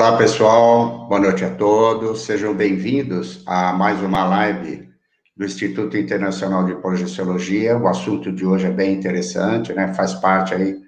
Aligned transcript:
Olá, 0.00 0.16
pessoal. 0.16 1.06
Boa 1.08 1.20
noite 1.20 1.44
a 1.44 1.54
todos. 1.54 2.22
Sejam 2.22 2.54
bem-vindos 2.54 3.42
a 3.46 3.74
mais 3.74 4.00
uma 4.00 4.24
live 4.24 4.88
do 5.36 5.44
Instituto 5.44 5.94
Internacional 5.94 6.64
de 6.64 6.74
Projeciologia. 6.76 7.76
O 7.76 7.86
assunto 7.86 8.32
de 8.32 8.46
hoje 8.46 8.66
é 8.66 8.70
bem 8.70 8.94
interessante, 8.94 9.74
né? 9.74 9.92
Faz 9.92 10.14
parte 10.14 10.54
aí 10.54 10.72
de 10.72 10.82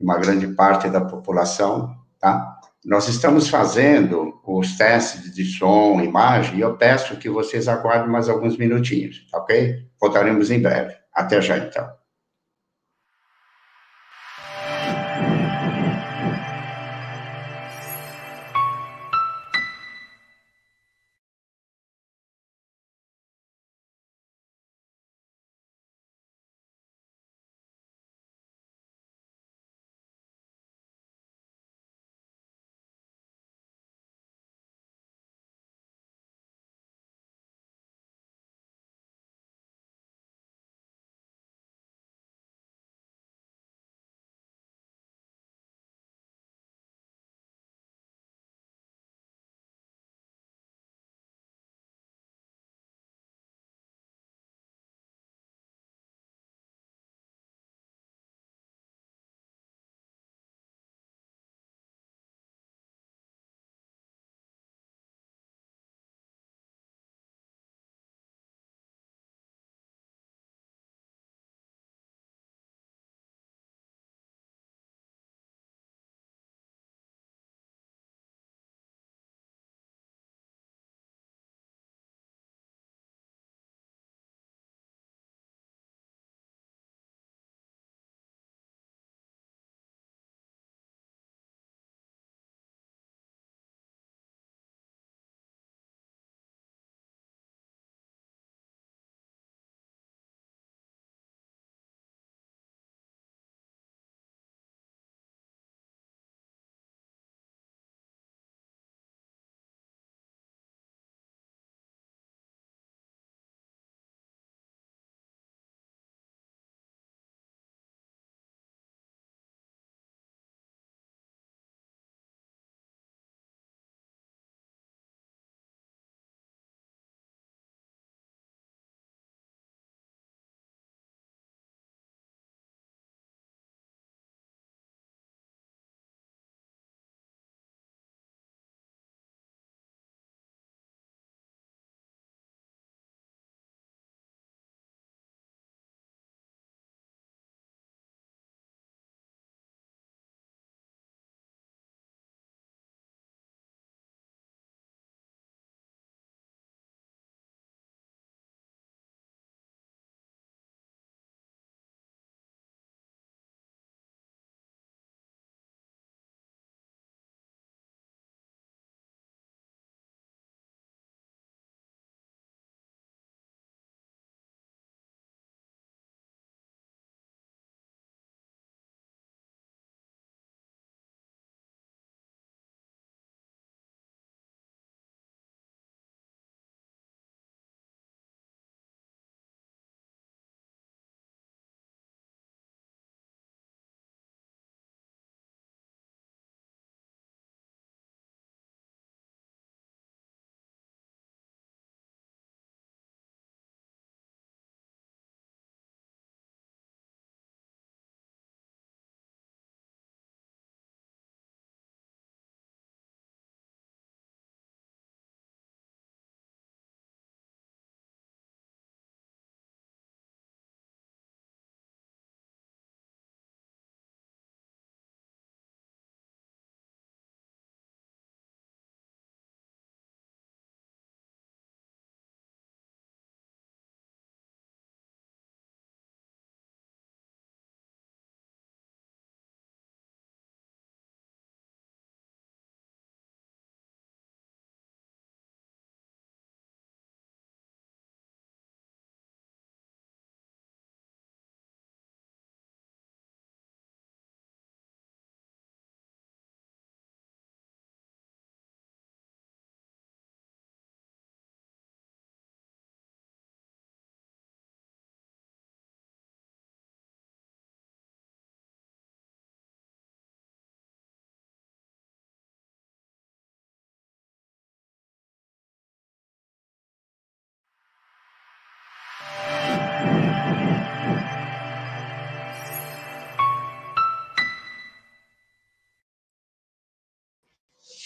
uma 0.00 0.18
grande 0.18 0.46
parte 0.54 0.88
da 0.88 1.00
população, 1.00 1.92
tá? 2.20 2.60
Nós 2.84 3.08
estamos 3.08 3.48
fazendo 3.48 4.40
os 4.46 4.76
testes 4.76 5.34
de 5.34 5.44
som, 5.44 6.00
imagem, 6.00 6.58
e 6.58 6.60
eu 6.60 6.76
peço 6.76 7.16
que 7.16 7.28
vocês 7.28 7.66
aguardem 7.66 8.08
mais 8.08 8.28
alguns 8.28 8.56
minutinhos, 8.56 9.26
ok? 9.34 9.84
Voltaremos 10.00 10.48
em 10.52 10.62
breve. 10.62 10.94
Até 11.12 11.42
já, 11.42 11.58
então. 11.58 11.97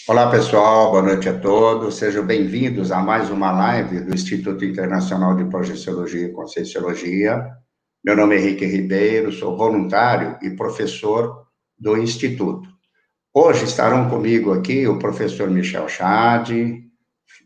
Olá, 0.05 0.29
pessoal, 0.29 0.91
boa 0.91 1.01
noite 1.01 1.29
a 1.29 1.39
todos. 1.39 1.95
Sejam 1.95 2.25
bem-vindos 2.25 2.91
a 2.91 2.99
mais 2.99 3.29
uma 3.29 3.53
live 3.53 4.01
do 4.01 4.13
Instituto 4.13 4.65
Internacional 4.65 5.33
de 5.33 5.45
Projeciologia 5.45 6.25
e 6.25 6.31
Conscienciologia. 6.33 7.41
Meu 8.03 8.17
nome 8.17 8.35
é 8.35 8.39
Henrique 8.39 8.65
Ribeiro, 8.65 9.31
sou 9.31 9.55
voluntário 9.55 10.37
e 10.41 10.49
professor 10.57 11.45
do 11.79 11.97
Instituto. 11.97 12.67
Hoje 13.33 13.63
estarão 13.63 14.09
comigo 14.09 14.51
aqui 14.51 14.85
o 14.85 14.99
professor 14.99 15.49
Michel 15.49 15.87
Chad, 15.87 16.51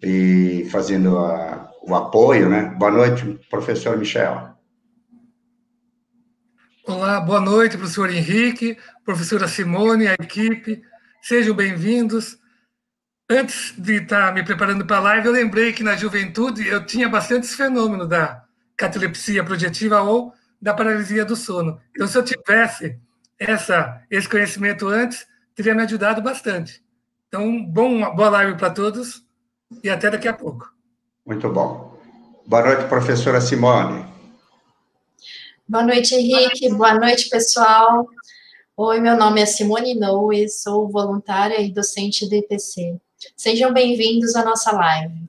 e 0.01 0.67
fazendo 0.71 1.15
a, 1.19 1.71
o 1.83 1.93
apoio, 1.93 2.49
né? 2.49 2.73
Boa 2.79 2.91
noite, 2.91 3.39
professor 3.51 3.95
Michel. 3.99 4.55
Olá, 6.87 7.19
boa 7.21 7.39
noite, 7.39 7.77
professor 7.77 8.09
Henrique, 8.09 8.79
professora 9.05 9.47
Simone, 9.47 10.07
a 10.07 10.13
equipe. 10.13 10.81
Sejam 11.21 11.55
bem-vindos. 11.55 12.39
Antes 13.29 13.73
de 13.77 14.01
estar 14.01 14.33
me 14.33 14.41
preparando 14.41 14.85
para 14.85 14.97
a 14.97 15.01
live, 15.01 15.27
eu 15.27 15.33
lembrei 15.33 15.73
que 15.73 15.83
na 15.83 15.97
juventude 15.97 16.65
eu 16.65 16.85
tinha 16.85 17.09
bastante 17.09 17.45
esse 17.45 17.57
fenômeno 17.57 18.07
da 18.07 18.45
catalepsia 18.77 19.43
projetiva 19.43 20.01
ou 20.01 20.33
da 20.61 20.73
paralisia 20.73 21.25
do 21.25 21.35
sono. 21.35 21.77
Então, 21.93 22.07
se 22.07 22.17
eu 22.17 22.23
tivesse 22.23 22.97
essa, 23.37 24.01
esse 24.09 24.29
conhecimento 24.29 24.87
antes, 24.87 25.27
teria 25.53 25.75
me 25.75 25.83
ajudado 25.83 26.21
bastante. 26.21 26.81
Então, 27.27 27.65
bom, 27.65 28.15
boa 28.15 28.29
live 28.29 28.57
para 28.57 28.69
todos 28.69 29.25
e 29.83 29.89
até 29.89 30.09
daqui 30.09 30.29
a 30.29 30.33
pouco. 30.33 30.71
Muito 31.25 31.49
bom. 31.49 31.99
Boa 32.45 32.63
noite, 32.63 32.87
professora 32.87 33.41
Simone. 33.41 34.05
Boa 35.67 35.83
noite, 35.83 36.15
Henrique. 36.15 36.73
Boa 36.73 36.93
noite, 36.93 37.29
pessoal. 37.29 38.07
Oi, 38.77 39.01
meu 39.01 39.17
nome 39.17 39.41
é 39.41 39.45
Simone 39.45 39.95
Noe, 39.95 40.47
sou 40.47 40.87
voluntária 40.87 41.59
e 41.59 41.73
docente 41.73 42.25
do 42.29 42.35
IPC. 42.35 43.01
Sejam 43.35 43.73
bem-vindos 43.73 44.35
à 44.35 44.45
nossa 44.45 44.71
live. 44.71 45.27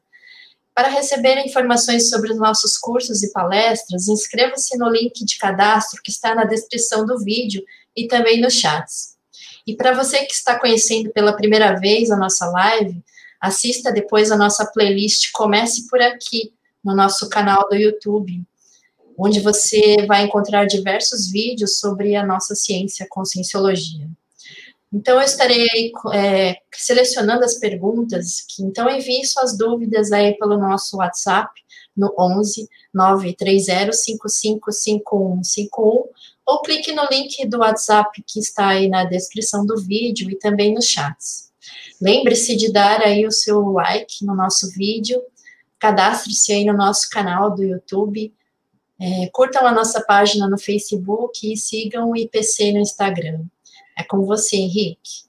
Para 0.75 0.89
receber 0.89 1.39
informações 1.39 2.11
sobre 2.11 2.31
os 2.31 2.39
nossos 2.39 2.77
cursos 2.77 3.23
e 3.23 3.33
palestras, 3.33 4.09
inscreva-se 4.09 4.77
no 4.77 4.91
link 4.91 5.25
de 5.25 5.39
cadastro 5.39 6.03
que 6.03 6.11
está 6.11 6.35
na 6.35 6.45
descrição 6.45 7.07
do 7.07 7.19
vídeo 7.19 7.65
e 7.97 8.07
também 8.07 8.43
nos 8.43 8.55
chats. 8.55 9.17
E 9.67 9.75
para 9.75 9.95
você 9.95 10.25
que 10.27 10.35
está 10.35 10.59
conhecendo 10.59 11.11
pela 11.11 11.33
primeira 11.33 11.81
vez 11.81 12.11
a 12.11 12.17
nossa 12.17 12.47
live, 12.51 13.03
assista 13.41 13.91
depois 13.91 14.31
a 14.31 14.37
nossa 14.37 14.67
playlist 14.67 15.31
Comece 15.33 15.89
por 15.89 16.01
Aqui, 16.01 16.53
no 16.85 16.95
nosso 16.95 17.29
canal 17.29 17.69
do 17.69 17.75
YouTube, 17.75 18.43
onde 19.17 19.41
você 19.41 20.05
vai 20.07 20.25
encontrar 20.25 20.67
diversos 20.67 21.31
vídeos 21.31 21.79
sobre 21.79 22.15
a 22.15 22.25
nossa 22.25 22.55
ciência 22.55 23.07
conscienciologia. 23.09 24.09
Então, 24.93 25.17
eu 25.17 25.23
estarei 25.23 25.93
é, 26.15 26.57
selecionando 26.73 27.45
as 27.45 27.55
perguntas, 27.55 28.45
que, 28.49 28.63
então 28.63 28.89
envie 28.89 29.25
suas 29.25 29.57
dúvidas 29.57 30.13
aí 30.13 30.37
pelo 30.39 30.57
nosso 30.57 30.97
WhatsApp, 30.97 31.51
no 31.95 32.15
11 32.19 32.69
930 32.95 33.93
555151, 33.93 36.05
ou 36.47 36.63
clique 36.63 36.93
no 36.93 37.07
link 37.11 37.45
do 37.47 37.59
WhatsApp 37.59 38.23
que 38.27 38.39
está 38.39 38.69
aí 38.69 38.89
na 38.89 39.05
descrição 39.05 39.67
do 39.67 39.77
vídeo 39.77 40.31
e 40.31 40.37
também 40.37 40.73
nos 40.73 40.87
chats. 40.87 41.53
Lembre-se 42.01 42.57
de 42.57 42.73
dar 42.73 43.03
aí 43.03 43.27
o 43.27 43.33
seu 43.33 43.61
like 43.73 44.25
no 44.25 44.35
nosso 44.35 44.71
vídeo, 44.71 45.21
cadastre-se 45.79 46.53
aí 46.53 46.65
no 46.65 46.73
nosso 46.73 47.11
canal 47.11 47.55
do 47.55 47.63
YouTube, 47.63 48.33
é, 49.01 49.29
curtam 49.33 49.67
a 49.67 49.73
nossa 49.73 50.01
página 50.01 50.49
no 50.49 50.59
Facebook 50.59 51.53
e 51.53 51.57
sigam 51.57 52.11
o 52.11 52.17
IPC 52.17 52.73
no 52.73 52.79
Instagram. 52.79 53.45
É 53.99 54.05
com 54.05 54.25
você, 54.25 54.57
Henrique. 54.57 55.27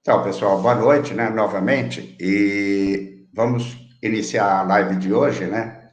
Então, 0.00 0.22
pessoal, 0.22 0.60
boa 0.60 0.74
noite, 0.74 1.14
né, 1.14 1.30
novamente, 1.30 2.16
e 2.20 3.26
vamos 3.32 3.76
iniciar 4.02 4.60
a 4.60 4.62
live 4.62 4.96
de 4.96 5.12
hoje, 5.12 5.46
né, 5.46 5.84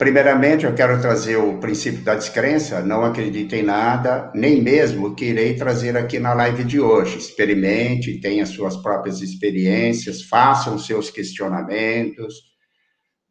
Primeiramente, 0.00 0.64
eu 0.64 0.74
quero 0.74 0.98
trazer 0.98 1.36
o 1.36 1.58
princípio 1.58 2.02
da 2.02 2.14
descrença. 2.14 2.80
Não 2.80 3.04
acredite 3.04 3.54
em 3.54 3.62
nada, 3.62 4.32
nem 4.34 4.62
mesmo 4.62 5.08
o 5.08 5.14
que 5.14 5.26
irei 5.26 5.54
trazer 5.56 5.94
aqui 5.94 6.18
na 6.18 6.32
live 6.32 6.64
de 6.64 6.80
hoje. 6.80 7.18
Experimente, 7.18 8.18
tenha 8.18 8.46
suas 8.46 8.78
próprias 8.78 9.20
experiências, 9.20 10.22
façam 10.22 10.78
seus 10.78 11.10
questionamentos 11.10 12.32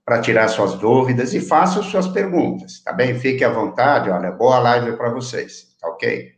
para 0.06 0.22
tirar 0.22 0.48
suas 0.48 0.76
dúvidas 0.76 1.34
e 1.34 1.42
façam 1.42 1.82
suas 1.82 2.08
perguntas, 2.08 2.84
tá 2.84 2.94
bem? 2.94 3.20
Fique 3.20 3.44
à 3.44 3.50
vontade, 3.50 4.12
olha, 4.12 4.30
boa 4.30 4.60
live 4.60 4.96
para 4.96 5.10
vocês, 5.10 5.69
tá 5.80 5.88
ok? 5.88 6.34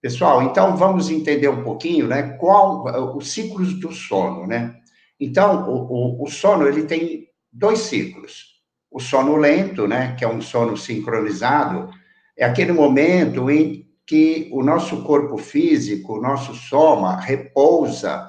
Pessoal, 0.00 0.42
então 0.42 0.76
vamos 0.76 1.10
entender 1.10 1.48
um 1.48 1.62
pouquinho, 1.62 2.06
né, 2.06 2.36
qual 2.38 3.16
os 3.16 3.32
ciclos 3.32 3.78
do 3.80 3.92
sono, 3.92 4.46
né? 4.46 4.76
Então, 5.18 5.68
o, 5.68 6.20
o, 6.20 6.24
o 6.24 6.28
sono, 6.28 6.66
ele 6.68 6.84
tem 6.84 7.28
dois 7.52 7.80
ciclos 7.80 8.58
o 8.90 9.00
sono 9.00 9.36
lento, 9.36 9.86
né, 9.86 10.14
que 10.16 10.24
é 10.24 10.28
um 10.28 10.40
sono 10.40 10.76
sincronizado, 10.76 11.90
é 12.36 12.44
aquele 12.44 12.72
momento 12.72 13.50
em 13.50 13.86
que 14.06 14.48
o 14.52 14.62
nosso 14.62 15.02
corpo 15.02 15.36
físico, 15.36 16.16
o 16.16 16.22
nosso 16.22 16.54
soma, 16.54 17.20
repousa 17.20 18.26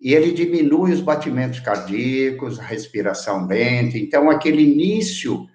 e 0.00 0.14
ele 0.14 0.32
diminui 0.32 0.92
os 0.92 1.00
batimentos 1.00 1.60
cardíacos, 1.60 2.58
a 2.58 2.64
respiração 2.64 3.46
lenta. 3.46 3.96
Então, 3.96 4.28
aquele 4.28 4.62
início 4.62 5.46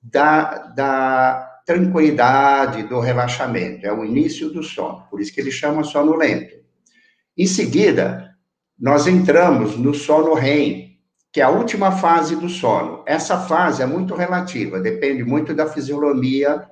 da, 0.00 0.58
da 0.68 1.51
tranquilidade, 1.66 2.82
do 2.84 3.00
relaxamento, 3.00 3.86
é 3.86 3.92
o 3.92 4.04
início 4.04 4.50
do 4.50 4.62
sono, 4.62 5.04
por 5.10 5.20
isso 5.20 5.32
que 5.32 5.40
ele 5.40 5.50
chama 5.50 5.84
sono 5.84 6.14
lento. 6.16 6.54
Em 7.36 7.46
seguida, 7.46 8.34
nós 8.78 9.06
entramos 9.06 9.76
no 9.76 9.94
sono 9.94 10.34
REM, 10.34 10.98
que 11.32 11.40
é 11.40 11.44
a 11.44 11.50
última 11.50 11.92
fase 11.92 12.36
do 12.36 12.48
sono. 12.48 13.02
Essa 13.06 13.38
fase 13.40 13.82
é 13.82 13.86
muito 13.86 14.14
relativa, 14.14 14.80
depende 14.80 15.24
muito 15.24 15.54
da 15.54 15.66
fisiologia, 15.66 16.68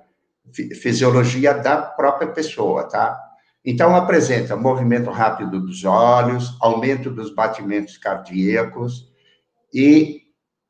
fisiologia 0.82 1.54
da 1.54 1.78
própria 1.78 2.28
pessoa, 2.28 2.85
tá? 2.85 3.18
Então, 3.64 3.94
apresenta 3.94 4.56
movimento 4.56 5.11
rápido 5.11 5.61
dos 5.61 5.85
olhos, 5.85 6.56
aumento 6.61 7.11
dos 7.11 7.35
batimentos 7.35 7.97
cardíacos, 7.97 9.11
e 9.73 10.23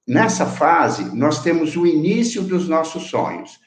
nessa 0.07 0.45
fase, 0.45 1.17
nós 1.17 1.43
temos 1.43 1.77
o 1.77 1.87
início 1.87 2.43
dos 2.43 2.69
nossos 2.69 3.05
sonhos. 3.05 3.59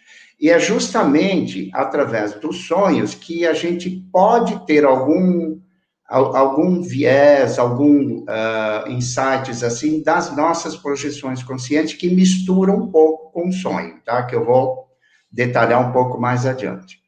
E 0.43 0.49
é 0.49 0.59
justamente 0.59 1.71
através 1.71 2.33
dos 2.33 2.67
sonhos 2.67 3.15
que 3.15 3.47
a 3.47 3.53
gente 3.53 3.89
pode 4.11 4.65
ter 4.65 4.83
algum 4.83 5.57
algum 6.05 6.81
viés, 6.81 7.57
algum 7.57 8.19
uh, 8.23 8.89
insights 8.89 9.63
assim 9.63 10.03
das 10.03 10.35
nossas 10.35 10.75
projeções 10.75 11.41
conscientes 11.41 11.93
que 11.93 12.13
misturam 12.13 12.75
um 12.75 12.91
pouco 12.91 13.31
com 13.31 13.47
o 13.47 13.53
sonho, 13.53 14.01
tá? 14.03 14.21
Que 14.23 14.35
eu 14.35 14.43
vou 14.43 14.85
detalhar 15.31 15.89
um 15.89 15.93
pouco 15.93 16.19
mais 16.19 16.45
adiante. 16.45 16.99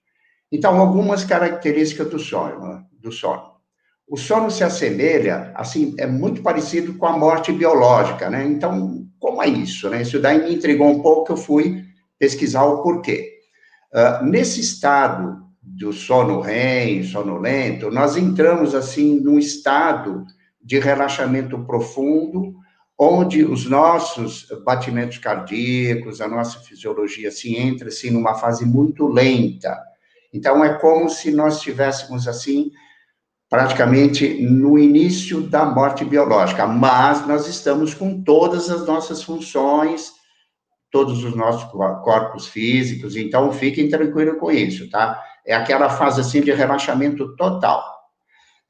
Então, 0.50 0.80
algumas 0.80 1.26
características 1.26 2.10
do 2.10 2.18
sonho, 2.18 2.86
do 2.94 3.12
sono. 3.12 3.52
O 4.08 4.16
sono 4.16 4.50
se 4.50 4.64
assemelha, 4.64 5.52
assim, 5.54 5.94
é 6.00 6.08
muito 6.08 6.42
parecido 6.42 6.94
com 6.94 7.06
a 7.06 7.18
morte 7.18 7.52
biológica, 7.52 8.30
né? 8.30 8.46
Então, 8.46 9.06
como 9.20 9.44
é 9.44 9.48
isso, 9.48 9.90
né? 9.90 10.04
Isso 10.04 10.22
daí 10.22 10.42
me 10.42 10.56
intrigou 10.56 10.88
um 10.88 11.02
pouco, 11.02 11.34
eu 11.34 11.38
fui 11.38 11.85
pesquisar 12.20 12.64
o 12.66 12.82
porquê. 12.82 13.40
Uh, 13.94 14.26
nesse 14.26 14.60
estado 14.62 15.46
do 15.62 15.92
sono 15.92 16.42
REM, 16.42 17.04
sono 17.04 17.38
lento, 17.38 17.90
nós 17.90 18.16
entramos 18.16 18.76
assim 18.76 19.20
num 19.20 19.40
estado 19.40 20.26
de 20.62 20.80
relaxamento 20.80 21.58
profundo, 21.66 22.56
onde 22.98 23.44
os 23.44 23.66
nossos 23.66 24.48
batimentos 24.64 25.18
cardíacos, 25.18 26.22
a 26.22 26.28
nossa 26.28 26.60
fisiologia 26.60 27.30
se 27.30 27.56
entra 27.56 27.90
assim 27.90 28.10
numa 28.10 28.36
fase 28.36 28.66
muito 28.66 29.08
lenta. 29.08 29.78
Então 30.34 30.64
é 30.64 30.74
como 30.80 31.10
se 31.10 31.32
nós 31.32 31.58
estivéssemos 31.58 32.28
assim 32.28 32.72
praticamente 33.50 34.42
no 34.42 34.78
início 34.78 35.42
da 35.42 35.66
morte 35.66 36.04
biológica, 36.04 36.66
mas 36.66 37.26
nós 37.28 37.48
estamos 37.48 37.94
com 37.94 38.22
todas 38.24 38.70
as 38.70 38.86
nossas 38.86 39.24
funções, 39.24 40.12
todos 40.96 41.26
os 41.26 41.36
nossos 41.36 41.70
corpos 42.06 42.48
físicos, 42.48 43.18
então 43.18 43.52
fiquem 43.52 43.90
tranquilos 43.90 44.40
com 44.40 44.50
isso, 44.50 44.90
tá? 44.90 45.22
É 45.46 45.54
aquela 45.54 45.90
fase 45.90 46.22
assim 46.22 46.40
de 46.40 46.54
relaxamento 46.54 47.36
total. 47.36 47.84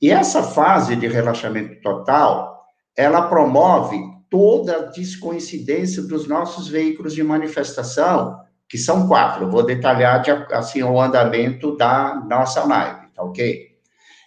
E 0.02 0.10
essa 0.10 0.42
fase 0.42 0.96
de 0.96 1.06
relaxamento 1.08 1.80
total, 1.82 2.64
ela 2.98 3.28
promove 3.28 4.00
toda 4.28 4.76
a 4.76 4.86
descoincidência 4.86 6.02
dos 6.02 6.28
nossos 6.28 6.68
veículos 6.68 7.14
de 7.14 7.24
manifestação, 7.24 8.40
que 8.68 8.80
são 8.80 9.08
quatro. 9.08 9.44
Eu 9.44 9.52
vou 9.52 9.64
detalhar 9.64 10.20
de, 10.24 10.32
assim 10.32 10.82
o 10.82 11.00
andamento 11.00 11.78
da 11.78 12.26
nossa 12.28 12.64
live, 12.64 13.06
tá 13.14 13.22
ok? 13.22 13.68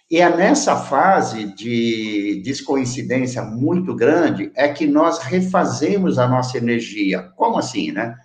E 0.09 0.17
é 0.19 0.35
nessa 0.35 0.75
fase 0.75 1.53
de 1.53 2.41
descoincidência 2.43 3.43
muito 3.43 3.95
grande 3.95 4.51
é 4.55 4.67
que 4.69 4.87
nós 4.87 5.19
refazemos 5.19 6.17
a 6.17 6.27
nossa 6.27 6.57
energia. 6.57 7.31
Como 7.35 7.57
assim, 7.57 7.91
né? 7.91 8.15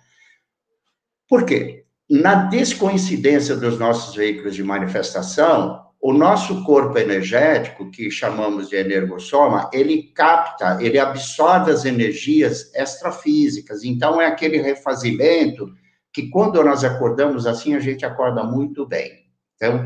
Por 1.27 1.45
quê? 1.45 1.85
na 2.09 2.35
descoincidência 2.35 3.55
dos 3.55 3.79
nossos 3.79 4.15
veículos 4.15 4.55
de 4.55 4.63
manifestação, 4.63 5.83
o 5.99 6.13
nosso 6.13 6.63
corpo 6.63 6.97
energético, 6.99 7.89
que 7.89 8.11
chamamos 8.11 8.69
de 8.69 8.75
energossoma, 8.75 9.69
ele 9.73 10.03
capta, 10.13 10.77
ele 10.79 10.99
absorve 10.99 11.71
as 11.71 11.83
energias 11.83 12.71
extrafísicas. 12.75 13.83
Então, 13.83 14.21
é 14.21 14.27
aquele 14.27 14.61
refazimento 14.61 15.73
que, 16.13 16.29
quando 16.29 16.63
nós 16.63 16.83
acordamos 16.83 17.47
assim, 17.47 17.73
a 17.73 17.79
gente 17.79 18.05
acorda 18.05 18.43
muito 18.43 18.85
bem. 18.85 19.25
Então, 19.55 19.83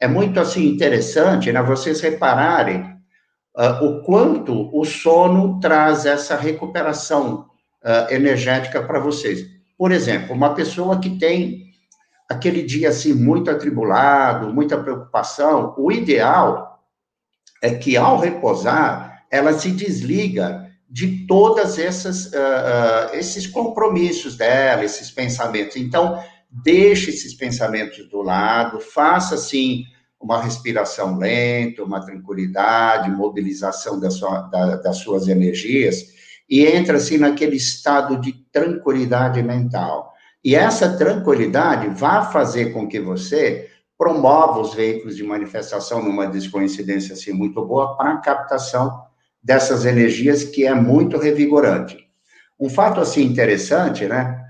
é 0.00 0.06
muito, 0.06 0.38
assim, 0.38 0.66
interessante, 0.66 1.50
né, 1.50 1.62
vocês 1.62 2.00
repararem 2.00 2.82
uh, 3.56 3.84
o 3.84 4.02
quanto 4.02 4.70
o 4.78 4.84
sono 4.84 5.58
traz 5.60 6.04
essa 6.04 6.36
recuperação 6.36 7.46
uh, 7.82 8.12
energética 8.12 8.82
para 8.82 9.00
vocês. 9.00 9.46
Por 9.78 9.92
exemplo, 9.92 10.34
uma 10.34 10.54
pessoa 10.54 11.00
que 11.00 11.18
tem 11.18 11.66
aquele 12.28 12.62
dia 12.62 12.90
assim 12.90 13.14
muito 13.14 13.50
atribulado, 13.50 14.52
muita 14.52 14.76
preocupação, 14.76 15.74
o 15.78 15.90
ideal 15.90 16.80
é 17.62 17.74
que 17.74 17.96
ao 17.96 18.18
repousar 18.18 19.24
ela 19.30 19.52
se 19.52 19.70
desliga 19.70 20.66
de 20.88 21.26
todas 21.26 21.78
essas 21.78 22.26
uh, 22.26 23.14
esses 23.14 23.46
compromissos 23.46 24.36
dela, 24.36 24.84
esses 24.84 25.10
pensamentos. 25.10 25.76
Então 25.76 26.22
deixe 26.62 27.10
esses 27.10 27.34
pensamentos 27.34 28.08
do 28.08 28.22
lado, 28.22 28.80
faça 28.80 29.34
assim 29.34 29.84
uma 30.20 30.42
respiração 30.42 31.18
lenta, 31.18 31.84
uma 31.84 32.04
tranquilidade, 32.04 33.10
mobilização 33.10 34.00
da 34.00 34.10
sua, 34.10 34.42
da, 34.42 34.76
das 34.76 34.98
suas 34.98 35.28
energias 35.28 36.14
e 36.48 36.64
entra 36.64 36.96
assim 36.96 37.18
naquele 37.18 37.56
estado 37.56 38.20
de 38.20 38.32
tranquilidade 38.52 39.42
mental. 39.42 40.12
E 40.44 40.54
essa 40.54 40.96
tranquilidade 40.96 41.88
vai 41.88 42.30
fazer 42.32 42.72
com 42.72 42.88
que 42.88 43.00
você 43.00 43.68
promova 43.98 44.60
os 44.60 44.74
veículos 44.74 45.16
de 45.16 45.24
manifestação 45.24 46.02
numa 46.02 46.26
descoincidência 46.26 47.14
assim 47.14 47.32
muito 47.32 47.64
boa 47.64 47.96
para 47.96 48.12
a 48.12 48.18
captação 48.18 49.04
dessas 49.42 49.84
energias 49.84 50.44
que 50.44 50.64
é 50.66 50.74
muito 50.74 51.18
revigorante. 51.18 51.98
Um 52.58 52.68
fato 52.68 53.00
assim 53.00 53.22
interessante, 53.22 54.06
né, 54.06 54.45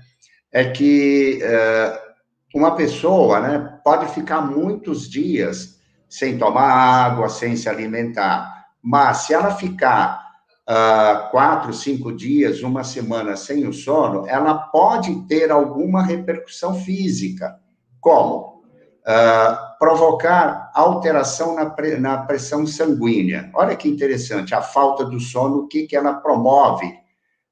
é 0.51 0.65
que 0.65 1.39
uh, 1.43 2.57
uma 2.57 2.75
pessoa, 2.75 3.39
né, 3.39 3.79
pode 3.83 4.07
ficar 4.13 4.41
muitos 4.41 5.09
dias 5.09 5.79
sem 6.09 6.37
tomar 6.37 6.71
água, 6.71 7.29
sem 7.29 7.55
se 7.55 7.67
alimentar, 7.67 8.67
mas 8.81 9.17
se 9.17 9.33
ela 9.33 9.51
ficar 9.51 10.27
uh, 10.67 11.29
quatro, 11.29 11.73
cinco 11.73 12.15
dias, 12.15 12.61
uma 12.63 12.83
semana 12.83 13.35
sem 13.35 13.67
o 13.67 13.73
sono, 13.73 14.27
ela 14.27 14.55
pode 14.55 15.27
ter 15.27 15.51
alguma 15.51 16.01
repercussão 16.01 16.73
física. 16.73 17.59
Como? 17.99 18.63
Uh, 19.05 19.77
provocar 19.79 20.71
alteração 20.73 21.55
na, 21.55 21.69
pre, 21.69 21.97
na, 21.97 22.17
pressão 22.23 22.65
sanguínea. 22.65 23.49
Olha 23.53 23.75
que 23.75 23.87
interessante, 23.87 24.53
a 24.53 24.61
falta 24.61 25.05
do 25.05 25.19
sono, 25.19 25.59
o 25.59 25.67
que, 25.67 25.87
que 25.87 25.95
ela 25.95 26.15
promove 26.15 26.93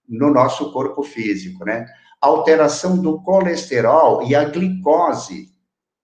no 0.08 0.32
nosso 0.32 0.72
corpo 0.72 1.02
físico, 1.02 1.64
né? 1.64 1.86
Alteração 2.26 2.98
do 2.98 3.22
colesterol 3.22 4.24
e 4.28 4.34
a 4.34 4.46
glicose 4.46 5.50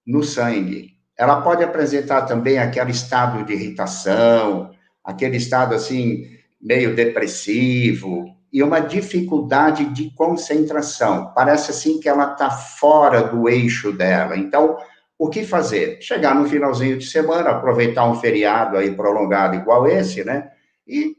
no 0.05 0.23
sangue. 0.23 0.91
Ela 1.17 1.41
pode 1.41 1.63
apresentar 1.63 2.23
também 2.23 2.59
aquele 2.59 2.91
estado 2.91 3.43
de 3.43 3.53
irritação, 3.53 4.69
aquele 5.03 5.37
estado 5.37 5.73
assim 5.73 6.27
meio 6.61 6.95
depressivo 6.95 8.25
e 8.53 8.61
uma 8.61 8.79
dificuldade 8.79 9.85
de 9.85 10.13
concentração. 10.13 11.33
Parece 11.33 11.71
assim 11.71 11.99
que 11.99 12.07
ela 12.07 12.33
está 12.33 12.51
fora 12.51 13.23
do 13.23 13.49
eixo 13.49 13.91
dela. 13.91 14.37
Então, 14.37 14.77
o 15.17 15.27
que 15.27 15.43
fazer? 15.43 15.99
Chegar 16.01 16.35
no 16.35 16.47
finalzinho 16.47 16.99
de 16.99 17.05
semana, 17.07 17.49
aproveitar 17.49 18.05
um 18.07 18.13
feriado 18.13 18.77
aí 18.77 18.95
prolongado 18.95 19.55
igual 19.55 19.87
esse, 19.87 20.23
né? 20.23 20.51
E 20.87 21.15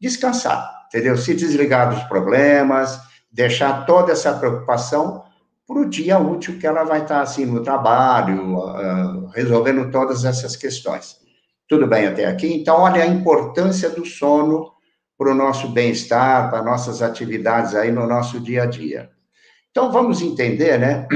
descansar, 0.00 0.86
entendeu? 0.86 1.16
Se 1.16 1.34
desligar 1.34 1.90
dos 1.92 2.04
problemas, 2.04 3.09
deixar 3.30 3.86
toda 3.86 4.12
essa 4.12 4.32
preocupação 4.34 5.24
para 5.66 5.78
o 5.78 5.88
dia 5.88 6.18
útil 6.18 6.58
que 6.58 6.66
ela 6.66 6.82
vai 6.82 7.02
estar 7.02 7.20
assim 7.20 7.46
no 7.46 7.62
trabalho, 7.62 8.58
uh, 8.58 9.26
resolvendo 9.28 9.90
todas 9.90 10.24
essas 10.24 10.56
questões. 10.56 11.16
Tudo 11.68 11.86
bem 11.86 12.06
até 12.06 12.26
aqui? 12.26 12.52
Então, 12.52 12.80
olha 12.80 13.04
a 13.04 13.06
importância 13.06 13.88
do 13.88 14.04
sono 14.04 14.72
para 15.16 15.30
o 15.30 15.34
nosso 15.34 15.68
bem-estar, 15.68 16.50
para 16.50 16.64
nossas 16.64 17.02
atividades 17.02 17.76
aí 17.76 17.92
no 17.92 18.06
nosso 18.06 18.40
dia 18.40 18.64
a 18.64 18.66
dia. 18.66 19.10
Então, 19.70 19.92
vamos 19.92 20.20
entender, 20.20 20.78
né, 20.78 21.06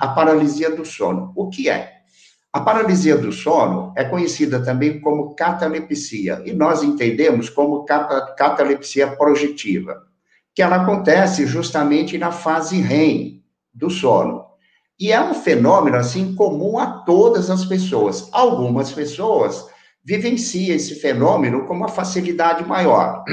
a 0.00 0.08
paralisia 0.08 0.70
do 0.70 0.84
sono. 0.84 1.32
O 1.34 1.50
que 1.50 1.68
é? 1.68 1.94
A 2.52 2.60
paralisia 2.60 3.16
do 3.16 3.32
sono 3.32 3.92
é 3.96 4.04
conhecida 4.04 4.62
também 4.62 5.00
como 5.00 5.34
catalepsia, 5.34 6.40
e 6.44 6.52
nós 6.52 6.84
entendemos 6.84 7.50
como 7.50 7.84
catalepsia 7.84 9.16
projetiva, 9.16 10.04
que 10.54 10.62
ela 10.62 10.76
acontece 10.76 11.46
justamente 11.46 12.16
na 12.16 12.30
fase 12.30 12.80
REM 12.80 13.42
do 13.72 13.90
sono. 13.90 14.44
E 14.98 15.10
é 15.10 15.20
um 15.20 15.34
fenômeno, 15.34 15.96
assim, 15.96 16.34
comum 16.34 16.78
a 16.78 16.86
todas 16.86 17.50
as 17.50 17.64
pessoas. 17.64 18.28
Algumas 18.32 18.92
pessoas 18.92 19.66
vivencia 20.04 20.74
esse 20.74 20.94
fenômeno 20.96 21.66
com 21.66 21.74
uma 21.74 21.88
facilidade 21.88 22.64
maior. 22.64 23.24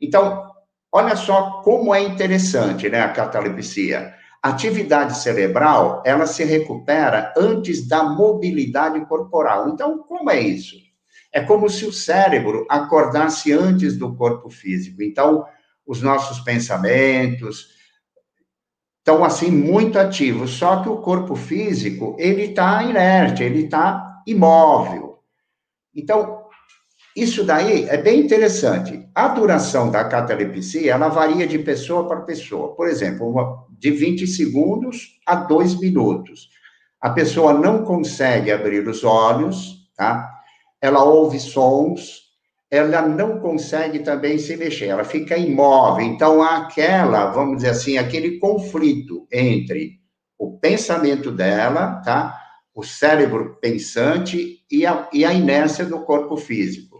Então, 0.00 0.44
olha 0.92 1.16
só 1.16 1.62
como 1.62 1.94
é 1.94 2.02
interessante, 2.02 2.88
né, 2.88 3.00
a 3.00 3.08
catalepsia. 3.08 4.14
A 4.42 4.50
atividade 4.50 5.16
cerebral, 5.16 6.02
ela 6.04 6.26
se 6.26 6.44
recupera 6.44 7.32
antes 7.36 7.88
da 7.88 8.04
mobilidade 8.04 9.00
corporal. 9.06 9.70
Então, 9.70 9.98
como 10.06 10.30
é 10.30 10.38
isso? 10.38 10.76
É 11.32 11.40
como 11.40 11.68
se 11.68 11.86
o 11.86 11.92
cérebro 11.92 12.66
acordasse 12.68 13.52
antes 13.52 13.96
do 13.96 14.14
corpo 14.14 14.50
físico. 14.50 15.02
Então, 15.02 15.46
os 15.86 16.00
nossos 16.02 16.40
pensamentos 16.40 17.74
estão 18.98 19.22
assim 19.22 19.50
muito 19.50 19.98
ativos, 19.98 20.52
só 20.52 20.82
que 20.82 20.88
o 20.88 20.96
corpo 20.96 21.36
físico, 21.36 22.16
ele 22.18 22.44
está 22.44 22.82
inerte, 22.82 23.42
ele 23.42 23.64
está 23.64 24.22
imóvel. 24.26 25.18
Então, 25.94 26.44
isso 27.14 27.44
daí 27.44 27.84
é 27.84 27.96
bem 27.96 28.20
interessante. 28.20 29.06
A 29.14 29.28
duração 29.28 29.90
da 29.90 30.04
catalepsia, 30.04 30.92
ela 30.92 31.08
varia 31.08 31.46
de 31.46 31.58
pessoa 31.58 32.08
para 32.08 32.22
pessoa. 32.22 32.74
Por 32.74 32.88
exemplo, 32.88 33.30
uma, 33.30 33.64
de 33.78 33.90
20 33.90 34.26
segundos 34.26 35.20
a 35.24 35.36
2 35.36 35.78
minutos. 35.78 36.48
A 37.00 37.10
pessoa 37.10 37.52
não 37.52 37.84
consegue 37.84 38.50
abrir 38.50 38.88
os 38.88 39.04
olhos, 39.04 39.86
tá? 39.96 40.28
Ela 40.80 41.04
ouve 41.04 41.38
sons, 41.38 42.23
ela 42.70 43.02
não 43.02 43.38
consegue 43.38 44.00
também 44.00 44.38
se 44.38 44.56
mexer, 44.56 44.86
ela 44.86 45.04
fica 45.04 45.36
imóvel. 45.36 46.04
Então, 46.04 46.42
há 46.42 46.58
aquela, 46.58 47.26
vamos 47.26 47.56
dizer 47.56 47.70
assim, 47.70 47.98
aquele 47.98 48.38
conflito 48.38 49.26
entre 49.30 50.00
o 50.38 50.58
pensamento 50.58 51.30
dela, 51.30 52.02
tá? 52.04 52.40
o 52.74 52.82
cérebro 52.82 53.56
pensante 53.60 54.64
e 54.70 54.84
a, 54.84 55.08
e 55.12 55.24
a 55.24 55.32
inércia 55.32 55.84
do 55.84 56.00
corpo 56.00 56.36
físico. 56.36 56.98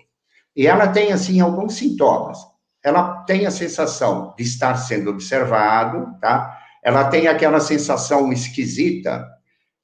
E 0.54 0.66
ela 0.66 0.86
tem, 0.86 1.12
assim, 1.12 1.40
alguns 1.40 1.74
sintomas. 1.74 2.38
Ela 2.82 3.24
tem 3.24 3.44
a 3.44 3.50
sensação 3.50 4.32
de 4.38 4.44
estar 4.44 4.76
sendo 4.76 5.10
observado, 5.10 6.16
tá? 6.20 6.56
Ela 6.82 7.08
tem 7.08 7.26
aquela 7.26 7.58
sensação 7.58 8.32
esquisita, 8.32 9.26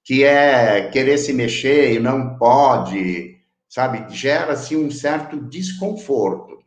que 0.04 0.22
é 0.22 0.88
querer 0.90 1.18
se 1.18 1.32
mexer 1.32 1.94
e 1.94 1.99
não 1.99 2.37
pode, 2.37 3.37
sabe? 3.71 4.05
Gera-se 4.15 4.77
um 4.77 4.91
certo 4.91 5.41
desconforto. 5.41 6.59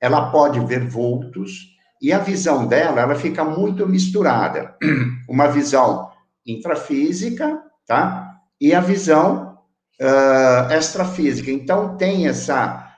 Ela 0.00 0.30
pode 0.30 0.58
ver 0.60 0.88
vultos, 0.88 1.76
e 2.00 2.12
a 2.12 2.18
visão 2.18 2.66
dela, 2.66 3.02
ela 3.02 3.14
fica 3.14 3.44
muito 3.44 3.86
misturada. 3.86 4.74
Uma 5.28 5.48
visão 5.48 6.10
intrafísica, 6.46 7.62
tá? 7.86 8.32
e 8.62 8.72
a 8.72 8.80
visão 8.80 9.58
uh, 10.00 10.72
extrafísica. 10.72 11.50
Então, 11.50 11.96
tem 11.96 12.28
essa, 12.28 12.88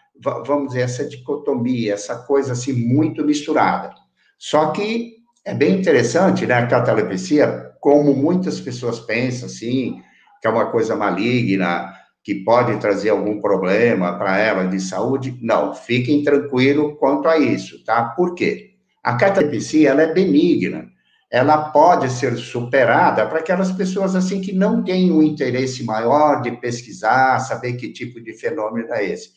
vamos 0.47 0.69
dizer, 0.69 0.83
essa 0.83 1.09
dicotomia, 1.09 1.95
essa 1.95 2.17
coisa 2.17 2.53
assim 2.53 2.75
muito 2.75 3.25
misturada. 3.25 3.95
Só 4.39 4.73
que 4.73 5.15
é 5.43 5.55
bem 5.55 5.81
interessante, 5.81 6.45
né, 6.45 6.55
a 6.55 6.67
catalepsia, 6.67 7.73
como 7.81 8.13
muitas 8.15 8.61
pessoas 8.61 9.01
pensam, 9.01 9.47
assim, 9.47 10.03
que 10.43 10.47
é 10.47 10.51
uma 10.51 10.67
coisa 10.67 10.95
maligna, 10.95 11.95
que 12.25 12.37
pode 12.37 12.77
trazer 12.79 13.11
algum 13.11 13.41
problema 13.41 14.19
para 14.19 14.39
ela 14.39 14.65
de 14.65 14.81
saúde. 14.81 15.39
Não, 15.41 15.75
fiquem 15.75 16.25
tranquilos 16.25 16.97
quanto 16.99 17.29
a 17.29 17.39
isso, 17.39 17.85
tá? 17.85 18.07
Por 18.17 18.35
quê? 18.35 18.71
A 19.03 19.15
catalepsia, 19.15 19.91
ela 19.91 20.03
é 20.03 20.13
benigna 20.13 20.93
ela 21.35 21.71
pode 21.71 22.13
ser 22.13 22.37
superada 22.37 23.27
para 23.27 23.41
aquelas 23.41 23.73
pessoas 23.73 24.15
assim 24.15 24.41
que 24.41 24.53
não 24.53 24.85
têm 24.85 25.11
um 25.11 25.21
interesse 25.21 25.83
maior 25.83 26.41
de 26.41 26.53
pesquisar, 26.53 27.41
saber 27.41 27.73
que 27.73 27.93
tipo 27.93 28.21
de 28.21 28.33
fenômeno 28.35 28.95
é 28.95 29.05
esse. 29.05 29.31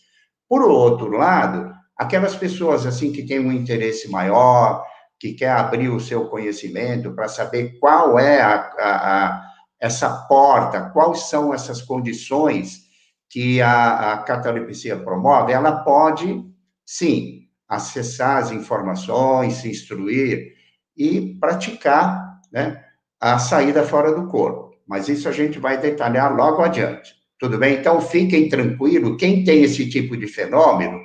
Por 0.48 0.62
outro 0.62 1.10
lado, 1.10 1.74
aquelas 1.98 2.36
pessoas 2.36 2.86
assim 2.86 3.12
que 3.12 3.26
têm 3.26 3.40
um 3.40 3.52
interesse 3.52 4.12
maior, 4.12 4.86
que 5.20 5.34
quer 5.34 5.50
abrir 5.50 5.90
o 5.90 6.00
seu 6.00 6.28
conhecimento 6.28 7.14
para 7.14 7.28
saber 7.28 7.80
qual 7.80 8.20
é 8.20 8.42
a, 8.42 8.54
a, 8.78 9.26
a, 9.26 9.47
essa 9.80 10.10
porta, 10.28 10.90
quais 10.90 11.30
são 11.30 11.54
essas 11.54 11.82
condições 11.82 12.88
que 13.30 13.62
a, 13.62 14.14
a 14.14 14.18
catalepsia 14.20 14.98
promove, 14.98 15.52
ela 15.52 15.84
pode, 15.84 16.44
sim, 16.86 17.42
acessar 17.68 18.38
as 18.38 18.52
informações, 18.52 19.56
se 19.56 19.70
instruir 19.70 20.54
e 20.96 21.36
praticar 21.40 22.40
né, 22.52 22.84
a 23.20 23.38
saída 23.38 23.84
fora 23.84 24.14
do 24.14 24.28
corpo. 24.28 24.76
Mas 24.88 25.10
isso 25.10 25.28
a 25.28 25.32
gente 25.32 25.60
vai 25.60 25.78
detalhar 25.78 26.34
logo 26.34 26.62
adiante. 26.62 27.14
Tudo 27.38 27.58
bem? 27.58 27.76
Então, 27.76 28.00
fiquem 28.02 28.50
tranquilos. 28.50 29.18
Quem 29.20 29.44
tem 29.44 29.64
esse 29.64 29.88
tipo 29.90 30.16
de 30.16 30.28
fenômeno, 30.28 31.00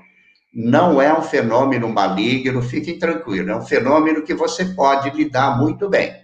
não 0.54 1.02
é 1.02 1.12
um 1.12 1.22
fenômeno 1.22 1.88
maligno, 1.88 2.62
fiquem 2.62 2.98
tranquilos. 2.98 3.48
É 3.48 3.56
um 3.56 3.66
fenômeno 3.66 4.22
que 4.22 4.32
você 4.32 4.64
pode 4.66 5.10
lidar 5.10 5.58
muito 5.58 5.90
bem. 5.90 6.14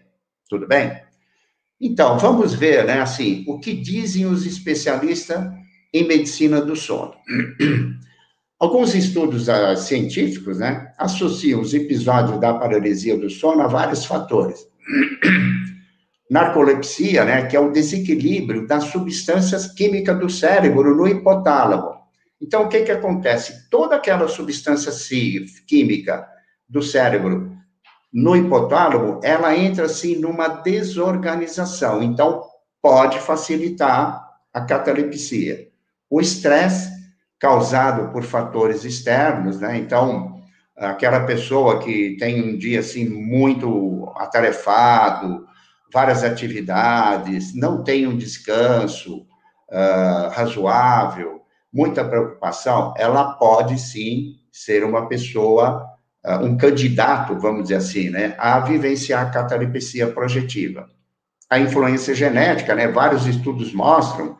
Tudo 0.48 0.66
bem? 0.66 1.07
Então, 1.80 2.18
vamos 2.18 2.54
ver, 2.54 2.84
né, 2.84 3.00
assim, 3.00 3.44
o 3.46 3.60
que 3.60 3.72
dizem 3.72 4.26
os 4.26 4.44
especialistas 4.44 5.44
em 5.92 6.06
medicina 6.06 6.60
do 6.60 6.74
sono. 6.74 7.14
Alguns 8.58 8.94
estudos 8.94 9.46
uh, 9.46 9.76
científicos, 9.76 10.58
né, 10.58 10.92
associam 10.98 11.60
os 11.60 11.72
episódios 11.72 12.40
da 12.40 12.54
paralisia 12.54 13.16
do 13.16 13.30
sono 13.30 13.62
a 13.62 13.68
vários 13.68 14.04
fatores. 14.04 14.66
Narcolepsia, 16.28 17.24
né, 17.24 17.46
que 17.46 17.56
é 17.56 17.60
o 17.60 17.70
desequilíbrio 17.70 18.66
das 18.66 18.84
substâncias 18.84 19.72
químicas 19.72 20.18
do 20.18 20.28
cérebro 20.28 20.96
no 20.96 21.06
hipotálamo. 21.06 21.96
Então, 22.40 22.64
o 22.64 22.68
que 22.68 22.82
que 22.82 22.92
acontece? 22.92 23.68
Toda 23.70 23.96
aquela 23.96 24.28
substância 24.28 24.92
química 25.66 26.26
do 26.68 26.82
cérebro 26.82 27.57
no 28.12 28.36
hipotálamo, 28.36 29.20
ela 29.22 29.56
entra 29.56 29.84
assim 29.84 30.16
numa 30.16 30.48
desorganização. 30.48 32.02
Então, 32.02 32.42
pode 32.80 33.20
facilitar 33.20 34.26
a 34.52 34.60
catalepsia. 34.62 35.68
O 36.10 36.20
estresse 36.20 36.90
causado 37.38 38.12
por 38.12 38.24
fatores 38.24 38.84
externos, 38.84 39.60
né? 39.60 39.76
Então, 39.78 40.40
aquela 40.76 41.20
pessoa 41.20 41.78
que 41.80 42.16
tem 42.18 42.42
um 42.42 42.56
dia 42.56 42.80
assim 42.80 43.08
muito 43.08 44.10
atarefado, 44.16 45.46
várias 45.92 46.24
atividades, 46.24 47.54
não 47.54 47.82
tem 47.82 48.06
um 48.06 48.16
descanso 48.16 49.26
uh, 49.70 50.28
razoável, 50.30 51.42
muita 51.72 52.04
preocupação, 52.04 52.94
ela 52.96 53.34
pode 53.34 53.78
sim 53.78 54.36
ser 54.50 54.84
uma 54.84 55.06
pessoa, 55.06 55.87
um 56.36 56.56
candidato, 56.56 57.38
vamos 57.38 57.64
dizer 57.64 57.76
assim, 57.76 58.10
né, 58.10 58.34
a 58.38 58.60
vivenciar 58.60 59.26
a 59.26 59.30
catalepsia 59.30 60.08
projetiva. 60.08 60.88
A 61.48 61.58
influência 61.58 62.14
genética, 62.14 62.74
né, 62.74 62.88
vários 62.88 63.26
estudos 63.26 63.72
mostram 63.72 64.36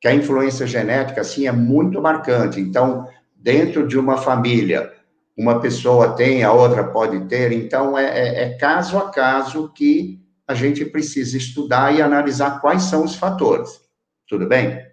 que 0.00 0.08
a 0.08 0.14
influência 0.14 0.66
genética, 0.66 1.20
assim, 1.20 1.46
é 1.46 1.52
muito 1.52 2.00
marcante. 2.00 2.60
Então, 2.60 3.08
dentro 3.36 3.86
de 3.86 3.98
uma 3.98 4.16
família, 4.16 4.92
uma 5.36 5.60
pessoa 5.60 6.16
tem, 6.16 6.42
a 6.42 6.52
outra 6.52 6.84
pode 6.84 7.26
ter, 7.26 7.52
então 7.52 7.96
é, 7.96 8.06
é, 8.06 8.42
é 8.42 8.58
caso 8.58 8.98
a 8.98 9.10
caso 9.10 9.72
que 9.72 10.20
a 10.46 10.54
gente 10.54 10.84
precisa 10.84 11.36
estudar 11.36 11.94
e 11.94 12.02
analisar 12.02 12.60
quais 12.60 12.82
são 12.82 13.04
os 13.04 13.14
fatores. 13.14 13.80
Tudo 14.26 14.48
bem? 14.48 14.84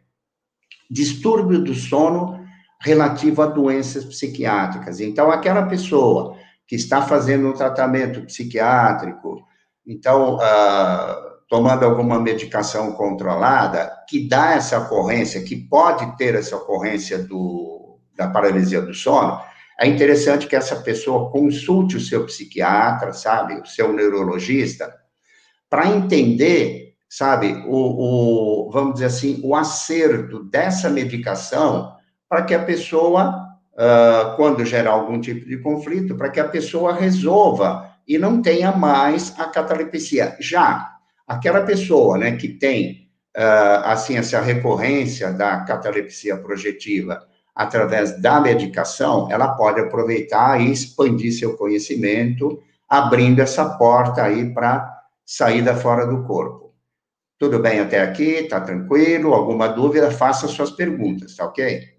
Distúrbio 0.89 1.63
do 1.63 1.73
sono 1.73 2.44
relativo 2.81 3.41
a 3.41 3.47
doenças 3.47 4.05
psiquiátricas. 4.05 4.99
Então, 4.99 5.31
aquela 5.31 5.63
pessoa 5.63 6.35
que 6.67 6.75
está 6.75 7.01
fazendo 7.01 7.47
um 7.47 7.53
tratamento 7.53 8.21
psiquiátrico, 8.25 9.43
então, 9.85 10.35
uh, 10.35 11.35
tomando 11.47 11.85
alguma 11.85 12.19
medicação 12.19 12.93
controlada, 12.93 13.91
que 14.09 14.27
dá 14.27 14.53
essa 14.53 14.79
ocorrência, 14.79 15.43
que 15.43 15.55
pode 15.55 16.17
ter 16.17 16.35
essa 16.35 16.55
ocorrência 16.55 17.19
do, 17.19 17.99
da 18.15 18.27
paralisia 18.27 18.81
do 18.81 18.93
sono, 18.93 19.39
é 19.79 19.88
interessante 19.88 20.47
que 20.47 20.55
essa 20.55 20.77
pessoa 20.77 21.29
consulte 21.29 21.97
o 21.97 22.01
seu 22.01 22.25
psiquiatra, 22.25 23.11
sabe, 23.13 23.55
o 23.59 23.65
seu 23.65 23.91
neurologista, 23.91 24.93
para 25.69 25.88
entender, 25.88 26.93
sabe, 27.09 27.63
o, 27.67 28.67
o, 28.67 28.71
vamos 28.71 28.95
dizer 28.95 29.07
assim, 29.07 29.41
o 29.43 29.53
acerto 29.53 30.43
dessa 30.45 30.89
medicação 30.89 31.94
para 32.36 32.43
que 32.43 32.54
a 32.54 32.62
pessoa, 32.65 33.48
uh, 33.76 34.36
quando 34.36 34.65
gerar 34.65 34.91
algum 34.91 35.21
tipo 35.21 35.48
de 35.48 35.58
conflito, 35.60 36.17
para 36.17 36.28
que 36.28 36.38
a 36.38 36.50
pessoa 36.50 36.93
resolva 36.93 37.95
e 38.06 38.17
não 38.17 38.41
tenha 38.41 38.74
mais 38.74 39.34
a 39.39 39.45
catalepsia. 39.45 40.36
Já 40.41 40.98
aquela 41.26 41.62
pessoa, 41.62 42.17
né, 42.17 42.36
que 42.36 42.50
tem, 42.50 43.10
uh, 43.38 43.86
assim, 43.86 44.17
essa 44.17 44.41
recorrência 44.41 45.32
da 45.32 45.62
catalepsia 45.62 46.36
projetiva 46.36 47.26
através 47.56 48.21
da 48.21 48.41
medicação, 48.41 49.32
ela 49.32 49.56
pode 49.56 49.80
aproveitar 49.80 50.60
e 50.60 50.69
expandir 50.69 51.32
seu 51.32 51.56
conhecimento, 51.56 52.62
abrindo 52.89 53.39
essa 53.39 53.78
porta 53.78 54.24
aí 54.24 54.54
para 54.54 54.93
saída 55.26 55.74
fora 55.74 56.06
do 56.06 56.26
corpo. 56.26 56.74
Tudo 57.39 57.60
bem 57.60 57.80
até 57.80 58.02
aqui? 58.02 58.43
Tá 58.43 58.60
tranquilo? 58.60 59.34
Alguma 59.34 59.69
dúvida? 59.69 60.12
Faça 60.12 60.50
suas 60.50 60.71
perguntas, 60.71 61.38
tá 61.38 61.45
ok? 61.45 61.94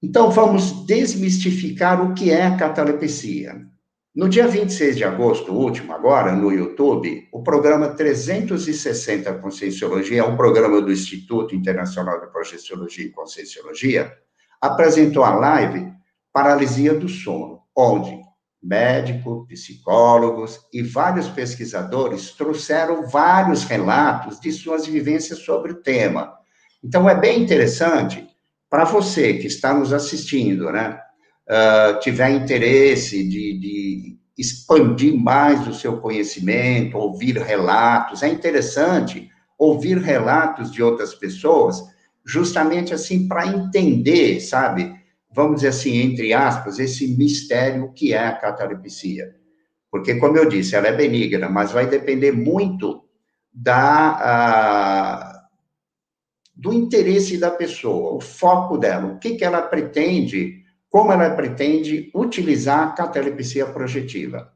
Então, 0.00 0.30
vamos 0.30 0.86
desmistificar 0.86 2.00
o 2.00 2.14
que 2.14 2.30
é 2.30 2.46
a 2.46 2.56
catalepsia. 2.56 3.66
No 4.14 4.28
dia 4.28 4.46
26 4.46 4.96
de 4.96 5.04
agosto 5.04 5.52
último, 5.52 5.92
agora, 5.92 6.32
no 6.32 6.52
YouTube, 6.52 7.28
o 7.32 7.42
programa 7.42 7.88
360 7.88 9.34
Conscienciologia, 9.34 10.20
é 10.20 10.24
um 10.24 10.36
programa 10.36 10.80
do 10.80 10.92
Instituto 10.92 11.54
Internacional 11.54 12.20
de 12.20 12.30
Projeciologia 12.30 13.06
e 13.06 13.10
Conscienciologia, 13.10 14.12
apresentou 14.60 15.24
a 15.24 15.34
live 15.34 15.92
Paralisia 16.32 16.94
do 16.94 17.08
Sono, 17.08 17.62
onde 17.76 18.18
médicos, 18.62 19.46
psicólogos 19.48 20.60
e 20.72 20.80
vários 20.82 21.28
pesquisadores 21.28 22.32
trouxeram 22.32 23.08
vários 23.08 23.64
relatos 23.64 24.38
de 24.38 24.52
suas 24.52 24.86
vivências 24.86 25.40
sobre 25.40 25.72
o 25.72 25.82
tema. 25.82 26.34
Então, 26.82 27.08
é 27.08 27.14
bem 27.16 27.42
interessante 27.42 28.27
para 28.70 28.84
você 28.84 29.34
que 29.34 29.46
está 29.46 29.72
nos 29.74 29.92
assistindo, 29.92 30.70
né? 30.70 30.98
uh, 31.48 31.98
tiver 32.00 32.30
interesse 32.30 33.26
de, 33.26 33.58
de 33.58 34.18
expandir 34.36 35.16
mais 35.16 35.66
o 35.66 35.74
seu 35.74 35.98
conhecimento, 35.98 36.98
ouvir 36.98 37.38
relatos, 37.38 38.22
é 38.22 38.28
interessante 38.28 39.28
ouvir 39.58 39.98
relatos 39.98 40.70
de 40.70 40.82
outras 40.82 41.14
pessoas, 41.14 41.82
justamente 42.24 42.94
assim 42.94 43.26
para 43.26 43.46
entender, 43.46 44.38
sabe? 44.40 44.94
Vamos 45.32 45.56
dizer 45.56 45.68
assim, 45.68 45.96
entre 45.96 46.32
aspas, 46.32 46.78
esse 46.78 47.08
mistério 47.16 47.92
que 47.92 48.14
é 48.14 48.24
a 48.24 48.36
catalepsia. 48.36 49.34
Porque, 49.90 50.14
como 50.14 50.36
eu 50.36 50.48
disse, 50.48 50.76
ela 50.76 50.86
é 50.88 50.92
benigna, 50.92 51.48
mas 51.48 51.72
vai 51.72 51.86
depender 51.86 52.30
muito 52.30 53.02
da, 53.52 55.34
uh, 55.34 55.37
do 56.58 56.72
interesse 56.72 57.38
da 57.38 57.52
pessoa, 57.52 58.14
o 58.14 58.20
foco 58.20 58.76
dela, 58.76 59.12
o 59.12 59.18
que, 59.18 59.36
que 59.36 59.44
ela 59.44 59.62
pretende 59.62 60.66
como 60.90 61.12
ela 61.12 61.30
pretende 61.30 62.10
utilizar 62.14 62.80
a 62.80 62.92
catalepsia 62.92 63.66
projetiva. 63.66 64.50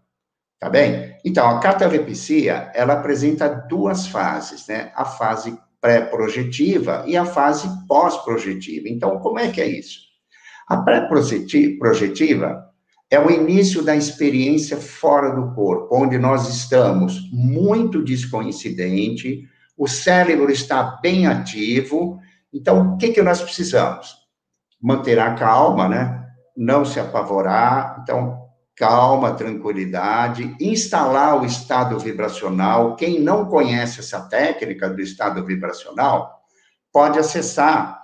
Tá 0.59 0.71
bem? 0.71 1.17
Então, 1.25 1.47
a 1.49 1.59
catalepsia, 1.59 2.71
ela 2.75 2.95
apresenta 2.95 3.49
duas 3.49 4.07
fases, 4.07 4.67
né? 4.67 4.93
A 4.95 5.05
fase 5.05 5.59
pré-projetiva 5.81 7.05
e 7.07 7.17
a 7.17 7.25
fase 7.25 7.69
pós-projetiva. 7.89 8.89
Então, 8.89 9.19
como 9.19 9.41
é 9.41 9.51
que 9.51 9.61
é 9.61 9.67
isso? 9.67 9.99
A 10.69 10.77
pré-projetiva 10.79 12.65
é 13.11 13.19
o 13.19 13.31
início 13.31 13.83
da 13.83 13.97
experiência 13.97 14.77
fora 14.77 15.35
do 15.35 15.53
corpo, 15.53 15.95
onde 15.95 16.17
nós 16.17 16.49
estamos 16.49 17.29
muito 17.33 18.03
descoincidente, 18.03 19.47
o 19.77 19.87
cérebro 19.89 20.51
está 20.51 20.83
bem 21.03 21.27
ativo. 21.27 22.21
Então, 22.53 22.95
o 22.95 22.97
que, 22.99 23.11
que 23.11 23.23
nós 23.23 23.41
precisamos? 23.41 24.17
Manter 24.81 25.19
a 25.19 25.35
calma, 25.35 25.89
né? 25.89 26.23
não 26.57 26.85
se 26.85 27.01
apavorar, 27.01 28.01
então, 28.03 28.41
calma, 28.77 29.35
tranquilidade, 29.35 30.55
instalar 30.61 31.41
o 31.41 31.47
estado 31.47 31.99
vibracional. 31.99 32.97
Quem 32.97 33.21
não 33.21 33.47
conhece 33.47 34.01
essa 34.01 34.21
técnica 34.21 34.89
do 34.89 35.01
estado 35.01 35.45
vibracional, 35.45 36.41
pode 36.93 37.19
acessar 37.19 38.01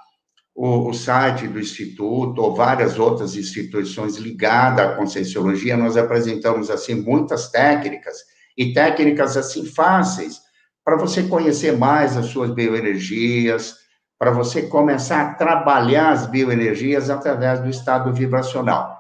o, 0.55 0.89
o, 0.89 0.95
site 0.95 1.47
do 1.47 1.61
Instituto 1.61 2.43
ou 2.43 2.55
várias 2.55 2.99
outras 2.99 3.37
instituições 3.37 4.17
ligadas 4.17 4.87
à 4.87 4.97
Conscienciologia. 4.97 5.77
Nós 5.77 5.97
apresentamos, 5.97 6.71
assim, 6.71 6.95
muitas 6.95 7.51
técnicas, 7.51 8.17
e 8.57 8.73
técnicas, 8.73 9.37
assim, 9.37 9.65
fáceis, 9.65 10.41
para 10.89 10.97
você 10.97 11.25
conhecer 11.25 11.77
mais 11.77 12.17
as 12.17 12.29
suas 12.29 12.51
bioenergias, 12.51 13.75
para 14.19 14.31
você 14.31 14.63
começar 14.63 15.21
a 15.21 15.35
trabalhar 15.35 16.13
as 16.13 16.25
bioenergias 16.25 17.11
através 17.11 17.61
do 17.61 17.69
estado 17.69 18.11
vibracional. 18.11 18.97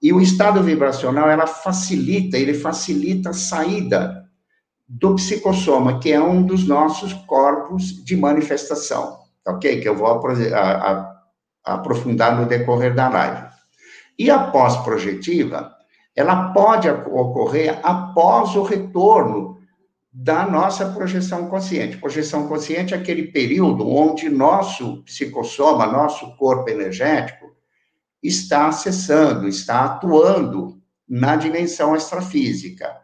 E 0.00 0.14
o 0.14 0.20
estado 0.22 0.62
vibracional, 0.62 1.28
ela 1.28 1.46
facilita, 1.46 2.38
ele 2.38 2.54
facilita 2.54 3.28
a 3.28 3.34
saída 3.34 4.24
do 4.88 5.14
psicossoma, 5.16 6.00
que 6.00 6.10
é 6.10 6.18
um 6.18 6.42
dos 6.42 6.66
nossos 6.66 7.12
corpos 7.12 8.02
de 8.02 8.16
manifestação, 8.16 9.18
ok? 9.46 9.82
Que 9.82 9.90
eu 9.90 9.94
vou 9.94 10.08
aprofundar 11.62 12.34
no 12.34 12.46
decorrer 12.46 12.94
da 12.94 13.10
live. 13.10 13.46
E 14.18 14.30
a 14.30 14.38
pós-projetiva, 14.38 15.70
ela 16.16 16.54
pode 16.54 16.88
ocorrer 16.88 17.78
após 17.82 18.56
o 18.56 18.62
retorno 18.62 19.55
da 20.18 20.46
nossa 20.46 20.88
projeção 20.92 21.46
consciente. 21.46 21.98
Projeção 21.98 22.48
consciente 22.48 22.94
é 22.94 22.96
aquele 22.96 23.24
período 23.24 23.86
onde 23.86 24.30
nosso 24.30 25.02
psicossoma, 25.02 25.86
nosso 25.86 26.34
corpo 26.38 26.70
energético, 26.70 27.54
está 28.22 28.68
acessando, 28.68 29.46
está 29.46 29.84
atuando 29.84 30.80
na 31.06 31.36
dimensão 31.36 31.94
extrafísica. 31.94 32.96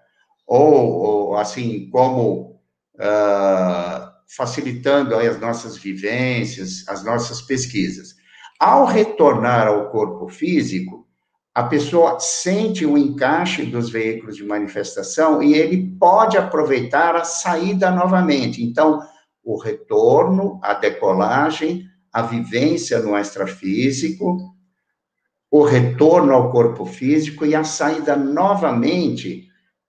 Ou, 0.47 0.73
ou 0.73 1.37
assim, 1.37 1.91
como 1.91 2.59
uh, 2.95 4.11
facilitando 4.27 5.15
as 5.15 5.39
nossas 5.39 5.77
vivências, 5.77 6.83
as 6.89 7.05
nossas 7.05 7.43
pesquisas. 7.43 8.17
Ao 8.59 8.87
retornar 8.87 9.69
ao 9.69 9.91
corpo 9.91 10.29
físico, 10.29 11.07
a 11.55 11.65
pessoa 11.65 12.19
sente 12.19 12.87
o 12.87 12.97
encaixe 12.97 13.67
dos 13.67 13.91
veículos 13.91 14.37
de 14.37 14.45
manifestação 14.45 15.43
e 15.43 15.55
ele 15.55 15.95
pode 15.99 16.39
aproveitar 16.39 17.15
a 17.15 17.25
saída 17.25 17.91
novamente. 17.91 18.63
Então, 18.63 19.01
o 19.45 19.59
retorno, 19.59 20.59
a 20.63 20.73
decolagem, 20.73 21.85
a 22.11 22.23
vivência 22.23 23.01
no 23.01 23.17
extrafísico, 23.17 24.55
o 25.51 25.63
retorno 25.63 26.33
ao 26.33 26.51
corpo 26.51 26.87
físico 26.87 27.45
e 27.45 27.55
a 27.55 27.65
saída 27.65 28.17
novamente 28.17 29.49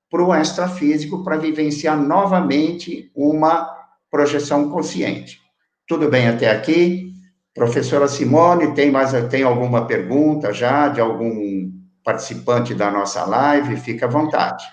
para 0.10 0.24
o 0.24 0.36
extrafísico 0.36 1.24
para 1.24 1.38
vivenciar 1.38 1.98
novamente 1.98 3.10
uma 3.16 3.68
projeção 4.12 4.70
consciente. 4.70 5.40
Tudo 5.88 6.10
bem 6.10 6.28
até 6.28 6.52
aqui? 6.52 7.13
Professora 7.54 8.08
Simone, 8.08 8.74
tem 8.74 8.90
mais 8.90 9.12
tem 9.30 9.44
alguma 9.44 9.86
pergunta 9.86 10.52
já 10.52 10.88
de 10.88 11.00
algum 11.00 11.72
participante 12.04 12.74
da 12.74 12.90
nossa 12.90 13.24
live? 13.26 13.78
Fique 13.78 14.04
à 14.04 14.08
vontade. 14.08 14.66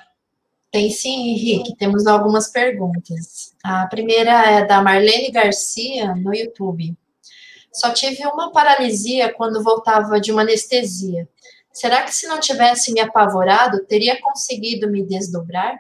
Tem 0.73 0.89
sim, 0.89 1.31
Henrique, 1.31 1.77
temos 1.77 2.07
algumas 2.07 2.49
perguntas. 2.49 3.55
A 3.63 3.87
primeira 3.87 4.31
é 4.31 4.65
da 4.65 4.81
Marlene 4.81 5.31
Garcia, 5.31 6.15
no 6.15 6.35
YouTube. 6.35 6.97
Só 7.73 7.91
tive 7.91 8.25
uma 8.27 8.53
paralisia 8.53 9.33
quando 9.33 9.63
voltava 9.63 10.21
de 10.21 10.33
uma 10.33 10.43
anestesia. 10.43 11.29
Será 11.73 12.03
que 12.03 12.15
se 12.15 12.27
não 12.27 12.41
tivesse 12.41 12.93
me 12.93 13.01
apavorado, 13.01 13.85
teria 13.85 14.21
conseguido 14.21 14.91
me 14.91 15.03
desdobrar? 15.05 15.77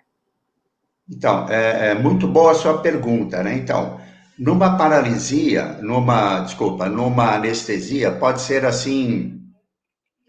Então, 1.08 1.48
é, 1.48 1.90
é 1.90 1.94
muito 1.94 2.28
boa 2.28 2.52
a 2.52 2.54
sua 2.54 2.78
pergunta, 2.78 3.42
né? 3.42 3.54
Então, 3.54 4.00
numa 4.40 4.78
paralisia, 4.78 5.78
numa, 5.82 6.40
desculpa, 6.40 6.88
numa 6.88 7.34
anestesia, 7.34 8.10
pode 8.10 8.40
ser 8.40 8.64
assim, 8.64 9.38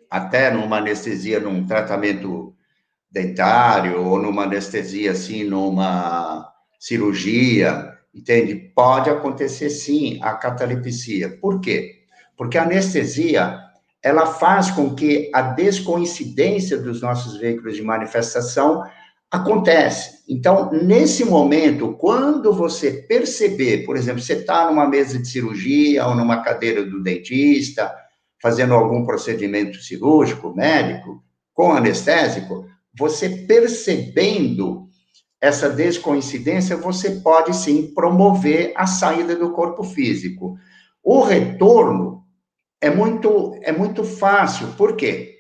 até 0.10 0.52
numa 0.52 0.80
anestesia 0.80 1.40
num 1.40 1.66
tratamento 1.66 2.54
dentário, 3.10 4.04
ou 4.04 4.22
numa 4.22 4.44
anestesia 4.44 5.14
assim, 5.14 5.46
numa 5.46 6.46
cirurgia, 6.78 7.90
entende? 8.14 8.54
Pode 8.76 9.10
acontecer 9.10 9.70
sim 9.70 10.20
a 10.22 10.34
catalepsia. 10.34 11.38
Por 11.40 11.62
quê? 11.62 12.02
Porque 12.36 12.58
a 12.58 12.64
anestesia, 12.64 13.58
ela 14.04 14.26
faz 14.26 14.70
com 14.72 14.94
que 14.94 15.32
a 15.34 15.42
descoincidência 15.42 16.78
dos 16.78 17.02
nossos 17.02 17.38
veículos 17.38 17.78
de 17.78 17.82
manifestação 17.82 18.84
Acontece. 19.32 20.24
Então, 20.28 20.70
nesse 20.72 21.24
momento, 21.24 21.94
quando 21.94 22.54
você 22.54 22.92
perceber, 22.92 23.86
por 23.86 23.96
exemplo, 23.96 24.22
você 24.22 24.34
está 24.34 24.70
numa 24.70 24.86
mesa 24.86 25.18
de 25.18 25.26
cirurgia 25.26 26.06
ou 26.06 26.14
numa 26.16 26.42
cadeira 26.42 26.84
do 26.84 27.02
dentista, 27.02 27.90
fazendo 28.42 28.74
algum 28.74 29.06
procedimento 29.06 29.78
cirúrgico, 29.82 30.54
médico, 30.54 31.24
com 31.54 31.72
anestésico, 31.72 32.66
você 32.94 33.30
percebendo 33.30 34.90
essa 35.40 35.70
descoincidência, 35.70 36.76
você 36.76 37.12
pode 37.22 37.56
sim 37.56 37.94
promover 37.94 38.74
a 38.76 38.86
saída 38.86 39.36
do 39.36 39.52
corpo 39.52 39.84
físico. 39.84 40.58
O 41.04 41.22
retorno 41.24 42.24
é 42.82 42.90
muito, 42.90 43.58
é 43.64 43.72
muito 43.72 44.04
fácil, 44.04 44.68
por 44.78 44.96
quê? 44.96 45.31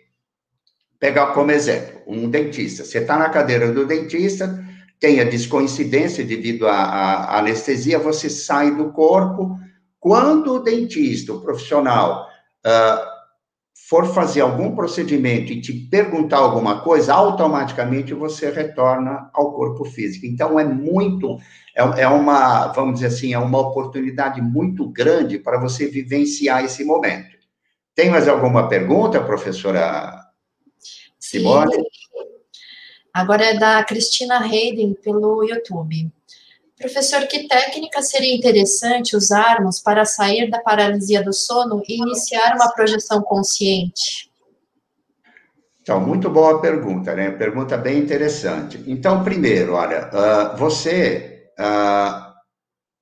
Pegar 1.01 1.33
como 1.33 1.51
exemplo, 1.51 1.99
um 2.05 2.29
dentista. 2.29 2.85
Você 2.85 2.99
está 2.99 3.17
na 3.17 3.27
cadeira 3.27 3.71
do 3.71 3.87
dentista, 3.87 4.63
tem 4.99 5.19
a 5.19 5.23
descoincidência 5.23 6.23
devido 6.23 6.67
à, 6.67 7.39
anestesia, 7.39 7.97
você 7.97 8.29
sai 8.29 8.75
do 8.75 8.91
corpo. 8.91 9.57
Quando 9.99 10.53
o 10.53 10.59
dentista, 10.59 11.33
o 11.33 11.41
profissional, 11.41 12.27
uh, 12.65 13.11
for 13.89 14.13
fazer 14.13 14.41
algum 14.41 14.75
procedimento 14.75 15.51
e 15.51 15.59
te 15.59 15.73
perguntar 15.73 16.37
alguma 16.37 16.81
coisa, 16.81 17.15
automaticamente 17.15 18.13
você 18.13 18.51
retorna 18.51 19.27
ao 19.33 19.53
corpo 19.53 19.83
físico. 19.85 20.27
Então, 20.27 20.59
é 20.59 20.63
muito, 20.63 21.39
é, 21.75 22.03
é 22.03 22.07
uma, 22.07 22.67
vamos 22.67 22.95
dizer 22.95 23.07
assim, 23.07 23.33
é 23.33 23.39
uma 23.39 23.57
oportunidade 23.57 24.39
muito 24.39 24.87
grande 24.87 25.39
para 25.39 25.59
você 25.59 25.87
vivenciar 25.87 26.63
esse 26.63 26.83
momento. 26.83 27.31
Tem 27.95 28.11
mais 28.11 28.27
alguma 28.27 28.69
pergunta, 28.69 29.19
professora 29.19 30.20
Simone? 31.31 31.83
Agora 33.13 33.45
é 33.45 33.57
da 33.57 33.83
Cristina 33.83 34.39
Hayden 34.39 34.93
pelo 34.93 35.43
YouTube. 35.43 36.11
Professor, 36.77 37.27
que 37.27 37.47
técnica 37.47 38.01
seria 38.01 38.35
interessante 38.35 39.15
usarmos 39.15 39.79
para 39.79 40.03
sair 40.03 40.49
da 40.49 40.59
paralisia 40.59 41.23
do 41.23 41.31
sono 41.31 41.81
e 41.87 42.01
iniciar 42.01 42.55
uma 42.55 42.71
projeção 42.73 43.21
consciente? 43.21 44.31
Então, 45.81 45.99
muito 45.99 46.29
boa 46.29 46.59
pergunta, 46.59 47.13
né? 47.15 47.31
Pergunta 47.31 47.77
bem 47.77 47.99
interessante. 47.99 48.83
Então, 48.87 49.23
primeiro, 49.23 49.73
olha, 49.73 50.09
uh, 50.09 50.57
você 50.57 51.51
uh, 51.59 52.31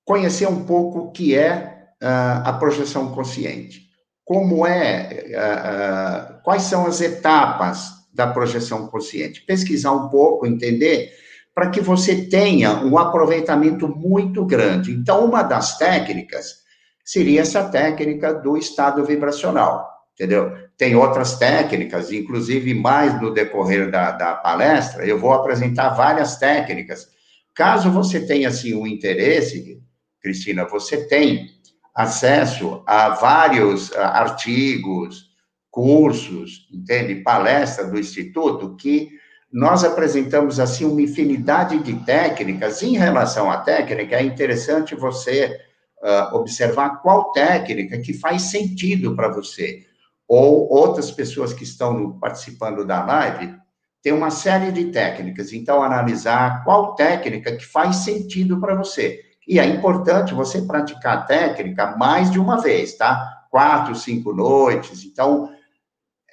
conhecer 0.05 0.47
um 0.47 0.65
pouco 0.65 0.99
o 0.99 1.11
que 1.11 1.35
é 1.35 1.87
uh, 2.01 2.47
a 2.47 2.53
projeção 2.53 3.11
consciente. 3.11 3.89
Como 4.25 4.67
é, 4.67 6.39
quais 6.43 6.61
são 6.61 6.85
as 6.85 7.01
etapas 7.01 7.98
da 8.13 8.27
projeção 8.27 8.87
consciente. 8.87 9.41
Pesquisar 9.41 9.91
um 9.91 10.09
pouco, 10.09 10.45
entender, 10.45 11.11
para 11.53 11.69
que 11.69 11.81
você 11.81 12.25
tenha 12.25 12.83
um 12.83 12.97
aproveitamento 12.97 13.87
muito 13.87 14.45
grande. 14.45 14.91
Então, 14.91 15.25
uma 15.25 15.43
das 15.43 15.77
técnicas 15.77 16.59
seria 17.03 17.41
essa 17.41 17.63
técnica 17.63 18.33
do 18.33 18.55
estado 18.55 19.03
vibracional, 19.03 19.89
entendeu? 20.13 20.53
Tem 20.77 20.95
outras 20.95 21.37
técnicas, 21.37 22.11
inclusive 22.11 22.73
mais 22.73 23.19
no 23.21 23.33
decorrer 23.33 23.89
da, 23.91 24.11
da 24.11 24.35
palestra, 24.35 25.05
eu 25.05 25.19
vou 25.19 25.33
apresentar 25.33 25.89
várias 25.89 26.37
técnicas. 26.37 27.07
Caso 27.53 27.91
você 27.91 28.25
tenha, 28.25 28.47
assim, 28.47 28.73
um 28.73 28.87
interesse, 28.87 29.81
Cristina, 30.21 30.65
você 30.65 31.07
tem 31.07 31.47
acesso 31.95 32.83
a 32.85 33.09
vários 33.09 33.91
artigos, 33.93 35.28
cursos, 35.71 36.67
entende? 36.71 37.15
Palestra 37.15 37.85
do 37.85 37.99
Instituto, 37.99 38.75
que 38.75 39.09
nós 39.51 39.83
apresentamos, 39.83 40.59
assim, 40.59 40.85
uma 40.85 41.01
infinidade 41.01 41.79
de 41.79 41.93
técnicas. 42.05 42.83
Em 42.83 42.97
relação 42.97 43.49
à 43.49 43.57
técnica, 43.57 44.15
é 44.15 44.23
interessante 44.23 44.95
você 44.95 45.59
uh, 46.03 46.35
observar 46.35 47.01
qual 47.01 47.31
técnica 47.31 47.99
que 47.99 48.13
faz 48.13 48.43
sentido 48.43 49.15
para 49.15 49.29
você. 49.29 49.85
Ou 50.27 50.71
outras 50.71 51.09
pessoas 51.09 51.51
que 51.51 51.63
estão 51.63 52.19
participando 52.19 52.85
da 52.85 53.03
live, 53.03 53.55
tem 54.03 54.13
uma 54.13 54.29
série 54.29 54.71
de 54.71 54.85
técnicas. 54.85 55.51
Então, 55.51 55.81
analisar 55.81 56.63
qual 56.63 56.93
técnica 56.93 57.55
que 57.55 57.65
faz 57.65 57.97
sentido 57.97 58.59
para 58.59 58.75
você. 58.75 59.19
E 59.47 59.59
é 59.59 59.65
importante 59.65 60.33
você 60.33 60.61
praticar 60.61 61.17
a 61.17 61.21
técnica 61.21 61.97
mais 61.97 62.29
de 62.29 62.39
uma 62.39 62.61
vez, 62.61 62.95
tá? 62.95 63.47
Quatro, 63.49 63.95
cinco 63.95 64.31
noites. 64.31 65.03
Então, 65.03 65.49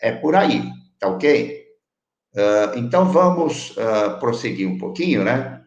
é 0.01 0.13
por 0.13 0.35
aí, 0.35 0.63
tá 0.99 1.09
ok? 1.09 1.65
Uh, 2.35 2.79
então, 2.79 3.07
vamos 3.07 3.71
uh, 3.71 4.19
prosseguir 4.21 4.69
um 4.69 4.77
pouquinho, 4.77 5.25
né? 5.25 5.63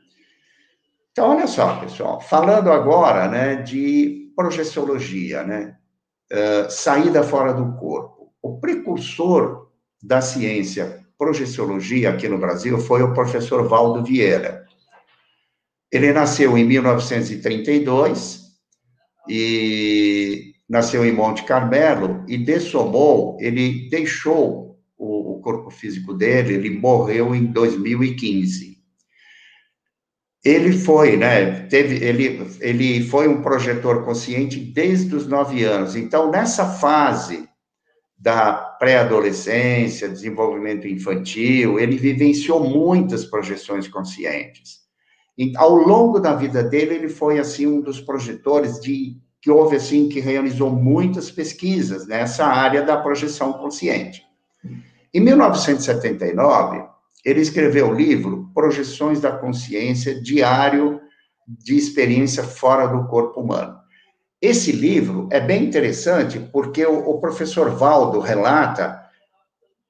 Então, 1.11 1.31
olha 1.31 1.47
só, 1.47 1.79
pessoal, 1.79 2.21
falando 2.21 2.71
agora, 2.71 3.27
né, 3.27 3.55
de 3.55 4.31
projeciologia, 4.35 5.43
né, 5.43 5.75
uh, 6.31 6.69
saída 6.69 7.23
fora 7.23 7.53
do 7.53 7.75
corpo. 7.77 8.31
O 8.41 8.59
precursor 8.59 9.69
da 10.01 10.21
ciência 10.21 11.03
projeciologia 11.17 12.11
aqui 12.11 12.29
no 12.29 12.37
Brasil 12.37 12.77
foi 12.77 13.03
o 13.03 13.13
professor 13.13 13.67
Valdo 13.67 14.03
Vieira. 14.03 14.65
Ele 15.91 16.13
nasceu 16.13 16.57
em 16.57 16.63
1932 16.63 18.43
e 19.27 20.48
nasceu 20.69 21.03
em 21.03 21.11
Monte 21.11 21.43
Carmelo 21.43 22.23
e 22.27 22.37
dessomou, 22.37 23.37
ele 23.41 23.89
deixou 23.89 24.79
o, 24.95 25.33
o 25.33 25.41
corpo 25.41 25.71
físico 25.71 26.13
dele, 26.13 26.53
ele 26.53 26.69
morreu 26.69 27.33
em 27.33 27.45
2015. 27.45 28.77
ele 30.45 30.71
foi, 30.73 31.17
né? 31.17 31.63
Teve, 31.67 32.05
ele, 32.05 32.47
ele 32.61 33.03
foi 33.03 33.27
um 33.27 33.41
projetor 33.41 34.05
consciente 34.05 34.59
desde 34.59 35.15
os 35.15 35.27
nove 35.27 35.63
anos. 35.63 35.95
Então, 35.95 36.29
nessa 36.29 36.65
fase 36.65 37.49
da 38.17 38.53
pré-adolescência, 38.53 40.09
desenvolvimento 40.09 40.87
infantil, 40.87 41.79
ele 41.79 41.97
vivenciou 41.97 42.63
muitas 42.63 43.25
projeções 43.25 43.87
conscientes. 43.87 44.79
E, 45.37 45.53
ao 45.55 45.73
longo 45.73 46.19
da 46.19 46.35
vida 46.35 46.61
dele, 46.61 46.95
ele 46.95 47.09
foi 47.09 47.39
assim 47.39 47.65
um 47.65 47.81
dos 47.81 47.99
projetores 47.99 48.79
de 48.79 49.17
que 49.41 49.49
houve 49.49 49.77
assim 49.77 50.09
que 50.09 50.19
realizou 50.19 50.69
muitas 50.69 51.31
pesquisas 51.31 52.07
nessa 52.07 52.45
área 52.45 52.81
da 52.81 52.97
projeção 52.97 53.53
consciente. 53.53 54.23
Em 55.13 55.19
1979, 55.19 56.83
ele 57.23 57.41
escreveu 57.41 57.89
o 57.89 57.93
livro 57.93 58.49
Projeções 58.53 59.19
da 59.19 59.31
Consciência, 59.31 60.21
Diário 60.21 61.01
de 61.47 61.75
Experiência 61.75 62.43
Fora 62.43 62.87
do 62.87 63.07
Corpo 63.07 63.41
Humano. 63.41 63.79
Esse 64.41 64.71
livro 64.71 65.27
é 65.31 65.39
bem 65.39 65.65
interessante 65.65 66.39
porque 66.39 66.85
o, 66.85 67.19
professor 67.19 67.71
Valdo 67.71 68.19
relata 68.19 69.03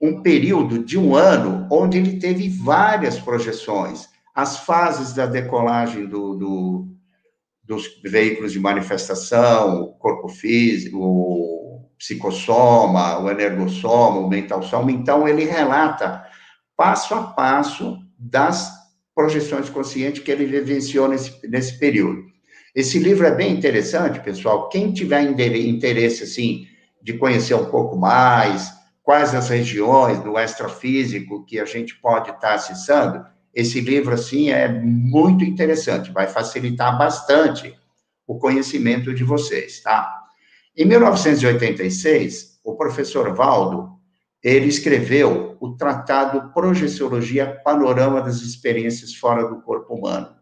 um 0.02 0.22
período 0.22 0.84
de 0.84 0.98
um 0.98 1.16
ano 1.16 1.68
onde 1.70 1.98
ele 1.98 2.18
teve 2.18 2.50
várias 2.50 3.20
projeções, 3.20 4.08
as 4.34 4.60
fases 4.60 5.14
da 5.14 5.26
decolagem 5.26 6.08
do, 6.08 6.36
do, 6.36 6.88
dos 7.70 8.02
veículos 8.04 8.52
de 8.52 8.60
manifestação, 8.60 9.84
o 9.84 9.94
corpo 9.94 10.28
físico, 10.28 10.98
o 10.98 11.88
psicossoma, 12.00 13.20
o 13.20 13.30
energossoma, 13.30 14.22
o 14.22 14.28
mental 14.28 14.64
soma. 14.64 14.92
Então, 14.92 15.28
ele 15.28 15.46
relata 15.46 16.26
passo 16.76 17.14
a 17.14 17.22
passo 17.22 18.00
das 18.18 18.74
projeções 19.14 19.70
conscientes 19.70 20.24
que 20.24 20.32
ele 20.32 20.48
vivenciou 20.48 21.08
nesse, 21.08 21.48
nesse 21.48 21.78
período. 21.78 22.24
Esse 22.74 22.98
livro 22.98 23.28
é 23.28 23.36
bem 23.36 23.54
interessante, 23.54 24.20
pessoal. 24.20 24.68
Quem 24.70 24.92
tiver 24.92 25.22
interesse, 25.22 26.24
assim, 26.24 26.66
de 27.00 27.14
conhecer 27.14 27.54
um 27.54 27.66
pouco 27.66 27.96
mais, 27.96 28.74
quais 29.04 29.36
as 29.36 29.48
regiões 29.50 30.20
do 30.24 30.40
extrafísico 30.40 31.46
que 31.46 31.60
a 31.60 31.66
gente 31.66 31.96
pode 32.02 32.32
estar 32.32 32.56
acessando, 32.56 33.24
esse 33.54 33.82
livro, 33.82 34.14
assim, 34.14 34.50
é 34.50 34.68
muito 34.68 35.44
interessante, 35.44 36.12
vai 36.12 36.28
facilitar 36.28 36.98
bastante 36.98 37.78
o 38.28 38.38
conhecimento 38.38 39.14
de 39.14 39.24
vocês, 39.24 39.82
tá? 39.82 40.16
Em 40.78 40.86
1986, 40.86 42.60
o 42.64 42.76
professor 42.76 43.34
Valdo 43.34 44.00
ele 44.42 44.68
escreveu 44.68 45.58
o 45.60 45.76
tratado 45.76 46.54
Projeciologia 46.54 47.60
Panorama 47.64 48.22
das 48.22 48.42
Experiências 48.42 49.14
Fora 49.14 49.48
do 49.48 49.62
Corpo 49.62 49.96
Humano. 49.96 50.36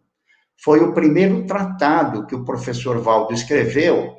Foi 0.64 0.80
o 0.82 0.94
primeiro 0.94 1.46
tratado 1.46 2.26
que 2.28 2.36
o 2.36 2.46
professor 2.46 3.00
Valdo 3.00 3.34
escreveu, 3.34 4.18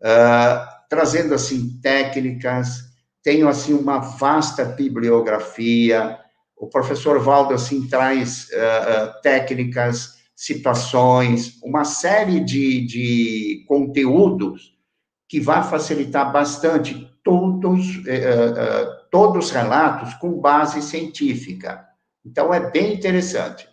uh, 0.00 0.66
trazendo, 0.88 1.34
assim, 1.34 1.78
técnicas, 1.80 2.88
tem, 3.22 3.42
assim, 3.44 3.74
uma 3.74 3.98
vasta 3.98 4.64
bibliografia, 4.64 6.18
o 6.58 6.66
professor 6.66 7.20
Valdo, 7.20 7.54
assim, 7.54 7.86
traz 7.86 8.48
uh, 8.50 8.56
uh, 8.56 9.22
técnicas, 9.22 10.18
situações, 10.34 11.60
uma 11.62 11.84
série 11.84 12.40
de, 12.40 12.86
de 12.86 13.64
conteúdos 13.66 14.76
que 15.28 15.40
vai 15.40 15.62
facilitar 15.62 16.32
bastante 16.32 17.08
todos, 17.22 17.96
uh, 17.96 19.08
todos 19.10 19.46
os 19.46 19.50
relatos 19.50 20.14
com 20.14 20.40
base 20.40 20.82
científica. 20.82 21.84
Então, 22.24 22.52
é 22.52 22.70
bem 22.70 22.94
interessante. 22.94 23.68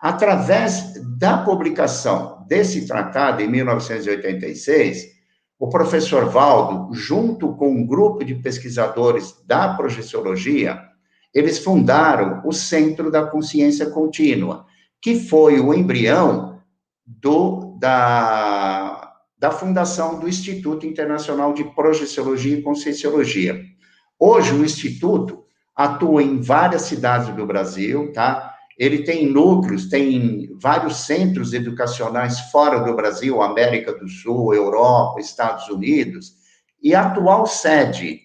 Através 0.00 0.94
da 1.18 1.38
publicação 1.38 2.44
desse 2.46 2.86
tratado, 2.86 3.42
em 3.42 3.48
1986, 3.48 5.16
o 5.58 5.68
professor 5.70 6.26
Valdo, 6.28 6.92
junto 6.94 7.54
com 7.56 7.70
um 7.70 7.86
grupo 7.86 8.22
de 8.22 8.34
pesquisadores 8.34 9.34
da 9.46 9.74
projeciologia, 9.74 10.78
eles 11.36 11.58
fundaram 11.58 12.40
o 12.46 12.50
Centro 12.50 13.10
da 13.10 13.26
Consciência 13.26 13.90
Contínua, 13.90 14.64
que 15.02 15.20
foi 15.20 15.60
o 15.60 15.74
embrião 15.74 16.62
do, 17.06 17.76
da, 17.78 19.12
da 19.38 19.50
fundação 19.50 20.18
do 20.18 20.26
Instituto 20.26 20.86
Internacional 20.86 21.52
de 21.52 21.62
Projeciologia 21.74 22.56
e 22.56 22.62
Conscienciologia. 22.62 23.60
Hoje, 24.18 24.54
o 24.54 24.64
Instituto 24.64 25.44
atua 25.76 26.22
em 26.22 26.40
várias 26.40 26.82
cidades 26.82 27.28
do 27.36 27.44
Brasil, 27.44 28.10
tá? 28.14 28.54
Ele 28.78 29.02
tem 29.02 29.30
núcleos, 29.30 29.90
tem 29.90 30.48
vários 30.58 31.04
centros 31.04 31.52
educacionais 31.52 32.40
fora 32.50 32.78
do 32.78 32.96
Brasil, 32.96 33.42
América 33.42 33.92
do 33.92 34.08
Sul, 34.08 34.54
Europa, 34.54 35.20
Estados 35.20 35.68
Unidos, 35.68 36.32
e 36.82 36.94
a 36.94 37.08
atual 37.08 37.46
sede 37.46 38.20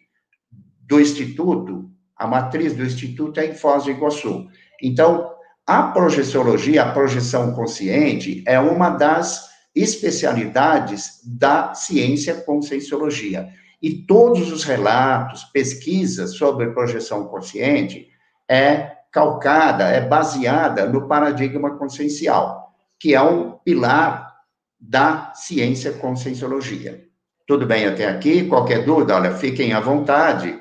do 0.79 0.97
Instituto, 0.97 1.90
a 2.21 2.27
matriz 2.27 2.75
do 2.75 2.83
Instituto 2.83 3.39
é 3.39 3.47
em 3.47 3.55
Foz 3.55 3.85
do 3.85 3.89
Iguaçu. 3.89 4.47
Então, 4.79 5.31
a 5.65 5.81
projeciologia, 5.81 6.83
a 6.83 6.91
projeção 6.91 7.51
consciente, 7.53 8.43
é 8.45 8.59
uma 8.59 8.91
das 8.91 9.49
especialidades 9.75 11.19
da 11.25 11.73
ciência 11.73 12.35
conscienciologia. 12.35 13.49
E 13.81 14.05
todos 14.05 14.51
os 14.51 14.63
relatos, 14.63 15.45
pesquisas 15.45 16.35
sobre 16.35 16.69
projeção 16.69 17.25
consciente 17.25 18.07
é 18.47 18.91
calcada, 19.11 19.85
é 19.85 20.01
baseada 20.01 20.85
no 20.85 21.07
paradigma 21.07 21.75
consciencial, 21.75 22.71
que 22.99 23.15
é 23.15 23.21
um 23.21 23.53
pilar 23.65 24.31
da 24.79 25.33
ciência 25.33 25.93
conscienciologia. 25.93 27.03
Tudo 27.47 27.65
bem 27.65 27.87
até 27.87 28.07
aqui? 28.07 28.47
Qualquer 28.47 28.85
dúvida, 28.85 29.15
olha, 29.15 29.31
fiquem 29.31 29.73
à 29.73 29.79
vontade 29.79 30.60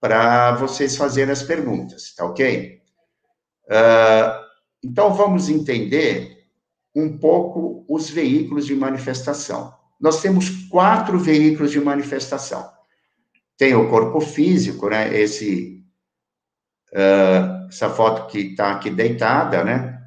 para 0.00 0.52
vocês 0.52 0.96
fazerem 0.96 1.32
as 1.32 1.42
perguntas, 1.42 2.14
tá 2.14 2.24
ok? 2.24 2.80
Uh, 3.64 4.48
então, 4.82 5.12
vamos 5.12 5.48
entender 5.48 6.46
um 6.94 7.18
pouco 7.18 7.84
os 7.88 8.08
veículos 8.08 8.66
de 8.66 8.74
manifestação 8.74 9.78
nós 10.00 10.22
temos 10.22 10.50
quatro 10.68 11.18
veículos 11.18 11.72
de 11.72 11.80
manifestação. 11.80 12.70
Tem 13.56 13.74
o 13.74 13.88
corpo 13.90 14.20
físico, 14.20 14.88
né? 14.88 15.12
Esse, 15.18 15.84
uh, 16.92 17.66
essa 17.68 17.90
foto 17.90 18.30
que 18.30 18.38
está 18.38 18.72
aqui 18.72 18.90
deitada, 18.90 19.64
né? 19.64 20.00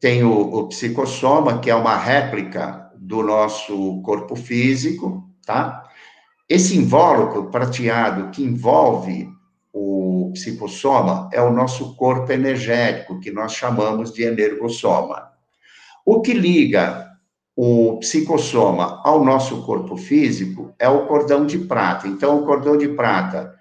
Tem 0.00 0.24
o, 0.24 0.32
o 0.32 0.68
psicossoma, 0.68 1.60
que 1.60 1.68
é 1.68 1.74
uma 1.74 1.96
réplica 1.96 2.90
do 2.96 3.22
nosso 3.22 4.00
corpo 4.02 4.34
físico, 4.34 5.28
tá? 5.44 5.87
Esse 6.48 6.78
invólucro 6.78 7.50
prateado 7.50 8.30
que 8.30 8.42
envolve 8.42 9.28
o 9.70 10.30
psicossoma 10.32 11.28
é 11.30 11.42
o 11.42 11.52
nosso 11.52 11.94
corpo 11.94 12.32
energético, 12.32 13.20
que 13.20 13.30
nós 13.30 13.52
chamamos 13.52 14.12
de 14.12 14.22
energossoma. 14.22 15.30
O 16.06 16.22
que 16.22 16.32
liga 16.32 17.06
o 17.54 17.98
psicossoma 17.98 19.02
ao 19.04 19.22
nosso 19.22 19.62
corpo 19.66 19.96
físico 19.96 20.74
é 20.78 20.88
o 20.88 21.06
cordão 21.06 21.44
de 21.44 21.58
prata. 21.58 22.08
Então, 22.08 22.38
o 22.38 22.46
cordão 22.46 22.78
de 22.78 22.88
prata, 22.88 23.54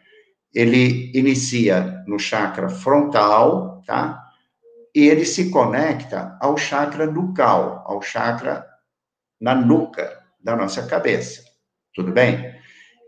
ele 0.54 1.12
inicia 1.14 2.04
no 2.08 2.18
chakra 2.18 2.70
frontal, 2.70 3.84
tá? 3.86 4.24
E 4.96 5.08
ele 5.08 5.26
se 5.26 5.50
conecta 5.50 6.38
ao 6.40 6.56
chakra 6.56 7.06
nucal, 7.06 7.84
ao 7.86 8.02
chakra 8.02 8.66
na 9.42 9.54
nuca 9.54 10.10
da 10.42 10.56
nossa 10.56 10.88
cabeça. 10.88 11.44
Tudo 11.94 12.12
bem? 12.12 12.57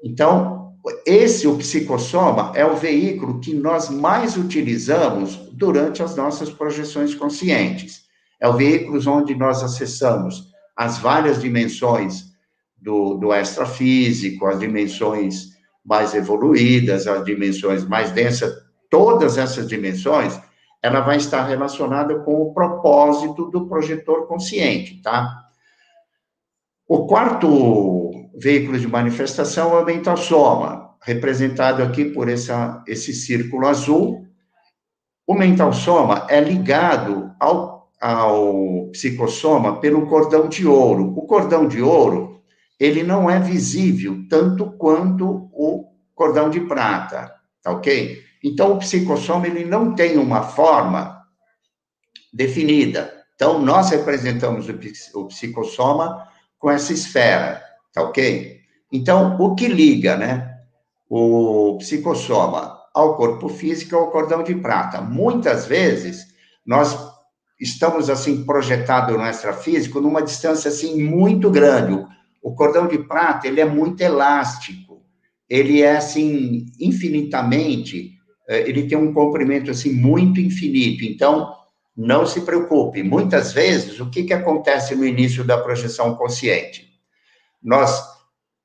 Então, 0.04 0.74
esse, 1.06 1.48
o 1.48 1.58
psicossoma, 1.58 2.54
é 2.56 2.66
o 2.66 2.76
veículo 2.76 3.40
que 3.40 3.54
nós 3.54 3.90
mais 3.90 4.38
utilizamos 4.38 5.36
durante 5.52 6.02
as 6.02 6.16
nossas 6.16 6.50
projeções 6.50 7.14
conscientes. 7.14 8.04
É 8.40 8.48
o 8.48 8.54
veículo 8.54 9.00
onde 9.10 9.36
nós 9.36 9.62
acessamos 9.62 10.50
as 10.76 10.98
várias 10.98 11.42
dimensões 11.42 12.30
do, 12.78 13.16
do 13.16 13.34
extrafísico, 13.34 14.46
as 14.46 14.60
dimensões 14.60 15.50
mais 15.86 16.14
evoluídas, 16.14 17.08
as 17.08 17.26
dimensões 17.26 17.84
mais 17.84 18.12
densas, 18.12 18.54
todas 18.90 19.38
essas 19.38 19.68
dimensões, 19.68 20.40
ela 20.82 21.02
vai 21.02 21.18
estar 21.18 21.44
relacionada 21.44 22.20
com 22.20 22.42
o 22.42 22.54
propósito 22.54 23.50
do 23.50 23.68
projetor 23.68 24.28
consciente, 24.28 25.02
tá? 25.02 25.50
O 26.88 27.06
quarto 27.06 28.12
veículo 28.38 28.80
de 28.80 28.88
manifestação 28.88 29.74
o 29.74 29.86
mental 29.86 30.18
soma, 30.18 30.96
representado 31.02 31.82
aqui 31.82 32.06
por 32.06 32.30
essa, 32.30 32.84
esse 32.88 33.14
círculo 33.14 33.68
azul. 33.68 34.28
O 35.26 35.34
mental 35.34 35.72
soma 35.72 36.26
é 36.30 36.40
ligado 36.40 37.32
ao 37.40 37.80
ao 38.00 38.88
psicossoma 38.92 39.80
pelo 39.80 40.08
cordão 40.08 40.48
de 40.48 40.66
ouro. 40.66 41.14
O 41.18 41.24
cordão 41.24 41.68
de 41.68 41.82
ouro, 41.82 42.42
ele 42.80 43.04
não 43.04 43.30
é 43.30 43.40
visível 43.40 44.26
tanto 44.30 44.72
quanto 44.78 45.50
o 45.52 45.86
cordão 46.16 46.50
de 46.50 46.62
prata, 46.62 47.34
tá 47.62 47.72
ok? 47.72 48.24
Então, 48.44 48.74
o 48.74 48.80
psicossoma, 48.80 49.48
ele 49.48 49.66
não 49.66 49.94
tem 49.94 50.18
uma 50.18 50.44
forma 50.44 51.20
definida, 52.32 53.14
Então, 53.36 53.60
nós 53.60 53.90
representamos 53.90 54.68
o, 55.14 55.28
psicossoma 55.28 56.28
com 56.58 56.70
essa 56.70 56.94
esfera, 56.94 57.62
tá 57.94 58.02
ok? 58.04 58.60
Então, 58.92 59.38
o 59.40 59.56
que 59.56 59.68
liga, 59.68 60.16
né, 60.18 60.58
o 61.10 61.78
psicossoma 61.78 62.78
ao 62.94 63.16
corpo 63.16 63.50
físico 63.50 63.96
é 63.96 63.98
o 63.98 64.08
cordão 64.08 64.44
de 64.44 64.56
prata. 64.56 65.02
Muitas 65.02 65.66
vezes, 65.66 66.28
nós 66.66 66.98
estamos, 67.60 68.10
assim, 68.10 68.46
projetados 68.46 69.18
no 69.18 69.26
extrafísico 69.26 70.00
numa 70.02 70.22
distância, 70.22 70.70
assim, 70.70 71.02
muito 71.02 71.50
grande. 71.50 72.06
O 72.42 72.54
cordão 72.56 72.88
de 72.88 72.98
prata, 72.98 73.48
ele 73.48 73.62
é 73.62 73.66
muito 73.66 74.02
elástico. 74.02 75.02
Ele 75.50 75.82
é, 75.82 75.98
assim, 75.98 76.68
infinitamente, 76.80 78.12
eh, 78.48 78.70
ele 78.70 78.88
tem 78.88 78.98
um 78.98 79.14
comprimento, 79.14 79.72
assim, 79.72 79.92
muito 79.94 80.40
infinito. 80.40 81.04
Então, 81.04 81.54
não 81.98 82.26
se 82.26 82.42
preocupe. 82.42 83.04
Muitas 83.04 83.52
vezes, 83.52 84.00
o 84.00 84.10
que, 84.10 84.24
que 84.24 84.34
acontece 84.34 84.96
no 84.96 85.06
início 85.06 85.44
da 85.44 85.58
projeção 85.58 86.16
consciente? 86.16 86.89
Nós 87.62 88.02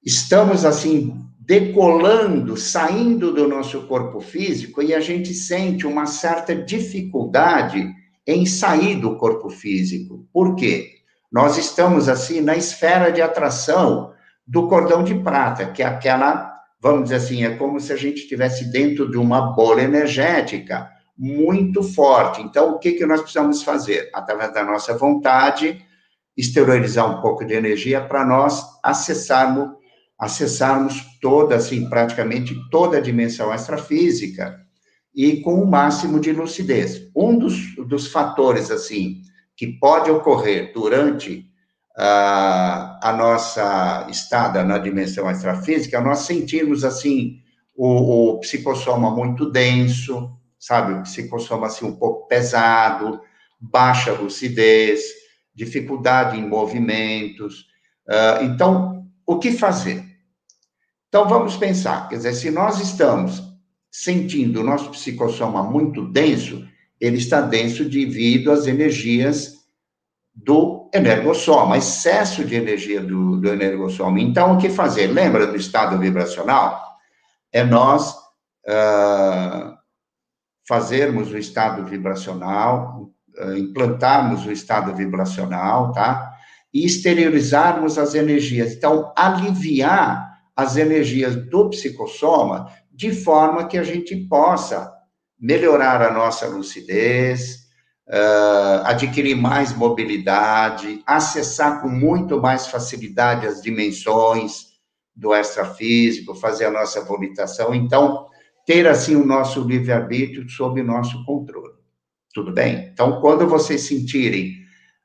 estamos, 0.05 0.65
assim, 0.65 1.25
decolando, 1.41 2.57
saindo 2.57 3.33
do 3.33 3.47
nosso 3.47 3.83
corpo 3.87 4.21
físico 4.21 4.83
e 4.83 4.95
a 4.95 5.01
gente 5.01 5.35
sente 5.35 5.87
uma 5.87 6.07
certa 6.07 6.55
dificuldade 6.55 7.93
em 8.27 8.47
sair 8.47 8.97
do 8.97 9.17
corpo 9.17 9.51
físico. 9.51 10.27
Por 10.33 10.57
quê? 10.57 10.91
Nós 11.31 11.59
estamos, 11.59 12.09
assim, 12.09 12.41
na 12.41 12.57
esfera 12.57 13.11
de 13.11 13.21
atração 13.21 14.13
do 14.47 14.69
cordão 14.69 15.03
de 15.03 15.15
prata, 15.17 15.67
que 15.67 15.83
é 15.83 15.87
aquela, 15.87 16.53
vamos 16.81 17.05
dizer 17.05 17.17
assim, 17.17 17.45
é 17.45 17.57
como 17.57 17.81
se 17.81 17.93
a 17.93 17.97
gente 17.97 18.23
estivesse 18.23 18.71
dentro 18.71 19.11
de 19.11 19.19
uma 19.19 19.53
bola 19.53 19.83
energética 19.83 20.89
muito 21.17 21.83
forte. 21.83 22.41
Então, 22.41 22.73
o 22.73 22.79
que, 22.79 22.93
que 22.93 23.07
nós 23.07 23.21
precisamos 23.21 23.63
fazer? 23.63 24.11
Através 24.15 24.53
da 24.53 24.65
nossa 24.65 24.97
vontade, 24.97 25.85
exteriorizar 26.37 27.11
um 27.11 27.20
pouco 27.20 27.44
de 27.44 27.55
energia 27.55 28.01
para 28.01 28.25
nós 28.25 28.62
acessarmos, 28.83 29.77
acessarmos 30.18 31.03
toda, 31.20 31.57
assim, 31.57 31.88
praticamente 31.88 32.55
toda 32.70 32.99
a 32.99 33.01
dimensão 33.01 33.55
extrafísica 33.55 34.61
e 35.14 35.40
com 35.42 35.62
o 35.62 35.66
máximo 35.66 36.18
de 36.18 36.33
lucidez. 36.33 37.09
Um 37.14 37.38
dos, 37.38 37.77
dos 37.77 38.09
fatores, 38.09 38.70
assim, 38.70 39.23
que 39.57 39.79
pode 39.79 40.11
ocorrer 40.11 40.73
durante 40.73 41.47
a, 41.97 42.99
a 43.03 43.13
nossa 43.13 44.06
estada 44.11 44.65
na 44.65 44.79
dimensão 44.79 45.31
extrafísica, 45.31 45.98
é 45.98 46.00
nós 46.00 46.21
sentirmos, 46.21 46.85
assim, 46.85 47.38
o, 47.77 48.33
o 48.35 48.40
psicossoma 48.40 49.11
muito 49.11 49.50
denso, 49.50 50.31
sabe? 50.59 50.94
O 50.94 51.02
psicossoma 51.02 51.67
assim 51.67 51.85
um 51.85 51.96
pouco 51.96 52.27
pesado, 52.27 53.21
baixa 53.61 54.13
lucidez, 54.13 55.02
dificuldade 55.55 56.38
em 56.38 56.48
movimentos. 56.48 57.67
Uh, 58.09 58.44
então, 58.44 59.07
o 59.27 59.38
que 59.38 59.52
fazer? 59.52 60.05
Então, 61.09 61.29
vamos 61.29 61.57
pensar, 61.57 62.09
quer 62.09 62.17
dizer, 62.17 62.35
se 62.35 62.50
nós 62.50 62.81
estamos 62.81 63.42
sentindo 63.90 64.61
o 64.61 64.65
nosso 64.65 64.90
psicossoma 64.90 65.63
muito 65.63 66.09
denso, 66.09 66.67
ele 67.00 67.19
está 67.19 67.40
denso 67.40 67.85
devido 67.85 68.50
às 68.50 68.67
energias 68.67 69.55
do 70.35 70.90
energossoma, 70.92 71.79
excesso 71.79 72.44
de 72.44 72.57
energia 72.57 73.00
do, 73.00 73.37
do 73.37 73.48
energossoma. 73.48 74.21
Então, 74.21 74.55
o 74.55 74.59
que 74.59 74.69
fazer? 74.69 75.07
Lembra 75.07 75.46
do 75.46 75.57
estado 75.57 75.96
vibracional? 75.98 76.83
É 77.52 77.63
nós 77.63 78.11
uh, 78.67 79.75
fazermos 80.67 81.31
o 81.31 81.38
estado 81.38 81.85
vibracional, 81.85 82.94
implantarmos 83.57 84.47
o 84.47 84.53
estado 84.53 84.95
vibracional, 84.95 85.93
tá? 85.93 86.33
E 86.73 86.85
exteriorizarmos 86.85 87.99
as 87.99 88.15
energias. 88.15 88.73
Então, 88.73 89.13
aliviar 89.17 90.35
as 90.57 90.77
energias 90.77 91.35
do 91.35 91.71
psicossoma 91.71 92.69
de 92.93 93.13
forma 93.13 93.67
que 93.67 93.77
a 93.77 93.83
gente 93.83 94.15
possa 94.29 94.93
melhorar 95.39 96.01
a 96.01 96.13
nossa 96.13 96.47
lucidez, 96.47 97.65
uh, 98.09 98.85
adquirir 98.85 99.35
mais 99.35 99.77
mobilidade, 99.77 101.03
acessar 101.07 101.83
com 101.83 101.89
muito 101.89 102.41
mais 102.41 102.67
facilidade 102.67 103.47
as 103.47 103.61
dimensões 103.61 104.75
do 105.15 105.35
extrafísico, 105.35 106.35
fazer 106.35 106.67
a 106.67 106.71
nossa 106.71 107.05
volitação. 107.05 107.75
Então, 107.75 108.27
ter, 108.67 108.87
assim, 108.87 109.15
o 109.17 109.27
nosso 109.27 109.61
livre-arbítrio 109.63 110.49
sob 110.49 110.81
o 110.81 110.85
nosso 110.85 111.25
controle. 111.25 111.73
Tudo 112.35 112.53
bem? 112.53 112.91
Então, 112.93 113.21
quando 113.21 113.49
vocês 113.49 113.83
sentirem, 113.83 114.65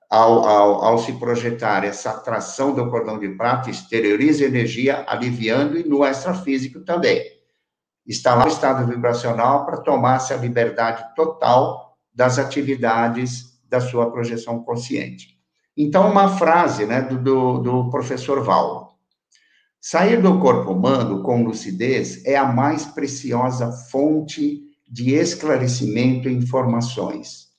ao, 0.09 0.43
ao, 0.43 0.83
ao 0.83 0.97
se 0.97 1.13
projetar 1.13 1.85
essa 1.85 2.09
atração 2.09 2.73
do 2.73 2.89
cordão 2.89 3.19
de 3.19 3.29
prata, 3.29 3.69
exterioriza 3.69 4.43
energia, 4.43 5.05
aliviando, 5.07 5.77
e 5.77 5.87
no 5.87 6.03
extrafísico 6.03 6.79
também. 6.79 7.23
Está 8.05 8.33
lá 8.33 8.45
o 8.45 8.47
estado 8.47 8.87
vibracional 8.87 9.67
para 9.67 9.81
tomar 9.81 10.15
essa 10.15 10.35
liberdade 10.35 11.05
total 11.15 11.95
das 12.11 12.39
atividades 12.39 13.59
da 13.69 13.79
sua 13.79 14.11
projeção 14.11 14.63
consciente. 14.63 15.37
Então, 15.77 16.09
uma 16.09 16.37
frase 16.37 16.87
né, 16.87 17.03
do, 17.03 17.19
do, 17.19 17.57
do 17.59 17.89
professor 17.91 18.43
Val. 18.43 18.97
Sair 19.79 20.21
do 20.21 20.39
corpo 20.39 20.73
humano 20.73 21.21
com 21.21 21.43
lucidez 21.43 22.25
é 22.25 22.35
a 22.35 22.45
mais 22.45 22.85
preciosa 22.85 23.71
fonte 23.71 24.68
de 24.89 25.13
esclarecimento 25.13 26.27
e 26.27 26.33
informações. 26.33 27.49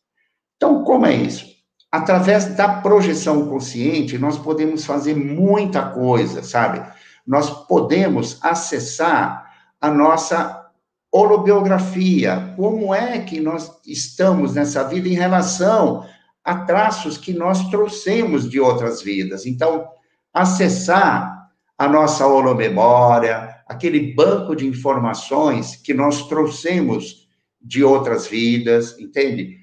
Então, 0.56 0.84
como 0.84 1.06
é 1.06 1.14
isso? 1.14 1.46
Através 1.90 2.54
da 2.56 2.80
projeção 2.80 3.48
consciente, 3.48 4.18
nós 4.18 4.38
podemos 4.38 4.84
fazer 4.84 5.14
muita 5.14 5.90
coisa, 5.90 6.42
sabe? 6.42 6.82
Nós 7.26 7.50
podemos 7.66 8.38
acessar 8.42 9.50
a 9.80 9.90
nossa 9.90 10.68
holobiografia, 11.12 12.54
como 12.56 12.94
é 12.94 13.18
que 13.18 13.40
nós 13.40 13.80
estamos 13.84 14.54
nessa 14.54 14.84
vida 14.84 15.08
em 15.08 15.14
relação 15.14 16.06
a 16.44 16.54
traços 16.54 17.18
que 17.18 17.32
nós 17.32 17.68
trouxemos 17.68 18.48
de 18.48 18.60
outras 18.60 19.02
vidas. 19.02 19.46
Então, 19.46 19.88
acessar 20.32 21.48
a 21.76 21.88
nossa 21.88 22.26
holomemória, 22.26 23.56
aquele 23.70 24.12
banco 24.14 24.56
de 24.56 24.66
informações 24.66 25.76
que 25.76 25.94
nós 25.94 26.26
trouxemos 26.28 27.28
de 27.60 27.84
outras 27.84 28.26
vidas, 28.26 28.98
entende? 28.98 29.58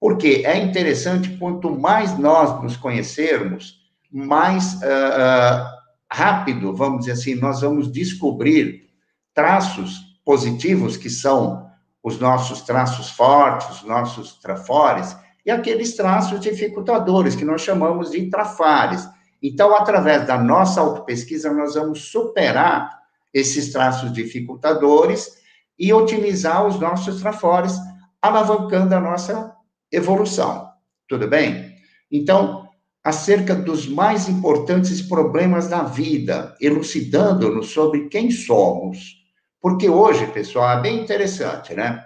Porque 0.00 0.42
é 0.44 0.58
interessante, 0.58 1.36
quanto 1.38 1.70
mais 1.70 2.18
nós 2.18 2.62
nos 2.62 2.76
conhecermos, 2.76 3.76
mais 4.10 4.74
uh, 4.74 4.78
uh, 4.78 5.66
rápido, 6.10 6.74
vamos 6.74 7.00
dizer 7.00 7.12
assim, 7.12 7.34
nós 7.34 7.60
vamos 7.60 7.90
descobrir 7.90 8.88
traços 9.32 10.00
positivos, 10.24 10.96
que 10.96 11.08
são 11.08 11.70
os 12.02 12.18
nossos 12.18 12.62
traços 12.62 13.10
fortes, 13.10 13.82
os 13.82 13.82
nossos 13.84 14.34
trafores, 14.40 15.16
e 15.44 15.50
aqueles 15.50 15.94
traços 15.94 16.40
dificultadores, 16.40 17.36
que 17.36 17.44
nós 17.44 17.62
chamamos 17.62 18.10
de 18.10 18.28
trafares 18.28 19.08
então, 19.42 19.74
através 19.76 20.26
da 20.26 20.38
nossa 20.38 20.80
autopesquisa, 20.80 21.52
nós 21.52 21.74
vamos 21.74 22.10
superar 22.10 23.05
esses 23.36 23.70
traços 23.70 24.10
dificultadores 24.14 25.36
e 25.78 25.92
otimizar 25.92 26.66
os 26.66 26.80
nossos 26.80 27.20
trafores, 27.20 27.74
alavancando 28.22 28.94
a 28.94 29.00
nossa 29.00 29.54
evolução. 29.92 30.70
Tudo 31.06 31.28
bem? 31.28 31.76
Então, 32.10 32.66
acerca 33.04 33.54
dos 33.54 33.86
mais 33.86 34.26
importantes 34.26 35.02
problemas 35.02 35.68
da 35.68 35.82
vida, 35.82 36.56
elucidando-nos 36.62 37.68
sobre 37.72 38.08
quem 38.08 38.30
somos. 38.30 39.16
Porque 39.60 39.86
hoje, 39.86 40.26
pessoal, 40.28 40.78
é 40.78 40.80
bem 40.80 41.02
interessante, 41.02 41.74
né? 41.74 42.02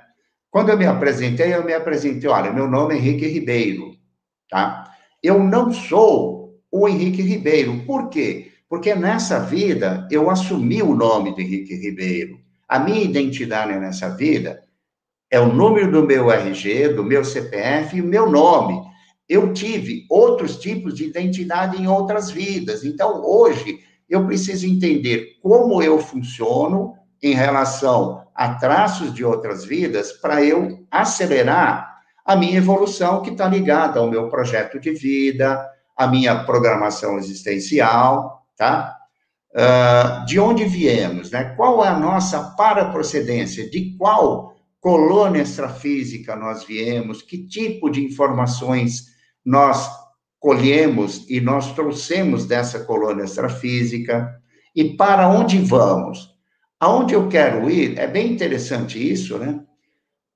Quando 0.50 0.70
eu 0.70 0.76
me 0.76 0.84
apresentei, 0.84 1.54
eu 1.54 1.64
me 1.64 1.72
apresentei, 1.72 2.28
olha, 2.28 2.52
meu 2.52 2.68
nome 2.68 2.94
é 2.94 2.98
Henrique 2.98 3.28
Ribeiro, 3.28 3.92
tá? 4.50 4.92
Eu 5.22 5.38
não 5.38 5.72
sou 5.72 6.58
o 6.72 6.88
Henrique 6.88 7.22
Ribeiro. 7.22 7.84
Por 7.86 8.08
quê? 8.08 8.49
Porque 8.70 8.94
nessa 8.94 9.40
vida 9.40 10.06
eu 10.12 10.30
assumi 10.30 10.80
o 10.80 10.94
nome 10.94 11.34
de 11.34 11.42
Henrique 11.42 11.74
Ribeiro. 11.74 12.38
A 12.68 12.78
minha 12.78 13.02
identidade 13.02 13.76
nessa 13.76 14.10
vida 14.10 14.62
é 15.28 15.40
o 15.40 15.52
número 15.52 15.90
do 15.90 16.06
meu 16.06 16.30
RG, 16.30 16.90
do 16.90 17.02
meu 17.02 17.24
CPF 17.24 17.96
e 17.96 18.00
o 18.00 18.06
meu 18.06 18.30
nome. 18.30 18.80
Eu 19.28 19.52
tive 19.52 20.06
outros 20.08 20.56
tipos 20.56 20.94
de 20.94 21.04
identidade 21.04 21.82
em 21.82 21.88
outras 21.88 22.30
vidas. 22.30 22.84
Então, 22.84 23.20
hoje, 23.24 23.80
eu 24.08 24.24
preciso 24.24 24.64
entender 24.68 25.38
como 25.42 25.82
eu 25.82 25.98
funciono 25.98 26.94
em 27.20 27.34
relação 27.34 28.24
a 28.32 28.54
traços 28.54 29.12
de 29.12 29.24
outras 29.24 29.64
vidas 29.64 30.12
para 30.12 30.44
eu 30.44 30.86
acelerar 30.88 31.98
a 32.24 32.36
minha 32.36 32.58
evolução 32.58 33.20
que 33.20 33.30
está 33.30 33.48
ligada 33.48 33.98
ao 33.98 34.08
meu 34.08 34.28
projeto 34.28 34.78
de 34.78 34.92
vida, 34.92 35.60
a 35.96 36.06
minha 36.06 36.44
programação 36.44 37.18
existencial, 37.18 38.39
tá? 38.60 38.94
Uh, 39.54 40.26
de 40.26 40.38
onde 40.38 40.66
viemos, 40.66 41.30
né? 41.30 41.54
Qual 41.56 41.82
é 41.82 41.88
a 41.88 41.98
nossa 41.98 42.54
paraprocedência? 42.58 43.68
De 43.70 43.96
qual 43.96 44.54
colônia 44.78 45.40
extrafísica 45.40 46.36
nós 46.36 46.62
viemos? 46.64 47.22
Que 47.22 47.38
tipo 47.48 47.88
de 47.88 48.04
informações 48.04 49.06
nós 49.42 49.90
colhemos 50.38 51.24
e 51.28 51.40
nós 51.40 51.72
trouxemos 51.72 52.44
dessa 52.44 52.80
colônia 52.80 53.24
extrafísica 53.24 54.30
e 54.76 54.94
para 54.94 55.26
onde 55.26 55.58
vamos? 55.58 56.28
Aonde 56.78 57.14
eu 57.14 57.28
quero 57.28 57.70
ir? 57.70 57.98
É 57.98 58.06
bem 58.06 58.30
interessante 58.30 58.98
isso, 58.98 59.38
né? 59.38 59.58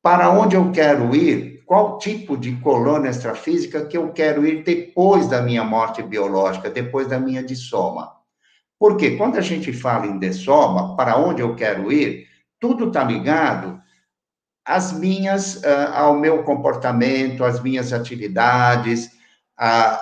Para 0.02 0.30
onde 0.30 0.56
eu 0.56 0.72
quero 0.72 1.14
ir? 1.14 1.62
Qual 1.66 1.98
tipo 1.98 2.36
de 2.36 2.56
colônia 2.56 3.10
extrafísica 3.10 3.86
que 3.86 3.96
eu 3.96 4.12
quero 4.12 4.46
ir 4.46 4.62
depois 4.62 5.28
da 5.28 5.40
minha 5.40 5.64
morte 5.64 6.02
biológica, 6.02 6.70
depois 6.70 7.08
da 7.08 7.18
minha 7.18 7.42
dissoma? 7.42 8.13
Porque 8.84 9.12
quando 9.12 9.38
a 9.38 9.40
gente 9.40 9.72
fala 9.72 10.06
em 10.06 10.18
dessoma, 10.18 10.94
para 10.94 11.16
onde 11.16 11.40
eu 11.40 11.56
quero 11.56 11.90
ir, 11.90 12.26
tudo 12.60 12.88
está 12.88 13.02
ligado 13.02 13.80
às 14.62 14.92
minhas, 14.92 15.56
uh, 15.56 15.94
ao 15.94 16.20
meu 16.20 16.42
comportamento, 16.42 17.44
às 17.44 17.62
minhas 17.62 17.94
atividades, 17.94 19.10
a, 19.56 19.98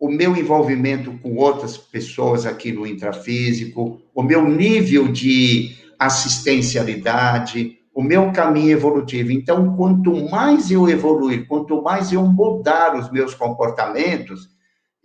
o 0.00 0.08
meu 0.08 0.34
envolvimento 0.34 1.12
com 1.18 1.36
outras 1.36 1.76
pessoas 1.76 2.46
aqui 2.46 2.72
no 2.72 2.86
intrafísico, 2.86 4.00
o 4.14 4.22
meu 4.22 4.48
nível 4.48 5.08
de 5.08 5.76
assistencialidade, 5.98 7.80
o 7.94 8.02
meu 8.02 8.32
caminho 8.32 8.70
evolutivo. 8.70 9.30
Então, 9.30 9.76
quanto 9.76 10.26
mais 10.30 10.70
eu 10.70 10.88
evoluir, 10.88 11.46
quanto 11.46 11.82
mais 11.82 12.10
eu 12.10 12.24
mudar 12.24 12.96
os 12.96 13.12
meus 13.12 13.34
comportamentos, 13.34 14.48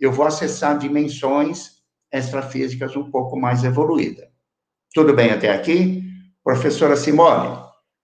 eu 0.00 0.10
vou 0.10 0.24
acessar 0.24 0.78
dimensões 0.78 1.81
extrafísicas 2.12 2.94
um 2.96 3.10
pouco 3.10 3.38
mais 3.38 3.64
evoluídas. 3.64 4.26
Tudo 4.92 5.14
bem 5.14 5.30
até 5.30 5.50
aqui? 5.50 6.02
Professora 6.44 6.96
Simone, 6.96 7.58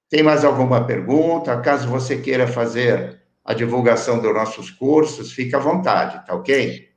tem 0.09 0.23
mais 0.23 0.45
alguma 0.45 0.87
pergunta? 0.87 1.61
Caso 1.61 1.89
você 1.89 2.17
queira 2.17 2.47
fazer 2.47 3.21
a 3.45 3.53
divulgação 3.53 4.21
dos 4.21 4.33
nossos 4.33 4.71
cursos, 4.71 5.33
fique 5.33 5.55
à 5.55 5.59
vontade, 5.59 6.27
tá 6.27 6.35
ok? 6.35 6.89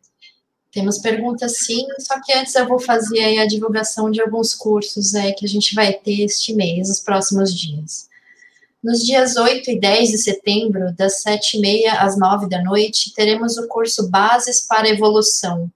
Temos 0.71 0.99
perguntas 0.99 1.57
sim, 1.57 1.85
só 1.99 2.21
que 2.21 2.33
antes 2.33 2.55
eu 2.55 2.65
vou 2.65 2.79
fazer 2.79 3.39
a 3.39 3.45
divulgação 3.45 4.09
de 4.09 4.21
alguns 4.21 4.55
cursos 4.55 5.13
aí 5.15 5.33
que 5.33 5.45
a 5.45 5.49
gente 5.49 5.75
vai 5.75 5.91
ter 5.91 6.23
este 6.23 6.53
mês, 6.53 6.87
nos 6.87 7.01
próximos 7.01 7.53
dias. 7.53 8.09
Nos 8.81 9.03
dias 9.03 9.35
8 9.35 9.69
e 9.69 9.79
10 9.79 10.09
de 10.09 10.17
setembro, 10.17 10.93
das 10.95 11.23
7h30 11.23 11.87
às 11.99 12.17
9 12.17 12.47
da 12.47 12.63
noite, 12.63 13.13
teremos 13.13 13.57
o 13.57 13.67
curso 13.67 14.09
Bases 14.09 14.65
para 14.65 14.89
Evolução. 14.89 15.69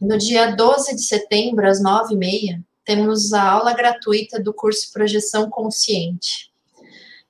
No 0.00 0.16
dia 0.16 0.54
12 0.56 0.96
de 0.96 1.02
setembro, 1.02 1.68
às 1.68 1.82
9h30, 1.82 2.62
temos 2.84 3.32
a 3.34 3.42
aula 3.42 3.74
gratuita 3.74 4.42
do 4.42 4.54
curso 4.54 4.90
Projeção 4.92 5.50
Consciente. 5.50 6.50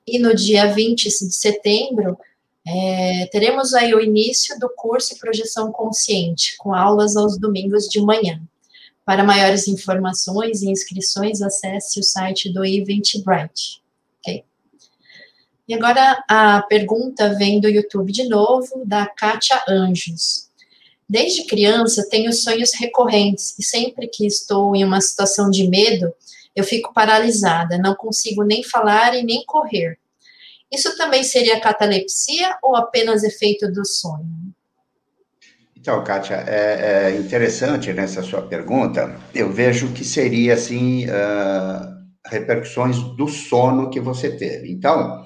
E 0.07 0.17
no 0.17 0.33
dia 0.33 0.73
20 0.73 1.03
de 1.03 1.33
setembro, 1.33 2.17
é, 2.65 3.27
teremos 3.31 3.73
aí 3.73 3.93
o 3.93 3.99
início 3.99 4.57
do 4.57 4.69
curso 4.69 5.19
Projeção 5.19 5.71
Consciente, 5.71 6.55
com 6.57 6.73
aulas 6.73 7.17
aos 7.17 7.37
domingos 7.37 7.87
de 7.87 7.99
manhã. 7.99 8.41
Para 9.03 9.23
maiores 9.23 9.67
informações 9.67 10.61
e 10.61 10.69
inscrições, 10.69 11.41
acesse 11.41 11.99
o 11.99 12.03
site 12.03 12.53
do 12.53 12.63
Eventbrite. 12.63 13.81
Okay? 14.19 14.45
E 15.67 15.73
agora 15.73 16.23
a 16.29 16.61
pergunta 16.63 17.33
vem 17.35 17.59
do 17.59 17.67
YouTube 17.67 18.13
de 18.13 18.29
novo, 18.29 18.83
da 18.85 19.05
Kátia 19.07 19.61
Anjos. 19.67 20.50
Desde 21.11 21.43
criança 21.43 22.07
tenho 22.09 22.31
sonhos 22.31 22.71
recorrentes 22.73 23.53
e 23.59 23.63
sempre 23.65 24.07
que 24.07 24.25
estou 24.25 24.73
em 24.73 24.85
uma 24.85 25.01
situação 25.01 25.49
de 25.49 25.67
medo, 25.67 26.13
eu 26.55 26.63
fico 26.63 26.93
paralisada, 26.93 27.77
não 27.77 27.95
consigo 27.95 28.45
nem 28.45 28.63
falar 28.63 29.13
e 29.13 29.21
nem 29.21 29.43
correr. 29.45 29.99
Isso 30.71 30.95
também 30.95 31.21
seria 31.21 31.59
catalepsia 31.59 32.57
ou 32.63 32.77
apenas 32.77 33.25
efeito 33.25 33.69
do 33.69 33.85
sonho? 33.85 34.25
Então, 35.75 36.01
Kátia, 36.01 36.45
é, 36.47 37.09
é 37.09 37.17
interessante 37.17 37.91
nessa 37.91 38.23
sua 38.23 38.43
pergunta. 38.43 39.19
Eu 39.35 39.51
vejo 39.51 39.91
que 39.91 40.05
seria, 40.05 40.53
assim, 40.53 41.07
uh, 41.07 41.91
repercussões 42.25 42.97
do 43.17 43.27
sono 43.27 43.89
que 43.89 43.99
você 43.99 44.31
teve. 44.37 44.71
Então, 44.71 45.25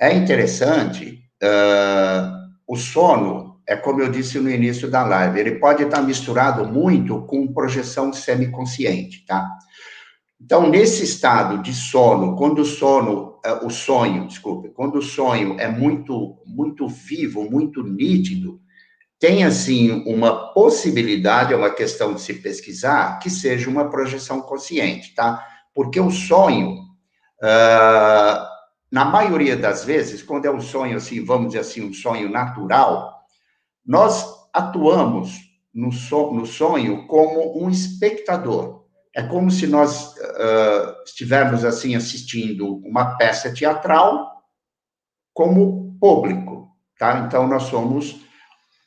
é 0.00 0.14
interessante, 0.14 1.20
uh, 1.42 2.40
o 2.66 2.74
sono, 2.74 3.49
é 3.70 3.76
como 3.76 4.02
eu 4.02 4.10
disse 4.10 4.40
no 4.40 4.50
início 4.50 4.90
da 4.90 5.04
live, 5.04 5.38
ele 5.38 5.52
pode 5.52 5.84
estar 5.84 6.02
misturado 6.02 6.66
muito 6.66 7.22
com 7.22 7.52
projeção 7.52 8.12
semiconsciente, 8.12 9.24
tá? 9.24 9.48
Então, 10.40 10.68
nesse 10.68 11.04
estado 11.04 11.62
de 11.62 11.72
sono, 11.72 12.34
quando 12.34 12.62
o 12.62 12.64
sono, 12.64 13.38
é, 13.44 13.52
o 13.64 13.70
sonho, 13.70 14.26
desculpe, 14.26 14.70
quando 14.70 14.96
o 14.96 15.02
sonho 15.02 15.54
é 15.60 15.68
muito, 15.68 16.38
muito 16.44 16.88
vivo, 16.88 17.48
muito 17.48 17.84
nítido, 17.84 18.60
tem 19.20 19.44
assim 19.44 20.02
uma 20.04 20.52
possibilidade, 20.52 21.52
é 21.52 21.56
uma 21.56 21.70
questão 21.70 22.12
de 22.12 22.22
se 22.22 22.34
pesquisar, 22.34 23.20
que 23.20 23.30
seja 23.30 23.70
uma 23.70 23.88
projeção 23.88 24.40
consciente, 24.40 25.14
tá? 25.14 25.46
Porque 25.72 26.00
o 26.00 26.10
sonho, 26.10 26.72
uh, 27.40 28.46
na 28.90 29.04
maioria 29.04 29.56
das 29.56 29.84
vezes, 29.84 30.24
quando 30.24 30.46
é 30.46 30.50
um 30.50 30.60
sonho 30.60 30.96
assim, 30.96 31.24
vamos 31.24 31.48
dizer 31.48 31.60
assim, 31.60 31.84
um 31.84 31.92
sonho 31.92 32.28
natural, 32.28 33.09
nós 33.84 34.26
atuamos 34.52 35.38
no, 35.72 35.92
so, 35.92 36.32
no 36.32 36.46
sonho 36.46 37.06
como 37.06 37.62
um 37.62 37.70
espectador 37.70 38.80
é 39.14 39.22
como 39.22 39.50
se 39.50 39.66
nós 39.66 40.14
uh, 40.16 41.02
estivermos 41.04 41.64
assim 41.64 41.96
assistindo 41.96 42.76
uma 42.84 43.16
peça 43.16 43.52
teatral 43.52 44.44
como 45.34 45.96
público, 46.00 46.68
tá? 46.98 47.18
Então 47.20 47.46
nós 47.46 47.64
somos 47.64 48.20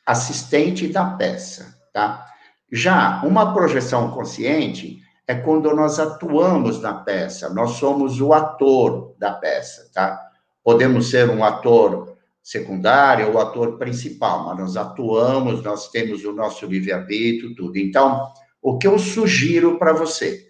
assistente 0.06 0.88
da 0.88 1.06
peça, 1.06 1.78
tá? 1.94 2.26
Já 2.72 3.22
uma 3.24 3.54
projeção 3.54 4.12
consciente 4.12 5.00
é 5.28 5.36
quando 5.36 5.74
nós 5.76 6.00
atuamos 6.00 6.82
na 6.82 6.94
peça, 6.94 7.54
nós 7.54 7.72
somos 7.72 8.20
o 8.22 8.34
ator 8.34 9.16
da 9.20 9.34
peça, 9.34 9.90
tá? 9.94 10.20
Podemos 10.64 11.10
ser 11.10 11.30
um 11.30 11.44
ator 11.44 12.13
secundário 12.44 13.32
ou 13.32 13.40
ator 13.40 13.78
principal, 13.78 14.46
mas 14.46 14.58
nós 14.58 14.78
atuamos, 14.78 15.64
nós 15.64 15.90
temos 15.90 16.26
o 16.26 16.34
nosso 16.34 16.66
livre-arbítrio, 16.66 17.56
tudo. 17.56 17.78
Então, 17.78 18.28
o 18.62 18.78
que 18.78 18.86
eu 18.86 19.00
sugiro 19.00 19.80
para 19.80 19.94
você? 19.94 20.50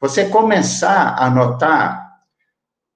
Você 0.00 0.28
começar 0.30 1.16
a 1.18 1.28
notar 1.28 2.02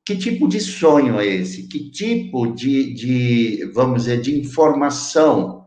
que 0.05 0.16
tipo 0.16 0.49
de 0.49 0.61
sonho 0.61 1.20
é 1.20 1.26
esse, 1.26 1.68
que 1.68 1.90
tipo 1.90 2.46
de, 2.46 2.94
de 2.94 3.70
vamos 3.74 4.05
dizer, 4.05 4.22
de 4.22 4.40
informação 4.40 5.66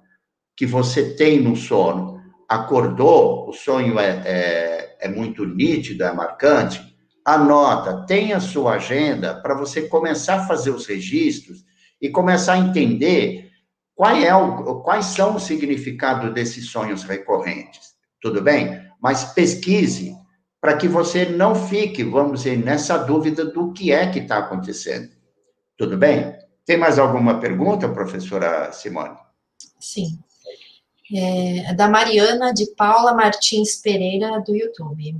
que 0.58 0.66
você 0.66 1.16
tem 1.16 1.40
no 1.40 1.56
sono. 1.56 2.20
Acordou, 2.50 3.48
o 3.48 3.54
sonho 3.54 4.00
é, 4.00 4.24
é, 4.26 4.98
é 5.02 5.08
muito 5.08 5.46
nítido, 5.46 6.04
é 6.04 6.12
marcante, 6.12 6.82
anota, 7.24 8.04
tenha 8.08 8.40
sua 8.40 8.74
agenda 8.74 9.36
para 9.36 9.54
você 9.54 9.84
começar 9.84 10.38
a 10.38 10.48
fazer 10.48 10.72
os 10.72 10.88
registros 10.88 11.64
e 12.02 12.10
começar 12.10 12.54
a 12.54 12.60
entender 12.60 13.52
qual 13.96 14.16
é 14.16 14.36
o, 14.36 14.82
quais 14.82 15.06
são 15.06 15.36
o 15.36 15.40
significado 15.40 16.34
desses 16.34 16.70
sonhos 16.70 17.04
recorrentes. 17.04 17.92
Tudo 18.20 18.42
bem? 18.42 18.92
mas 19.02 19.34
pesquise 19.34 20.16
para 20.62 20.78
que 20.78 20.88
você 20.88 21.26
não 21.26 21.56
fique, 21.56 22.04
vamos 22.04 22.44
dizer, 22.44 22.64
nessa 22.64 22.96
dúvida 23.00 23.44
do 23.44 23.74
que 23.74 23.92
é 23.92 24.12
que 24.12 24.20
está 24.20 24.38
acontecendo. 24.38 25.10
Tudo 25.76 25.98
bem? 25.98 26.36
Tem 26.64 26.78
mais 26.78 27.00
alguma 27.00 27.40
pergunta, 27.40 27.90
professora 27.90 28.72
Simone? 28.72 29.18
Sim. 29.80 30.20
É, 31.14 31.74
da 31.74 31.90
Mariana 31.90 32.54
de 32.54 32.68
Paula 32.76 33.16
Martins 33.16 33.76
Pereira, 33.76 34.40
do 34.40 34.56
YouTube. 34.56 35.20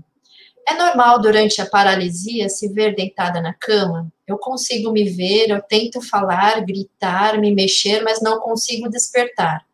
É 0.72 0.74
normal 0.74 1.20
durante 1.20 1.62
a 1.62 1.66
paralisia 1.66 2.48
se 2.48 2.70
ver 2.70 2.96
deitada 2.96 3.42
na 3.42 3.54
cama? 3.54 4.10
Eu 4.26 4.38
consigo 4.38 4.90
me 4.90 5.10
ver, 5.10 5.50
eu 5.50 5.62
tento 5.62 6.02
falar, 6.02 6.62
gritar, 6.62 7.38
me 7.38 7.54
mexer, 7.54 8.02
mas 8.02 8.22
não 8.22 8.40
consigo 8.40 8.90
despertar. 8.90 9.66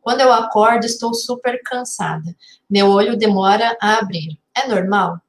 Quando 0.00 0.22
eu 0.22 0.32
acordo, 0.32 0.86
estou 0.86 1.12
super 1.12 1.60
cansada. 1.62 2.34
Meu 2.70 2.88
olho 2.88 3.18
demora 3.18 3.76
a 3.82 3.98
abrir. 3.98 4.38
É 4.56 4.66
normal? 4.66 5.20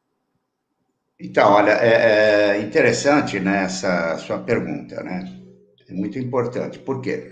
Então, 1.20 1.52
olha, 1.52 1.72
é, 1.72 2.52
é 2.52 2.62
interessante 2.62 3.38
né, 3.38 3.66
essa 3.66 4.18
sua 4.20 4.40
pergunta, 4.40 5.04
né? 5.04 5.30
É 5.90 5.94
muito 5.94 6.18
importante. 6.18 6.80
Por 6.80 7.02
quê? 7.02 7.30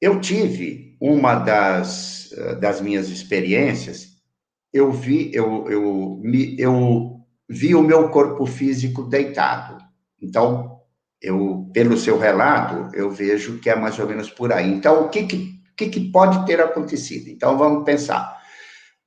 Eu 0.00 0.20
tive 0.20 0.96
uma 1.00 1.36
das, 1.36 2.30
das 2.58 2.80
minhas 2.80 3.08
experiências, 3.10 4.19
eu 4.72 4.90
vi, 4.92 5.30
eu, 5.34 5.68
eu, 5.68 6.20
me, 6.22 6.56
eu 6.58 7.20
vi 7.48 7.74
o 7.74 7.82
meu 7.82 8.08
corpo 8.10 8.46
físico 8.46 9.02
deitado. 9.02 9.78
Então, 10.20 10.78
eu, 11.20 11.68
pelo 11.72 11.96
seu 11.96 12.18
relato, 12.18 12.94
eu 12.94 13.10
vejo 13.10 13.58
que 13.58 13.68
é 13.68 13.76
mais 13.76 13.98
ou 13.98 14.06
menos 14.06 14.30
por 14.30 14.52
aí. 14.52 14.72
Então, 14.72 15.04
o 15.04 15.08
que, 15.08 15.24
que, 15.24 15.60
que, 15.76 15.88
que 15.88 16.10
pode 16.10 16.46
ter 16.46 16.60
acontecido? 16.60 17.28
Então, 17.28 17.58
vamos 17.58 17.84
pensar. 17.84 18.38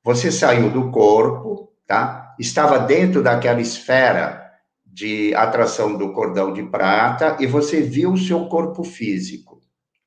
Você 0.04 0.32
saiu 0.32 0.70
do 0.70 0.92
corpo, 0.92 1.72
tá? 1.88 2.36
Estava 2.40 2.80
dentro 2.80 3.24
daquela 3.24 3.62
esfera 3.62 4.44
de 4.86 5.34
atração 5.34 5.98
do 5.98 6.14
cordão 6.14 6.54
de 6.54 6.64
prata 6.64 7.38
e 7.40 7.48
você 7.48 7.82
viu 7.82 8.14
o 8.14 8.18
seu 8.18 8.46
corpo 8.48 8.84
físico. 8.84 9.62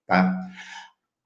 tá? 0.07 0.33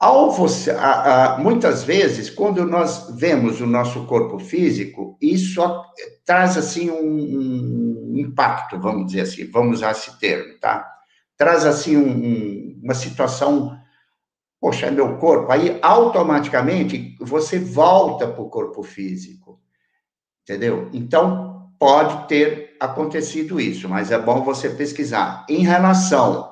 Ao 0.00 0.30
você, 0.30 0.70
a, 0.70 1.34
a, 1.34 1.38
muitas 1.38 1.84
vezes, 1.84 2.30
quando 2.30 2.64
nós 2.64 3.10
vemos 3.16 3.60
o 3.60 3.66
nosso 3.66 4.06
corpo 4.06 4.38
físico, 4.38 5.18
isso 5.20 5.60
traz 6.24 6.56
assim 6.56 6.90
um, 6.90 8.14
um, 8.14 8.18
impacto, 8.18 8.80
vamos 8.80 9.08
dizer 9.08 9.20
assim, 9.20 9.50
vamos 9.50 9.76
usar 9.76 9.90
esse 9.90 10.18
termo, 10.18 10.58
tá? 10.58 10.90
Traz 11.36 11.66
assim 11.66 11.98
um, 11.98 12.80
uma 12.82 12.94
situação, 12.94 13.78
poxa, 14.58 14.86
é 14.86 14.90
meu 14.90 15.18
corpo. 15.18 15.52
Aí 15.52 15.78
automaticamente 15.82 17.14
você 17.20 17.58
volta 17.58 18.26
para 18.26 18.40
o 18.40 18.48
corpo 18.48 18.82
físico, 18.82 19.60
entendeu? 20.42 20.88
Então 20.94 21.70
pode 21.78 22.26
ter 22.26 22.74
acontecido 22.80 23.60
isso, 23.60 23.86
mas 23.86 24.10
é 24.10 24.18
bom 24.18 24.42
você 24.42 24.70
pesquisar. 24.70 25.44
Em 25.46 25.62
relação 25.62 26.49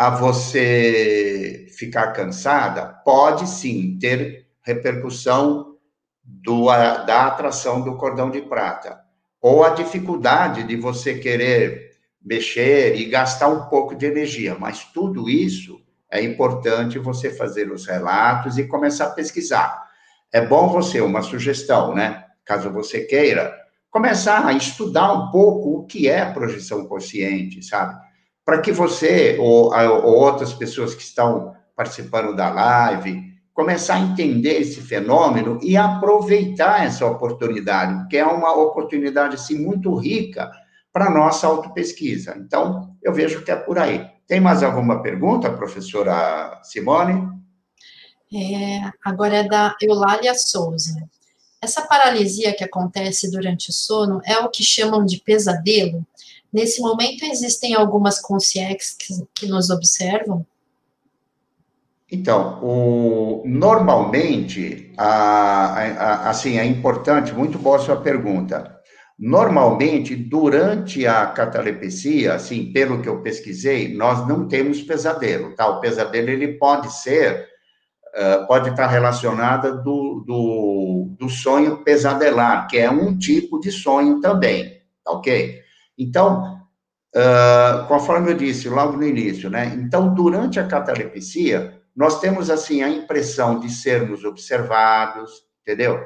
a 0.00 0.08
você 0.08 1.66
ficar 1.76 2.12
cansada, 2.12 2.86
pode 3.04 3.46
sim 3.46 3.98
ter 4.00 4.46
repercussão 4.62 5.76
do, 6.24 6.68
da 7.04 7.26
atração 7.26 7.82
do 7.82 7.98
cordão 7.98 8.30
de 8.30 8.40
prata, 8.40 8.98
ou 9.42 9.62
a 9.62 9.68
dificuldade 9.68 10.62
de 10.62 10.74
você 10.74 11.18
querer 11.18 11.90
mexer 12.18 12.96
e 12.96 13.10
gastar 13.10 13.48
um 13.48 13.68
pouco 13.68 13.94
de 13.94 14.06
energia, 14.06 14.56
mas 14.58 14.84
tudo 14.84 15.28
isso 15.28 15.78
é 16.10 16.22
importante 16.22 16.98
você 16.98 17.28
fazer 17.28 17.70
os 17.70 17.84
relatos 17.84 18.56
e 18.56 18.66
começar 18.66 19.04
a 19.04 19.10
pesquisar. 19.10 19.86
É 20.32 20.40
bom 20.40 20.68
você, 20.68 21.02
uma 21.02 21.20
sugestão, 21.20 21.94
né? 21.94 22.24
Caso 22.42 22.72
você 22.72 23.00
queira, 23.00 23.54
começar 23.90 24.46
a 24.46 24.54
estudar 24.54 25.12
um 25.12 25.30
pouco 25.30 25.76
o 25.76 25.84
que 25.84 26.08
é 26.08 26.24
projeção 26.24 26.86
consciente, 26.86 27.62
sabe? 27.62 28.00
Para 28.44 28.60
que 28.60 28.72
você 28.72 29.36
ou, 29.38 29.74
ou, 29.74 30.16
outras 30.16 30.52
pessoas 30.52 30.94
que 30.94 31.02
estão 31.02 31.54
participando 31.76 32.34
da 32.34 32.50
live 32.50 33.30
começar 33.52 33.96
a 33.96 34.00
entender 34.00 34.60
esse 34.60 34.80
fenômeno 34.80 35.58
e 35.62 35.76
aproveitar 35.76 36.84
essa 36.84 37.04
oportunidade, 37.04 38.08
que 38.08 38.16
é 38.16 38.24
uma 38.24 38.54
oportunidade 38.54 39.34
assim 39.34 39.58
muito 39.58 39.94
rica 39.94 40.50
para 40.92 41.10
nossa 41.10 41.46
autopesquisa. 41.46 42.36
Então, 42.38 42.96
eu 43.02 43.12
vejo 43.12 43.44
que 43.44 43.50
é 43.50 43.56
por 43.56 43.78
aí. 43.78 44.08
Tem 44.26 44.40
mais 44.40 44.62
alguma 44.62 45.02
pergunta, 45.02 45.52
professora 45.52 46.60
Simone? 46.62 47.28
É, 48.32 48.90
agora 49.04 49.36
é 49.38 49.48
da 49.48 49.76
Eulália 49.82 50.34
Souza. 50.34 50.96
Essa 51.60 51.82
paralisia 51.82 52.54
que 52.54 52.64
acontece 52.64 53.30
durante 53.30 53.68
o 53.70 53.72
sono 53.72 54.20
é 54.24 54.38
o 54.38 54.48
que 54.48 54.62
chamam 54.62 55.04
de 55.04 55.18
pesadelo? 55.18 56.06
Nesse 56.52 56.80
momento, 56.80 57.24
existem 57.24 57.74
algumas 57.74 58.20
consciências 58.20 58.96
que, 58.98 59.14
que 59.34 59.46
nos 59.46 59.70
observam? 59.70 60.44
Então, 62.10 62.58
o, 62.60 63.44
normalmente, 63.46 64.92
a, 64.98 65.06
a, 65.06 66.30
assim, 66.30 66.58
é 66.58 66.64
importante, 66.64 67.32
muito 67.32 67.56
boa 67.56 67.78
sua 67.78 67.96
pergunta. 67.96 68.80
Normalmente, 69.16 70.16
durante 70.16 71.06
a 71.06 71.26
catalepsia, 71.26 72.34
assim, 72.34 72.72
pelo 72.72 73.00
que 73.00 73.08
eu 73.08 73.22
pesquisei, 73.22 73.94
nós 73.94 74.26
não 74.26 74.48
temos 74.48 74.82
pesadelo, 74.82 75.54
tá? 75.54 75.68
O 75.68 75.78
pesadelo, 75.78 76.30
ele 76.30 76.54
pode 76.54 76.92
ser, 76.92 77.46
uh, 78.16 78.46
pode 78.48 78.70
estar 78.70 78.88
relacionado 78.88 79.82
do, 79.84 80.24
do, 80.26 81.16
do 81.16 81.28
sonho 81.28 81.84
pesadelar, 81.84 82.66
que 82.66 82.78
é 82.78 82.90
um 82.90 83.16
tipo 83.16 83.60
de 83.60 83.70
sonho 83.70 84.20
também, 84.20 84.80
tá 85.04 85.12
ok? 85.12 85.59
Então, 86.00 86.58
uh, 87.14 87.86
conforme 87.86 88.30
eu 88.30 88.36
disse 88.36 88.70
logo 88.70 88.96
no 88.96 89.06
início, 89.06 89.50
né? 89.50 89.66
Então, 89.76 90.14
durante 90.14 90.58
a 90.58 90.66
catalepsia, 90.66 91.78
nós 91.94 92.20
temos, 92.20 92.48
assim, 92.48 92.82
a 92.82 92.88
impressão 92.88 93.60
de 93.60 93.68
sermos 93.68 94.24
observados, 94.24 95.30
entendeu? 95.60 96.00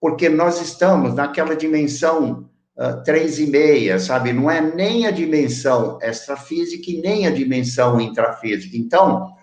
Porque 0.00 0.30
nós 0.30 0.62
estamos 0.62 1.14
naquela 1.14 1.54
dimensão 1.54 2.48
uh, 2.78 3.02
três 3.04 3.38
e 3.38 3.46
meia, 3.46 3.98
sabe? 3.98 4.32
Não 4.32 4.50
é 4.50 4.62
nem 4.62 5.06
a 5.06 5.10
dimensão 5.10 5.98
extrafísica 6.00 6.90
e 6.90 7.02
nem 7.02 7.26
a 7.26 7.30
dimensão 7.30 8.00
intrafísica. 8.00 8.78
Então, 8.78 9.34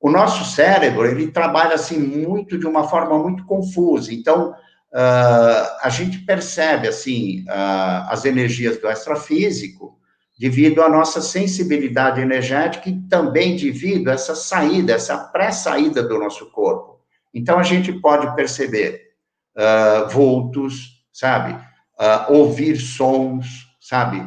o 0.00 0.10
nosso 0.10 0.44
cérebro, 0.52 1.06
ele 1.06 1.30
trabalha, 1.30 1.74
assim, 1.74 1.98
muito, 1.98 2.58
de 2.58 2.66
uma 2.66 2.88
forma 2.88 3.16
muito 3.18 3.44
confusa. 3.44 4.12
Então, 4.12 4.52
uh, 4.92 5.78
a 5.82 5.88
gente 5.88 6.18
percebe, 6.20 6.88
assim, 6.88 7.40
uh, 7.42 8.08
as 8.08 8.24
energias 8.24 8.80
do 8.80 8.88
extrafísico 8.88 9.98
devido 10.38 10.82
à 10.82 10.88
nossa 10.88 11.20
sensibilidade 11.20 12.20
energética 12.20 12.88
e 12.88 13.00
também 13.08 13.56
devido 13.56 14.08
a 14.08 14.12
essa 14.12 14.36
saída, 14.36 14.92
essa 14.92 15.18
pré-saída 15.18 16.02
do 16.02 16.18
nosso 16.18 16.50
corpo. 16.52 17.00
Então, 17.34 17.58
a 17.58 17.64
gente 17.64 17.92
pode 17.92 18.34
perceber 18.36 19.02
uh, 19.56 20.08
vultos, 20.08 21.04
sabe? 21.12 21.68
ouvir 22.28 22.76
sons, 22.76 23.66
sabe? 23.80 24.24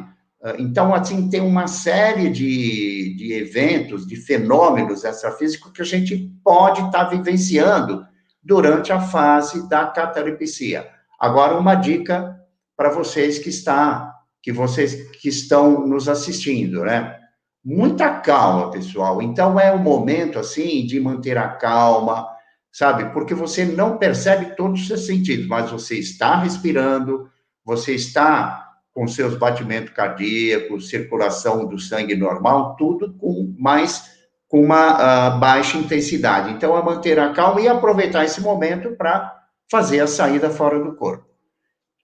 Então, 0.58 0.94
assim, 0.94 1.30
tem 1.30 1.40
uma 1.40 1.66
série 1.66 2.28
de, 2.28 3.16
de 3.16 3.32
eventos, 3.32 4.06
de 4.06 4.14
fenômenos 4.14 5.04
extrafísicos 5.04 5.72
que 5.72 5.80
a 5.80 5.84
gente 5.86 6.30
pode 6.44 6.82
estar 6.82 7.06
tá 7.06 7.08
vivenciando 7.08 8.04
durante 8.42 8.92
a 8.92 9.00
fase 9.00 9.68
da 9.68 9.86
catalepsia. 9.86 10.88
Agora, 11.18 11.56
uma 11.56 11.74
dica 11.74 12.40
para 12.76 12.90
vocês 12.90 13.38
que 13.38 13.48
está, 13.48 14.12
que 14.42 14.52
vocês 14.52 15.10
que 15.20 15.28
estão 15.28 15.86
nos 15.86 16.08
assistindo, 16.08 16.84
né? 16.84 17.18
Muita 17.64 18.10
calma, 18.10 18.72
pessoal. 18.72 19.22
Então 19.22 19.58
é 19.60 19.70
o 19.70 19.78
momento 19.78 20.38
assim 20.38 20.84
de 20.84 20.98
manter 20.98 21.38
a 21.38 21.48
calma, 21.48 22.26
sabe? 22.72 23.12
Porque 23.12 23.34
você 23.34 23.64
não 23.64 23.98
percebe 23.98 24.56
todos 24.56 24.80
os 24.80 24.88
seus 24.88 25.06
sentidos, 25.06 25.46
mas 25.46 25.70
você 25.70 25.96
está 25.96 26.36
respirando, 26.36 27.30
você 27.64 27.94
está 27.94 28.72
com 28.92 29.06
seus 29.06 29.36
batimentos 29.36 29.92
cardíacos, 29.94 30.88
circulação 30.88 31.66
do 31.66 31.78
sangue 31.78 32.16
normal, 32.16 32.74
tudo 32.76 33.14
com 33.14 33.54
mais 33.56 34.11
com 34.52 34.60
uma 34.60 34.96
uh, 35.36 35.40
baixa 35.40 35.78
intensidade. 35.78 36.52
Então, 36.52 36.76
é 36.76 36.82
manter 36.82 37.18
a 37.18 37.32
calma 37.32 37.58
e 37.62 37.66
aproveitar 37.66 38.22
esse 38.26 38.38
momento 38.42 38.94
para 38.96 39.46
fazer 39.70 40.00
a 40.00 40.06
saída 40.06 40.50
fora 40.50 40.78
do 40.78 40.94
corpo. 40.94 41.24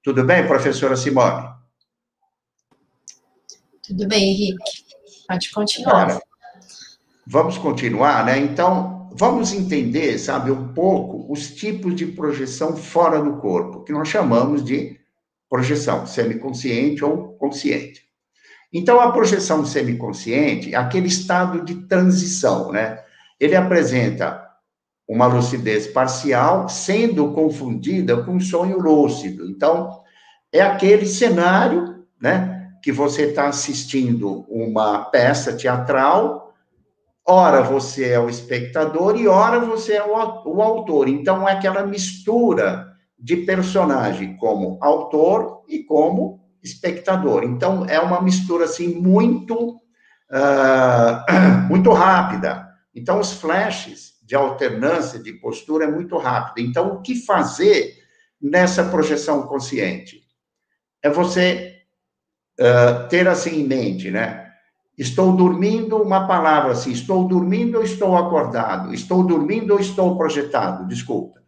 Tudo 0.03 0.25
bem, 0.25 0.47
professora 0.47 0.97
Simone? 0.97 1.47
Tudo 3.87 4.09
bem, 4.09 4.31
Henrique. 4.31 4.65
Pode 5.29 5.51
continuar. 5.51 6.05
Agora, 6.05 6.23
vamos 7.27 7.59
continuar, 7.59 8.25
né? 8.25 8.39
Então, 8.39 9.11
vamos 9.13 9.53
entender, 9.53 10.19
sabe, 10.19 10.51
um 10.51 10.73
pouco 10.73 11.31
os 11.31 11.55
tipos 11.55 11.95
de 11.95 12.07
projeção 12.07 12.75
fora 12.75 13.21
do 13.21 13.37
corpo, 13.37 13.85
que 13.85 13.93
nós 13.93 14.09
chamamos 14.09 14.65
de 14.65 14.99
projeção 15.51 16.07
semiconsciente 16.07 17.05
ou 17.05 17.35
consciente. 17.35 18.08
Então, 18.73 19.01
a 19.01 19.13
projeção 19.13 19.65
semiconsciente 19.65 20.75
é 20.75 20.77
aquele 20.77 21.09
estado 21.09 21.65
de 21.65 21.75
transição, 21.87 22.71
né? 22.71 23.03
Ele 23.41 23.57
apresenta 23.57 24.47
uma 25.09 25.27
lucidez 25.27 25.87
parcial, 25.87 26.69
sendo 26.69 27.33
confundida 27.33 28.23
com 28.23 28.39
sonho 28.39 28.79
lúcido. 28.79 29.49
Então, 29.49 30.03
é 30.53 30.61
aquele 30.61 31.07
cenário, 31.07 32.05
né, 32.21 32.73
que 32.83 32.93
você 32.93 33.23
está 33.23 33.49
assistindo 33.49 34.45
uma 34.49 35.05
peça 35.07 35.57
teatral, 35.57 36.53
ora 37.27 37.63
você 37.63 38.11
é 38.11 38.21
o 38.21 38.29
espectador 38.29 39.19
e 39.19 39.27
ora 39.27 39.61
você 39.61 39.95
é 39.95 40.05
o 40.05 40.15
autor. 40.63 41.09
Então, 41.09 41.49
é 41.49 41.53
aquela 41.53 41.87
mistura 41.87 42.87
de 43.19 43.39
personagem 43.39 44.37
como 44.37 44.79
autor 44.81 45.65
e 45.69 45.83
como 45.85 46.41
espectador. 46.63 47.45
Então, 47.45 47.85
é 47.87 48.01
uma 48.01 48.21
mistura, 48.21 48.65
assim, 48.65 48.95
muito, 49.01 49.77
uh, 50.31 51.69
muito 51.69 51.93
rápida. 51.93 52.69
Então, 52.95 53.21
os 53.21 53.33
flashes 53.33 54.15
de 54.23 54.35
alternância 54.35 55.19
de 55.19 55.33
postura 55.33 55.85
é 55.85 55.91
muito 55.91 56.17
rápido. 56.19 56.67
Então, 56.67 56.95
o 56.95 57.03
que 57.03 57.15
fazer 57.15 57.95
nessa 58.41 58.85
projeção 58.85 59.43
consciente? 59.43 60.23
É 61.03 61.09
você 61.09 61.79
uh, 62.61 63.09
ter 63.09 63.27
assim 63.29 63.61
em 63.61 63.67
mente, 63.67 64.11
né? 64.11 64.47
Estou 64.99 65.37
dormindo, 65.37 65.97
uma 65.97 66.27
palavra 66.27 66.73
assim, 66.73 66.91
estou 66.91 67.27
dormindo 67.27 67.79
ou 67.79 67.85
estou 67.85 68.17
acordado? 68.17 68.93
Estou 68.93 69.25
dormindo 69.25 69.73
ou 69.73 69.81
estou 69.81 70.19
projetado? 70.19 70.89
Desculpa. 70.89 71.41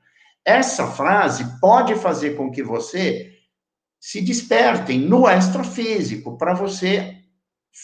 Essa 0.45 0.87
frase 0.87 1.61
pode 1.61 1.97
fazer 1.97 2.37
com 2.37 2.51
que 2.51 2.63
você 2.63 3.30
se 4.01 4.23
despertem 4.23 4.99
no 4.99 5.29
extrafísico 5.29 6.39
para 6.39 6.55
você 6.55 7.17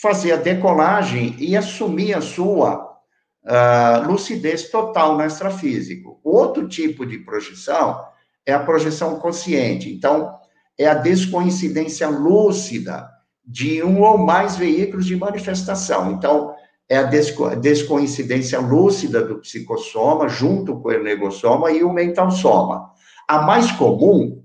fazer 0.00 0.32
a 0.32 0.36
decolagem 0.36 1.36
e 1.38 1.54
assumir 1.54 2.14
a 2.14 2.22
sua 2.22 2.96
uh, 3.44 4.08
lucidez 4.10 4.70
total 4.70 5.16
no 5.16 5.22
extrafísico. 5.22 6.18
Outro 6.24 6.66
tipo 6.66 7.04
de 7.04 7.18
projeção 7.18 8.02
é 8.46 8.54
a 8.54 8.60
projeção 8.60 9.20
consciente. 9.20 9.92
Então, 9.92 10.34
é 10.78 10.86
a 10.86 10.94
descoincidência 10.94 12.08
lúcida 12.08 13.08
de 13.44 13.82
um 13.82 14.00
ou 14.00 14.18
mais 14.18 14.56
veículos 14.56 15.04
de 15.04 15.16
manifestação. 15.16 16.12
Então, 16.12 16.54
é 16.88 16.98
a 16.98 17.02
descoincidência 17.02 18.58
lúcida 18.60 19.22
do 19.22 19.40
psicossoma, 19.40 20.28
junto 20.28 20.80
com 20.80 20.88
o 20.88 20.92
ernegossoma 20.92 21.70
e 21.70 21.82
o 21.82 21.92
mental 21.92 22.30
soma. 22.30 22.90
A 23.26 23.42
mais 23.42 23.70
comum 23.72 24.44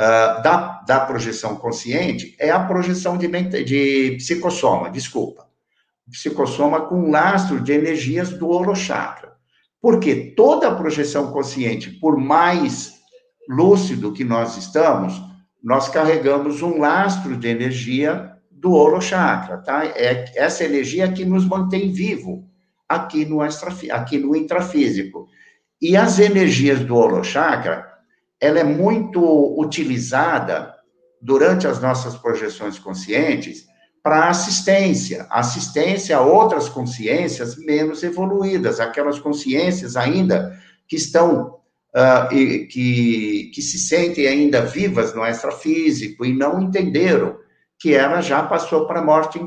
uh, 0.00 0.42
da, 0.42 0.82
da 0.86 1.00
projeção 1.00 1.56
consciente 1.56 2.34
é 2.38 2.50
a 2.50 2.60
projeção 2.60 3.18
de, 3.18 3.28
de 3.64 4.16
psicossoma, 4.16 4.88
desculpa. 4.90 5.46
Psicossoma 6.10 6.80
com 6.80 7.10
lastro 7.10 7.60
de 7.60 7.72
energias 7.72 8.30
do 8.30 8.48
holochakra. 8.48 9.34
Porque 9.80 10.32
toda 10.36 10.74
projeção 10.74 11.30
consciente, 11.30 11.90
por 11.90 12.16
mais 12.16 12.94
lúcido 13.48 14.12
que 14.12 14.24
nós 14.24 14.56
estamos, 14.56 15.20
nós 15.62 15.88
carregamos 15.88 16.62
um 16.62 16.78
lastro 16.78 17.36
de 17.36 17.48
energia 17.48 18.32
do 18.50 18.72
holochakra, 18.72 19.58
tá? 19.58 19.84
É 19.84 20.32
essa 20.34 20.64
energia 20.64 21.10
que 21.12 21.24
nos 21.24 21.46
mantém 21.46 21.92
vivo 21.92 22.44
aqui 22.88 23.24
no, 23.24 23.42
extra, 23.42 23.72
aqui 23.92 24.18
no 24.18 24.34
intrafísico. 24.34 25.28
E 25.80 25.96
as 25.96 26.18
energias 26.18 26.80
do 26.80 26.96
holochakra, 26.96 27.89
ela 28.40 28.58
é 28.58 28.64
muito 28.64 29.20
utilizada 29.60 30.74
durante 31.20 31.66
as 31.66 31.80
nossas 31.80 32.16
projeções 32.16 32.78
conscientes 32.78 33.66
para 34.02 34.30
assistência, 34.30 35.26
assistência 35.28 36.16
a 36.16 36.22
outras 36.22 36.68
consciências 36.68 37.56
menos 37.56 38.02
evoluídas, 38.02 38.80
aquelas 38.80 39.18
consciências 39.18 39.94
ainda 39.94 40.58
que 40.88 40.96
estão 40.96 41.58
uh, 41.94 42.34
e, 42.34 42.66
que, 42.66 43.50
que 43.54 43.60
se 43.60 43.78
sentem 43.78 44.26
ainda 44.26 44.62
vivas 44.62 45.14
no 45.14 45.24
extrafísico 45.24 46.24
e 46.24 46.32
não 46.32 46.62
entenderam 46.62 47.36
que 47.78 47.94
ela 47.94 48.22
já 48.22 48.42
passou 48.42 48.86
para 48.86 49.00
a 49.00 49.04
morte 49.04 49.38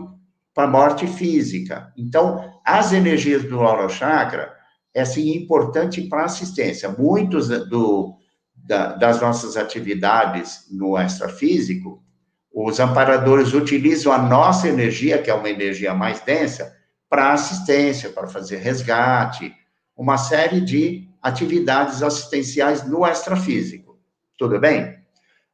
para 0.54 0.68
morte 0.68 1.08
física. 1.08 1.91
Então, 1.98 2.60
as 2.64 2.94
energias 2.94 3.44
do 3.44 3.60
aura 3.62 3.89
chakra 3.89 4.54
é 4.94 5.02
assim, 5.02 5.36
importante 5.36 6.00
para 6.04 6.26
assistência. 6.26 6.89
Muitos 6.89 7.48
do, 7.48 8.16
da, 8.64 8.93
das 8.93 9.20
nossas 9.20 9.57
atividades 9.57 10.66
no 10.72 10.97
extrafísico, 10.97 12.01
os 12.53 12.80
amparadores 12.80 13.53
utilizam 13.53 14.14
a 14.14 14.18
nossa 14.18 14.68
energia, 14.68 15.22
que 15.22 15.30
é 15.30 15.34
uma 15.34 15.49
energia 15.49 15.93
mais 15.93 16.22
densa, 16.22 16.74
para 17.09 17.34
assistência, 17.34 18.09
para 18.09 18.28
fazer 18.28 18.57
resgate, 18.57 19.53
uma 19.95 20.18
série 20.18 20.61
de 20.61 21.09
atividades 21.22 22.01
assistenciais 22.01 22.88
no 22.88 23.05
extrafísico. 23.05 23.99
Tudo 24.38 24.59
bem? 24.59 24.95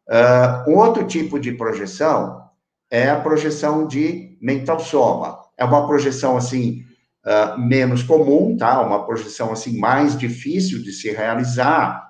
Uh, 0.08 0.72
outro 0.72 1.06
tipo 1.06 1.40
de 1.40 1.52
projeção 1.52 2.44
é 2.90 3.10
a 3.10 3.20
projeção 3.20 3.88
de 3.88 4.38
mental 4.42 4.80
soma. 4.80 5.40
É 5.58 5.64
uma 5.66 5.86
projeção, 5.86 6.38
assim, 6.38 6.84
uh, 7.26 7.60
menos 7.60 8.04
comum, 8.04 8.58
tá? 8.58 8.82
Uma 8.82 9.06
projeção, 9.06 9.52
assim, 9.52 9.78
mais 9.78 10.18
difícil 10.18 10.82
de 10.82 10.92
se 10.92 11.12
realizar, 11.12 12.09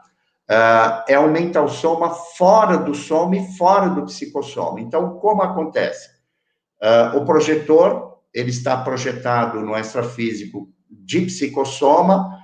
Uh, 0.50 1.06
é 1.08 1.20
o 1.20 1.30
mental 1.30 1.68
soma 1.68 2.10
fora 2.10 2.76
do 2.76 2.96
soma 2.96 3.38
e 3.38 3.56
fora 3.56 3.88
do 3.88 4.06
psicossoma. 4.06 4.82
Então, 4.82 5.20
como 5.20 5.44
acontece? 5.44 6.10
Uh, 6.82 7.18
o 7.18 7.26
projetor, 7.26 8.18
ele 8.34 8.50
está 8.50 8.78
projetado 8.78 9.62
no 9.62 9.78
extrafísico 9.78 10.68
de 10.90 11.22
psicossoma, 11.22 12.36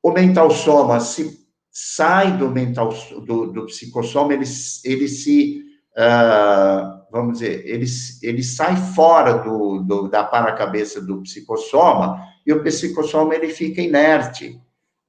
o 0.00 0.12
mental 0.12 0.48
soma 0.50 1.00
se 1.00 1.40
sai 1.72 2.36
do 2.36 2.48
mental 2.48 2.94
do, 3.26 3.52
do 3.52 3.66
psicossoma, 3.66 4.32
ele, 4.32 4.44
ele 4.84 5.08
se, 5.08 5.62
uh, 5.96 7.02
vamos 7.10 7.40
dizer, 7.40 7.66
ele, 7.66 7.86
ele 8.22 8.42
sai 8.44 8.76
fora 8.76 9.34
do, 9.34 9.80
do 9.82 10.08
da 10.08 10.22
paracabeça 10.22 11.00
do 11.00 11.20
psicossoma, 11.22 12.24
e 12.46 12.52
o 12.52 12.62
psicossoma 12.62 13.34
ele 13.34 13.48
fica 13.48 13.80
inerte, 13.80 14.60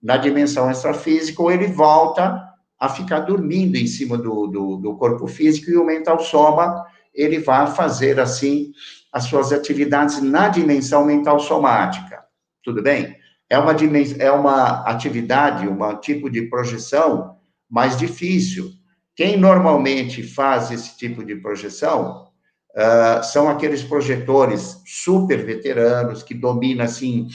na 0.02 0.18
dimensão 0.18 0.70
extrafísica, 0.70 1.41
ou 1.41 1.52
ele 1.52 1.68
volta 1.68 2.41
a 2.80 2.89
ficar 2.89 3.20
dormindo 3.20 3.76
em 3.76 3.86
cima 3.86 4.18
do, 4.18 4.47
do, 4.47 4.78
do 4.78 4.95
corpo 4.97 5.28
físico 5.28 5.70
e 5.70 5.78
o 5.78 5.86
mental 5.86 6.20
soma, 6.20 6.84
ele 7.14 7.38
vai 7.39 7.68
fazer, 7.68 8.20
assim, 8.20 8.72
as 9.12 9.26
suas 9.26 9.52
atividades 9.52 10.22
na 10.22 10.47
dimensão 10.47 11.06
mental 11.06 11.39
somática. 11.39 12.24
Tudo 12.64 12.82
bem? 12.82 13.16
É 13.47 13.60
uma, 13.60 13.76
é 14.18 14.32
uma 14.32 14.84
atividade, 14.86 15.68
um 15.68 15.95
tipo 15.97 16.30
de 16.30 16.43
projeção 16.43 17.36
mais 17.70 17.97
difícil. 17.97 18.72
Quem 19.16 19.38
normalmente 19.38 20.24
faz 20.24 20.72
esse 20.72 20.97
tipo 20.97 21.24
de 21.24 21.36
projeção 21.36 22.30
uh, 22.76 23.24
são 23.24 23.49
aqueles 23.49 23.84
projetores 23.84 24.82
super 24.86 25.45
veteranos 25.45 26.24
que 26.24 26.34
dominam, 26.34 26.86
assim, 26.86 27.28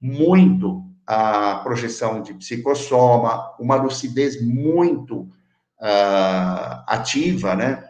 muito 0.00 0.89
a 1.12 1.56
projeção 1.56 2.22
de 2.22 2.32
psicossoma, 2.34 3.52
uma 3.58 3.74
lucidez 3.74 4.40
muito 4.40 5.22
uh, 5.22 6.84
ativa, 6.86 7.56
né? 7.56 7.84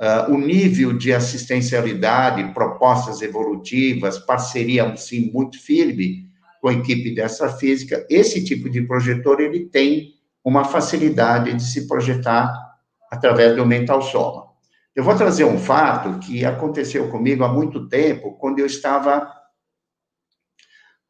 Uh, 0.00 0.32
o 0.32 0.38
nível 0.38 0.96
de 0.96 1.12
assistencialidade, 1.12 2.54
propostas 2.54 3.20
evolutivas, 3.20 4.18
parceria, 4.18 4.96
sim, 4.96 5.30
muito 5.30 5.60
firme 5.60 6.26
com 6.62 6.68
a 6.68 6.72
equipe 6.72 7.14
dessa 7.14 7.50
física, 7.50 8.06
esse 8.08 8.42
tipo 8.42 8.70
de 8.70 8.80
projetor, 8.80 9.42
ele 9.42 9.66
tem 9.66 10.14
uma 10.42 10.64
facilidade 10.64 11.52
de 11.52 11.62
se 11.62 11.86
projetar 11.86 12.50
através 13.10 13.54
do 13.54 13.66
mental 13.66 14.00
soma. 14.00 14.46
Eu 14.96 15.04
vou 15.04 15.14
trazer 15.14 15.44
um 15.44 15.58
fato 15.58 16.18
que 16.20 16.42
aconteceu 16.42 17.10
comigo 17.10 17.44
há 17.44 17.48
muito 17.48 17.86
tempo, 17.86 18.32
quando 18.38 18.60
eu 18.60 18.66
estava 18.66 19.30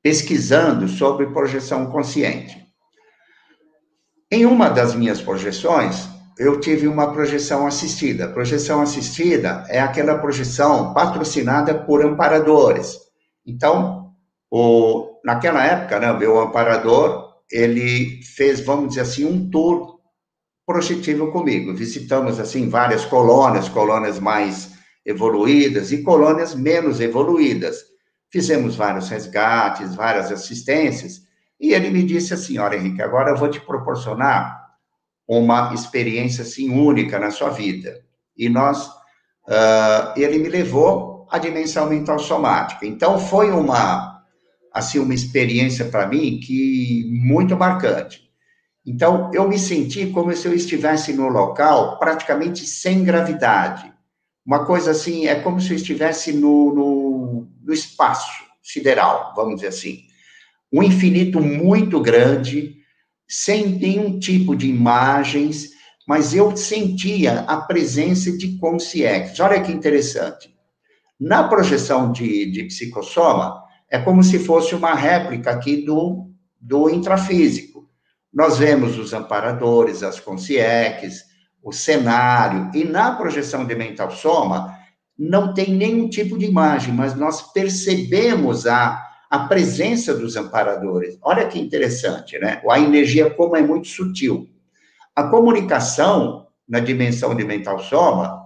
pesquisando 0.02 0.88
sobre 0.88 1.26
projeção 1.26 1.86
consciente. 1.86 2.60
Em 4.30 4.46
uma 4.46 4.68
das 4.68 4.94
minhas 4.94 5.20
projeções, 5.20 6.08
eu 6.38 6.58
tive 6.58 6.88
uma 6.88 7.12
projeção 7.12 7.66
assistida. 7.66 8.28
Projeção 8.28 8.80
assistida 8.80 9.64
é 9.68 9.80
aquela 9.80 10.18
projeção 10.18 10.92
patrocinada 10.94 11.74
por 11.74 12.04
amparadores. 12.04 12.98
Então, 13.46 14.10
o, 14.50 15.20
naquela 15.24 15.64
época, 15.64 16.00
né, 16.00 16.12
meu 16.12 16.40
amparador, 16.40 17.32
ele 17.50 18.20
fez, 18.36 18.60
vamos 18.60 18.88
dizer 18.88 19.02
assim, 19.02 19.24
um 19.24 19.50
tour 19.50 20.00
projetivo 20.66 21.30
comigo. 21.30 21.74
Visitamos, 21.74 22.40
assim, 22.40 22.68
várias 22.68 23.04
colônias, 23.04 23.68
colônias 23.68 24.18
mais 24.18 24.70
evoluídas 25.04 25.92
e 25.92 26.02
colônias 26.02 26.54
menos 26.54 27.00
evoluídas. 27.00 27.91
Fizemos 28.32 28.74
vários 28.74 29.10
resgates, 29.10 29.94
várias 29.94 30.32
assistências, 30.32 31.22
e 31.60 31.74
ele 31.74 31.90
me 31.90 32.02
disse 32.02 32.32
assim: 32.32 32.58
Olha, 32.58 32.76
Henrique, 32.76 33.02
agora 33.02 33.30
eu 33.30 33.36
vou 33.36 33.50
te 33.50 33.60
proporcionar 33.60 34.62
uma 35.28 35.72
experiência 35.74 36.42
assim 36.42 36.70
única 36.70 37.18
na 37.18 37.30
sua 37.30 37.50
vida. 37.50 38.02
E 38.36 38.48
nós, 38.48 38.86
uh, 38.86 40.12
ele 40.16 40.38
me 40.38 40.48
levou 40.48 41.26
à 41.30 41.38
dimensão 41.38 41.88
mental 41.88 42.18
somática. 42.18 42.86
Então 42.86 43.18
foi 43.18 43.50
uma, 43.50 44.24
assim, 44.72 44.98
uma 44.98 45.14
experiência 45.14 45.84
para 45.84 46.06
mim 46.06 46.40
que 46.40 47.06
muito 47.10 47.56
marcante. 47.56 48.22
Então 48.84 49.30
eu 49.32 49.48
me 49.48 49.58
senti 49.58 50.06
como 50.06 50.34
se 50.34 50.46
eu 50.46 50.54
estivesse 50.54 51.12
no 51.12 51.28
local 51.28 51.98
praticamente 51.98 52.66
sem 52.66 53.04
gravidade. 53.04 53.92
Uma 54.44 54.64
coisa 54.64 54.90
assim, 54.90 55.26
é 55.26 55.36
como 55.36 55.60
se 55.60 55.70
eu 55.70 55.76
estivesse 55.76 56.32
no, 56.32 56.74
no, 56.74 57.11
no 57.62 57.72
espaço 57.72 58.44
sideral, 58.62 59.32
vamos 59.34 59.56
dizer 59.56 59.68
assim. 59.68 60.04
Um 60.72 60.82
infinito 60.82 61.40
muito 61.40 62.00
grande, 62.00 62.76
sem 63.28 63.68
nenhum 63.68 64.18
tipo 64.18 64.56
de 64.56 64.68
imagens, 64.68 65.70
mas 66.06 66.34
eu 66.34 66.56
sentia 66.56 67.40
a 67.40 67.60
presença 67.60 68.36
de 68.36 68.56
consciências. 68.58 69.38
Olha 69.40 69.60
que 69.62 69.72
interessante. 69.72 70.54
Na 71.20 71.44
projeção 71.44 72.10
de, 72.10 72.50
de 72.50 72.64
psicossoma, 72.64 73.62
é 73.90 73.98
como 73.98 74.24
se 74.24 74.38
fosse 74.38 74.74
uma 74.74 74.94
réplica 74.94 75.50
aqui 75.50 75.84
do, 75.84 76.30
do 76.60 76.90
intrafísico. 76.90 77.88
Nós 78.32 78.58
vemos 78.58 78.98
os 78.98 79.12
amparadores, 79.12 80.02
as 80.02 80.18
consciências, 80.18 81.20
o 81.62 81.70
cenário, 81.70 82.70
e 82.74 82.84
na 82.84 83.12
projeção 83.12 83.64
de 83.64 83.74
mental 83.74 84.10
soma, 84.10 84.81
não 85.18 85.52
tem 85.52 85.74
nenhum 85.74 86.08
tipo 86.08 86.38
de 86.38 86.46
imagem, 86.46 86.92
mas 86.94 87.14
nós 87.14 87.52
percebemos 87.52 88.66
a, 88.66 89.00
a 89.30 89.40
presença 89.40 90.14
dos 90.14 90.36
amparadores. 90.36 91.18
Olha 91.22 91.46
que 91.46 91.58
interessante, 91.58 92.38
né? 92.38 92.60
A 92.68 92.80
energia, 92.80 93.30
como 93.30 93.56
é 93.56 93.62
muito 93.62 93.88
sutil. 93.88 94.48
A 95.14 95.24
comunicação 95.24 96.46
na 96.68 96.80
dimensão 96.80 97.34
de 97.34 97.44
mental 97.44 97.78
soma 97.78 98.42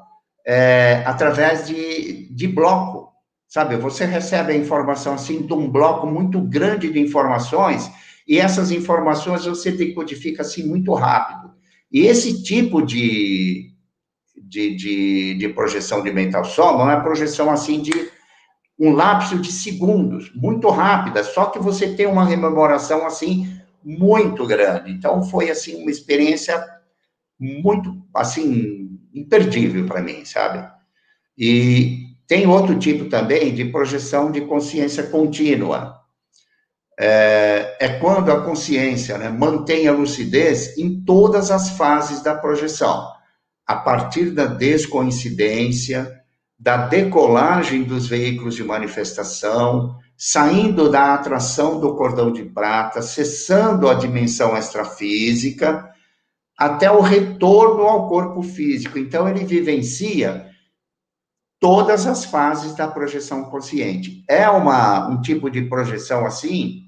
é 0.46 1.02
através 1.06 1.66
de, 1.66 2.28
de 2.34 2.48
bloco, 2.48 3.12
sabe? 3.48 3.76
Você 3.76 4.04
recebe 4.04 4.52
a 4.52 4.56
informação 4.56 5.14
assim 5.14 5.46
de 5.46 5.52
um 5.52 5.70
bloco 5.70 6.06
muito 6.06 6.40
grande 6.40 6.92
de 6.92 7.00
informações 7.00 7.90
e 8.26 8.38
essas 8.38 8.70
informações 8.70 9.44
você 9.44 9.70
decodifica 9.70 10.42
assim 10.42 10.66
muito 10.66 10.92
rápido. 10.94 11.52
E 11.92 12.06
esse 12.06 12.42
tipo 12.42 12.82
de, 12.82 13.72
de, 14.48 14.76
de, 14.76 15.34
de 15.34 15.48
projeção 15.48 16.02
de 16.02 16.12
mental 16.12 16.44
soma 16.44 16.84
não 16.84 16.90
é 16.90 17.00
projeção 17.00 17.50
assim 17.50 17.80
de 17.80 17.92
um 18.78 18.92
lapso 18.92 19.38
de 19.38 19.50
segundos, 19.50 20.30
muito 20.34 20.68
rápida, 20.68 21.24
só 21.24 21.46
que 21.46 21.58
você 21.58 21.94
tem 21.94 22.06
uma 22.06 22.26
rememoração 22.26 23.06
assim 23.06 23.58
muito 23.82 24.46
grande. 24.46 24.90
Então 24.90 25.22
foi 25.22 25.50
assim 25.50 25.80
uma 25.80 25.90
experiência 25.90 26.62
muito 27.38 27.96
assim 28.14 28.90
imperdível 29.14 29.86
para 29.86 30.02
mim, 30.02 30.24
sabe? 30.24 30.68
E 31.38 32.06
tem 32.26 32.46
outro 32.46 32.78
tipo 32.78 33.06
também 33.06 33.54
de 33.54 33.64
projeção 33.66 34.30
de 34.30 34.42
consciência 34.42 35.04
contínua. 35.04 35.96
É, 36.98 37.76
é 37.78 37.88
quando 37.98 38.30
a 38.30 38.42
consciência 38.42 39.18
né, 39.18 39.28
mantém 39.28 39.86
a 39.86 39.92
lucidez 39.92 40.76
em 40.78 41.02
todas 41.04 41.50
as 41.50 41.70
fases 41.70 42.22
da 42.22 42.34
projeção, 42.34 43.15
a 43.66 43.74
partir 43.74 44.30
da 44.30 44.46
descoincidência, 44.46 46.22
da 46.58 46.86
decolagem 46.86 47.82
dos 47.82 48.06
veículos 48.06 48.54
de 48.54 48.62
manifestação, 48.62 49.98
saindo 50.16 50.88
da 50.88 51.14
atração 51.14 51.78
do 51.78 51.94
cordão 51.94 52.32
de 52.32 52.44
prata, 52.44 53.02
cessando 53.02 53.88
a 53.88 53.94
dimensão 53.94 54.56
extrafísica, 54.56 55.90
até 56.56 56.90
o 56.90 57.00
retorno 57.00 57.82
ao 57.82 58.08
corpo 58.08 58.42
físico. 58.42 58.98
Então, 58.98 59.28
ele 59.28 59.44
vivencia 59.44 60.46
todas 61.60 62.06
as 62.06 62.24
fases 62.24 62.74
da 62.74 62.88
projeção 62.88 63.44
consciente. 63.44 64.24
É 64.28 64.48
uma, 64.48 65.08
um 65.08 65.20
tipo 65.20 65.50
de 65.50 65.62
projeção 65.62 66.24
assim, 66.24 66.84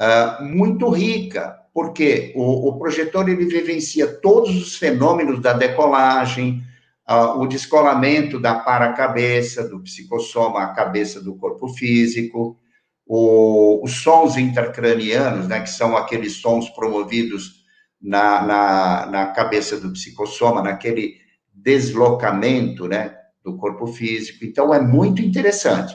uh, 0.00 0.44
muito 0.44 0.88
rica, 0.88 1.56
porque 1.74 2.32
o, 2.36 2.68
o, 2.68 2.78
projetor 2.78 3.28
ele 3.28 3.46
vivencia 3.46 4.06
todos 4.06 4.56
os 4.56 4.76
fenômenos 4.76 5.42
da 5.42 5.52
decolagem, 5.52 6.62
uh, 7.10 7.40
o 7.40 7.48
descolamento 7.48 8.38
da 8.38 8.54
para-cabeça, 8.54 9.68
do 9.68 9.80
psicossoma 9.80 10.62
à 10.62 10.68
cabeça 10.68 11.20
do 11.20 11.34
corpo 11.34 11.66
físico, 11.66 12.56
o, 13.04 13.84
os 13.84 14.02
sons 14.04 14.36
intracranianos, 14.36 15.48
né, 15.48 15.62
que 15.62 15.70
são 15.70 15.96
aqueles 15.96 16.34
sons 16.34 16.70
promovidos 16.70 17.64
na, 18.00 18.40
na, 18.42 19.06
na 19.06 19.26
cabeça 19.32 19.76
do 19.80 19.92
psicossoma, 19.92 20.62
naquele 20.62 21.16
deslocamento, 21.52 22.86
né, 22.86 23.16
do 23.44 23.56
corpo 23.56 23.88
físico. 23.88 24.44
Então, 24.44 24.72
é 24.72 24.80
muito 24.80 25.20
interessante. 25.20 25.92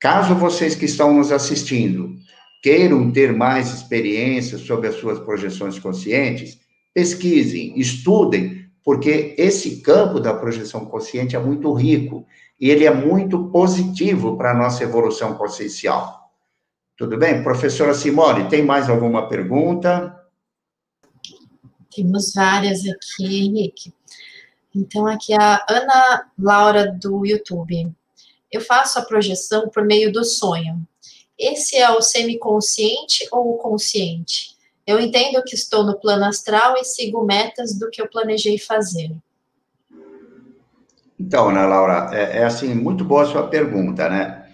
Caso 0.00 0.34
vocês 0.34 0.74
que 0.74 0.86
estão 0.86 1.12
nos 1.12 1.30
assistindo 1.30 2.23
queiram 2.64 3.12
ter 3.12 3.30
mais 3.30 3.74
experiências 3.74 4.62
sobre 4.62 4.88
as 4.88 4.94
suas 4.94 5.18
projeções 5.18 5.78
conscientes, 5.78 6.58
pesquisem, 6.94 7.78
estudem, 7.78 8.66
porque 8.82 9.34
esse 9.36 9.82
campo 9.82 10.18
da 10.18 10.32
projeção 10.32 10.86
consciente 10.86 11.36
é 11.36 11.38
muito 11.38 11.70
rico 11.74 12.26
e 12.58 12.70
ele 12.70 12.86
é 12.86 12.94
muito 12.94 13.50
positivo 13.50 14.38
para 14.38 14.52
a 14.52 14.54
nossa 14.54 14.82
evolução 14.82 15.34
consciencial. 15.34 16.30
Tudo 16.96 17.18
bem? 17.18 17.42
Professora 17.42 17.92
Simone, 17.92 18.48
tem 18.48 18.64
mais 18.64 18.88
alguma 18.88 19.28
pergunta? 19.28 20.18
Temos 21.94 22.32
várias 22.32 22.80
aqui, 22.86 23.44
Henrique. 23.44 23.92
Então, 24.74 25.06
aqui 25.06 25.34
a 25.34 25.62
Ana 25.68 26.30
Laura 26.38 26.90
do 26.90 27.26
YouTube. 27.26 27.92
Eu 28.50 28.62
faço 28.62 28.98
a 28.98 29.02
projeção 29.02 29.68
por 29.68 29.84
meio 29.84 30.10
do 30.10 30.24
sonho. 30.24 30.82
Esse 31.38 31.76
é 31.76 31.90
o 31.90 32.00
semiconsciente 32.00 33.26
ou 33.32 33.54
o 33.54 33.58
consciente? 33.58 34.54
Eu 34.86 35.00
entendo 35.00 35.42
que 35.42 35.54
estou 35.54 35.82
no 35.84 35.98
plano 35.98 36.24
astral 36.24 36.76
e 36.76 36.84
sigo 36.84 37.24
metas 37.24 37.78
do 37.78 37.90
que 37.90 38.00
eu 38.00 38.08
planejei 38.08 38.58
fazer. 38.58 39.10
Então, 41.18 41.48
Ana 41.48 41.66
Laura, 41.66 42.10
é, 42.12 42.38
é 42.38 42.44
assim, 42.44 42.74
muito 42.74 43.04
boa 43.04 43.22
a 43.22 43.26
sua 43.26 43.46
pergunta, 43.46 44.08
né? 44.08 44.46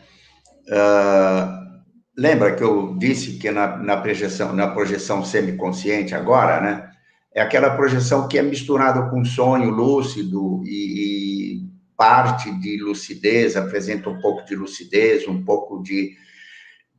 Uh, 0.68 1.83
lembra 2.16 2.55
que 2.55 2.62
eu 2.62 2.95
disse 2.97 3.39
que 3.39 3.51
na, 3.51 3.76
na 3.78 3.97
projeção, 3.97 4.53
na 4.53 4.68
projeção 4.68 5.24
semiconsciente 5.24 6.14
agora, 6.14 6.61
né? 6.61 6.91
É 7.35 7.41
aquela 7.41 7.76
projeção 7.76 8.28
que 8.28 8.39
é 8.39 8.43
misturada 8.43 9.09
com 9.09 9.24
sonho 9.24 9.70
lúcido 9.70 10.62
e, 10.64 11.57
e 11.57 11.70
parte 11.97 12.51
de 12.61 12.81
lucidez, 12.83 13.57
apresenta 13.57 14.11
um 14.11 14.20
pouco 14.20 14.45
de 14.45 14.55
lucidez, 14.55 15.26
um 15.28 15.45
pouco 15.45 15.83
de 15.83 16.16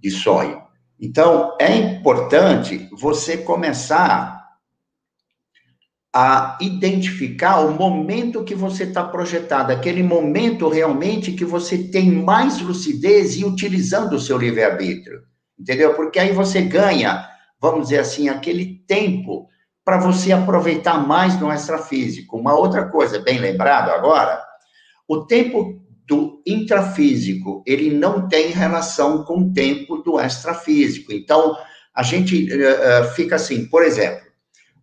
de 0.01 0.09
sonho. 0.09 0.61
Então, 0.99 1.55
é 1.59 1.75
importante 1.75 2.89
você 2.91 3.37
começar 3.37 4.41
a 6.13 6.57
identificar 6.59 7.59
o 7.59 7.71
momento 7.71 8.43
que 8.43 8.53
você 8.53 8.83
está 8.83 9.03
projetado, 9.03 9.71
aquele 9.71 10.03
momento 10.03 10.67
realmente 10.67 11.31
que 11.31 11.45
você 11.45 11.77
tem 11.77 12.11
mais 12.11 12.59
lucidez 12.59 13.37
e 13.37 13.45
utilizando 13.45 14.13
o 14.13 14.19
seu 14.19 14.37
livre-arbítrio, 14.37 15.21
entendeu? 15.57 15.93
Porque 15.93 16.19
aí 16.19 16.33
você 16.33 16.61
ganha, 16.61 17.25
vamos 17.59 17.83
dizer 17.83 17.99
assim, 17.99 18.27
aquele 18.27 18.83
tempo 18.85 19.47
para 19.85 19.97
você 19.97 20.33
aproveitar 20.33 20.97
mais 21.07 21.39
no 21.39 21.51
extrafísico. 21.51 22.37
Uma 22.37 22.55
outra 22.55 22.89
coisa, 22.89 23.19
bem 23.19 23.39
lembrado 23.39 23.89
agora, 23.89 24.43
o 25.07 25.25
tempo 25.25 25.81
do 26.11 26.41
intrafísico, 26.45 27.63
ele 27.65 27.89
não 27.89 28.27
tem 28.27 28.49
relação 28.49 29.23
com 29.23 29.37
o 29.37 29.53
tempo 29.53 29.99
do 29.99 30.19
extrafísico. 30.19 31.13
Então, 31.13 31.55
a 31.95 32.03
gente 32.03 32.49
uh, 32.53 33.05
fica 33.15 33.37
assim, 33.37 33.65
por 33.67 33.81
exemplo, 33.81 34.27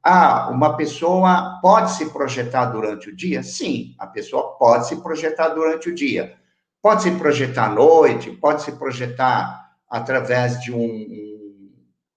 ah, 0.03 0.49
uma 0.51 0.75
pessoa 0.75 1.59
pode 1.61 1.91
se 1.91 2.07
projetar 2.07 2.65
durante 2.67 3.11
o 3.11 3.15
dia? 3.15 3.43
Sim, 3.43 3.95
a 3.99 4.07
pessoa 4.07 4.57
pode 4.57 4.89
se 4.89 4.97
projetar 5.03 5.49
durante 5.51 5.91
o 5.91 5.95
dia. 5.95 6.33
Pode 6.81 7.03
se 7.03 7.11
projetar 7.11 7.67
à 7.67 7.75
noite, 7.75 8.31
pode 8.31 8.63
se 8.63 8.73
projetar 8.73 9.69
através 9.91 10.59
de 10.63 10.73
um, 10.73 11.69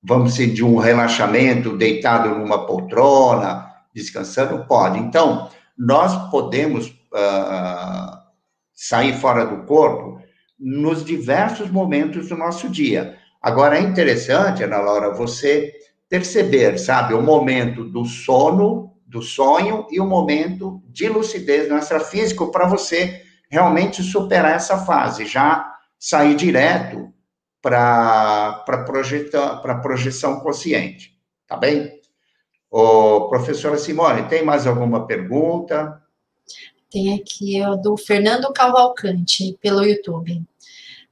vamos 0.01 0.35
dizer, 0.35 0.53
de 0.53 0.63
um 0.63 0.77
relaxamento, 0.77 1.75
deitado 1.75 2.29
numa 2.29 2.65
poltrona, 2.65 3.69
descansando? 3.93 4.65
Pode. 4.65 4.99
Então, 4.99 5.49
nós 5.77 6.29
podemos 6.31 6.87
uh, 6.87 8.20
sair 8.73 9.13
fora 9.13 9.45
do 9.45 9.65
corpo 9.65 10.19
nos 10.59 11.03
diversos 11.03 11.69
momentos 11.69 12.29
do 12.29 12.37
nosso 12.37 12.69
dia. 12.69 13.17
Agora, 13.41 13.77
é 13.77 13.81
interessante, 13.81 14.63
Ana 14.63 14.77
Laura, 14.77 15.13
você 15.13 15.73
perceber, 16.07 16.77
sabe, 16.77 17.13
o 17.13 17.21
momento 17.21 17.83
do 17.83 18.05
sono, 18.05 18.93
do 19.07 19.21
sonho 19.21 19.87
e 19.89 19.99
o 19.99 20.05
momento 20.05 20.81
de 20.87 21.07
lucidez 21.09 21.69
no 21.69 21.77
extrafísico 21.77 22.51
para 22.51 22.67
você 22.67 23.21
realmente 23.49 24.03
superar 24.03 24.55
essa 24.55 24.77
fase, 24.77 25.25
já 25.25 25.73
sair 25.99 26.35
direto 26.35 27.11
para 27.61 28.63
para 28.65 29.75
projeção 29.81 30.39
consciente, 30.39 31.17
tá 31.47 31.57
bem? 31.57 31.99
Ô, 32.69 33.27
professora 33.29 33.77
Simone, 33.77 34.27
tem 34.29 34.43
mais 34.43 34.65
alguma 34.65 35.05
pergunta? 35.05 36.00
Tem 36.91 37.15
aqui 37.15 37.61
o 37.61 37.77
do 37.77 37.95
Fernando 37.95 38.51
Cavalcante, 38.51 39.57
pelo 39.61 39.85
YouTube. 39.85 40.43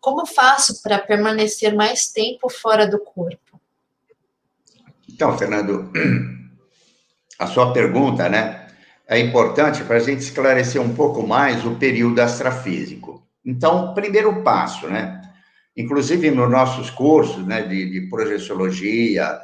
Como 0.01 0.25
faço 0.25 0.81
para 0.83 0.99
permanecer 0.99 1.73
mais 1.73 2.11
tempo 2.11 2.49
fora 2.49 2.85
do 2.85 2.99
corpo? 2.99 3.59
Então, 5.07 5.37
Fernando, 5.37 5.89
a 7.39 7.47
sua 7.47 7.71
pergunta, 7.71 8.27
né, 8.27 8.67
é 9.07 9.17
importante 9.19 9.83
para 9.85 9.95
a 9.95 9.99
gente 9.99 10.19
esclarecer 10.19 10.81
um 10.81 10.93
pouco 10.93 11.25
mais 11.25 11.65
o 11.65 11.75
período 11.75 12.19
astrafísico. 12.19 13.25
Então, 13.45 13.93
primeiro 13.93 14.43
passo, 14.43 14.87
né, 14.87 15.21
inclusive 15.75 16.29
nos 16.29 16.51
nossos 16.51 16.89
cursos, 16.89 17.45
né, 17.47 17.61
de, 17.61 17.89
de 17.89 18.09
projeciologia, 18.09 19.39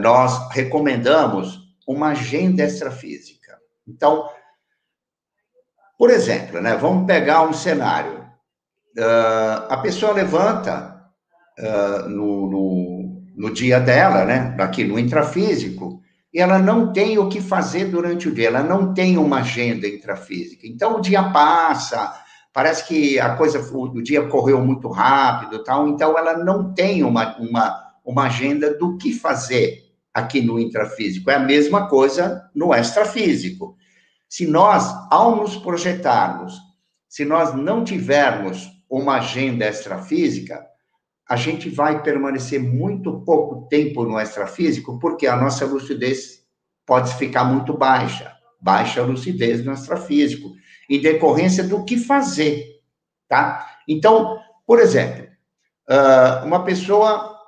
nós 0.00 0.52
recomendamos 0.52 1.60
uma 1.86 2.08
agenda 2.08 2.64
extrafísica. 2.64 3.56
Então, 3.86 4.28
por 5.98 6.10
exemplo, 6.10 6.60
né, 6.60 6.76
vamos 6.76 7.06
pegar 7.06 7.42
um 7.42 7.52
cenário. 7.52 8.24
Uh, 8.96 9.66
a 9.68 9.76
pessoa 9.78 10.12
levanta 10.12 11.04
uh, 11.58 12.08
no, 12.08 12.50
no, 12.50 13.22
no, 13.36 13.52
dia 13.52 13.80
dela, 13.80 14.24
né, 14.24 14.56
aqui 14.58 14.84
no 14.84 14.98
intrafísico, 14.98 16.00
e 16.32 16.40
ela 16.40 16.58
não 16.58 16.92
tem 16.92 17.18
o 17.18 17.28
que 17.28 17.40
fazer 17.40 17.86
durante 17.86 18.28
o 18.28 18.34
dia, 18.34 18.48
ela 18.48 18.62
não 18.62 18.92
tem 18.92 19.18
uma 19.18 19.38
agenda 19.38 19.86
intrafísica. 19.86 20.66
Então, 20.66 20.96
o 20.96 21.00
dia 21.00 21.22
passa, 21.30 22.12
parece 22.52 22.86
que 22.86 23.18
a 23.18 23.36
coisa, 23.36 23.60
o, 23.60 24.02
dia 24.02 24.26
correu 24.28 24.64
muito 24.64 24.88
rápido, 24.88 25.62
tal, 25.62 25.88
então 25.88 26.18
ela 26.18 26.36
não 26.38 26.72
tem 26.72 27.02
uma, 27.02 27.36
uma, 27.38 27.92
uma 28.04 28.24
agenda 28.24 28.76
do 28.76 28.96
que 28.96 29.12
fazer 29.12 29.78
aqui 30.12 30.40
no 30.40 30.58
intrafísico. 30.58 31.30
É 31.30 31.34
a 31.34 31.40
mesma 31.40 31.88
coisa 31.88 32.48
no 32.54 32.72
extrafísico. 32.72 33.76
Se 34.34 34.48
nós, 34.48 34.92
ao 35.12 35.36
nos 35.36 35.56
projetarmos, 35.56 36.58
se 37.08 37.24
nós 37.24 37.54
não 37.54 37.84
tivermos 37.84 38.68
uma 38.90 39.18
agenda 39.18 39.64
extrafísica, 39.64 40.66
a 41.30 41.36
gente 41.36 41.70
vai 41.70 42.02
permanecer 42.02 42.60
muito 42.60 43.20
pouco 43.20 43.68
tempo 43.68 44.04
no 44.04 44.18
extrafísico, 44.18 44.98
porque 44.98 45.28
a 45.28 45.36
nossa 45.36 45.64
lucidez 45.64 46.40
pode 46.84 47.14
ficar 47.14 47.44
muito 47.44 47.78
baixa, 47.78 48.34
baixa 48.60 49.04
lucidez 49.04 49.64
no 49.64 49.72
extrafísico, 49.72 50.50
em 50.90 51.00
decorrência 51.00 51.62
do 51.62 51.84
que 51.84 51.96
fazer, 51.96 52.80
tá? 53.28 53.64
Então, 53.88 54.36
por 54.66 54.80
exemplo, 54.80 55.28
ah, 55.88 56.42
uma 56.44 56.64
pessoa, 56.64 57.38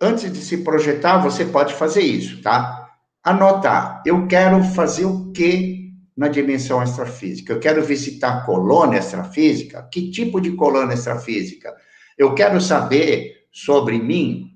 antes 0.00 0.32
de 0.32 0.38
se 0.38 0.58
projetar, 0.58 1.18
você 1.18 1.44
pode 1.44 1.74
fazer 1.74 2.02
isso, 2.02 2.40
tá? 2.40 2.88
Anotar, 3.24 4.00
eu 4.06 4.28
quero 4.28 4.62
fazer 4.62 5.06
o 5.06 5.32
que 5.32 5.85
na 6.16 6.28
dimensão 6.28 6.82
extrafísica? 6.82 7.52
Eu 7.52 7.60
quero 7.60 7.84
visitar 7.84 8.46
colônia 8.46 8.98
extrafísica? 8.98 9.86
Que 9.92 10.10
tipo 10.10 10.40
de 10.40 10.52
colônia 10.52 10.94
extrafísica? 10.94 11.74
Eu 12.16 12.34
quero 12.34 12.60
saber 12.60 13.46
sobre 13.52 13.98
mim? 13.98 14.52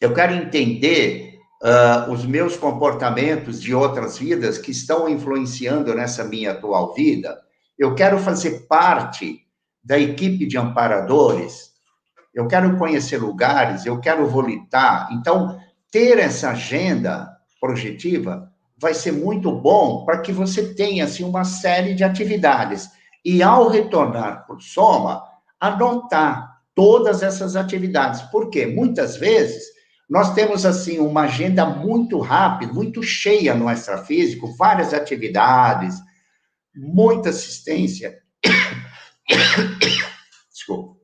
Eu 0.00 0.14
quero 0.14 0.34
entender 0.34 1.34
uh, 1.62 2.10
os 2.10 2.24
meus 2.24 2.56
comportamentos 2.56 3.60
de 3.60 3.74
outras 3.74 4.16
vidas 4.18 4.56
que 4.56 4.70
estão 4.70 5.08
influenciando 5.08 5.94
nessa 5.94 6.24
minha 6.24 6.52
atual 6.52 6.94
vida? 6.94 7.38
Eu 7.78 7.94
quero 7.94 8.18
fazer 8.18 8.66
parte 8.66 9.40
da 9.84 9.98
equipe 9.98 10.46
de 10.46 10.56
amparadores? 10.56 11.72
Eu 12.34 12.46
quero 12.46 12.78
conhecer 12.78 13.18
lugares, 13.18 13.84
eu 13.84 14.00
quero 14.00 14.26
volitar. 14.26 15.08
Então, 15.12 15.58
ter 15.90 16.18
essa 16.18 16.50
agenda 16.50 17.28
projetiva 17.60 18.47
vai 18.80 18.94
ser 18.94 19.12
muito 19.12 19.50
bom 19.50 20.04
para 20.04 20.20
que 20.20 20.32
você 20.32 20.74
tenha 20.74 21.04
assim, 21.04 21.24
uma 21.24 21.44
série 21.44 21.94
de 21.94 22.04
atividades. 22.04 22.88
E 23.24 23.42
ao 23.42 23.68
retornar 23.68 24.46
por 24.46 24.62
soma, 24.62 25.22
anotar 25.60 26.60
todas 26.74 27.22
essas 27.22 27.56
atividades. 27.56 28.22
Porque 28.30 28.66
muitas 28.66 29.16
vezes 29.16 29.64
nós 30.08 30.32
temos 30.32 30.64
assim 30.64 30.98
uma 30.98 31.22
agenda 31.22 31.66
muito 31.66 32.18
rápida, 32.20 32.72
muito 32.72 33.02
cheia 33.02 33.54
no 33.54 33.70
extrafísico, 33.70 34.56
várias 34.56 34.94
atividades, 34.94 35.96
muita 36.74 37.30
assistência. 37.30 38.16
Desculpa. 40.50 40.97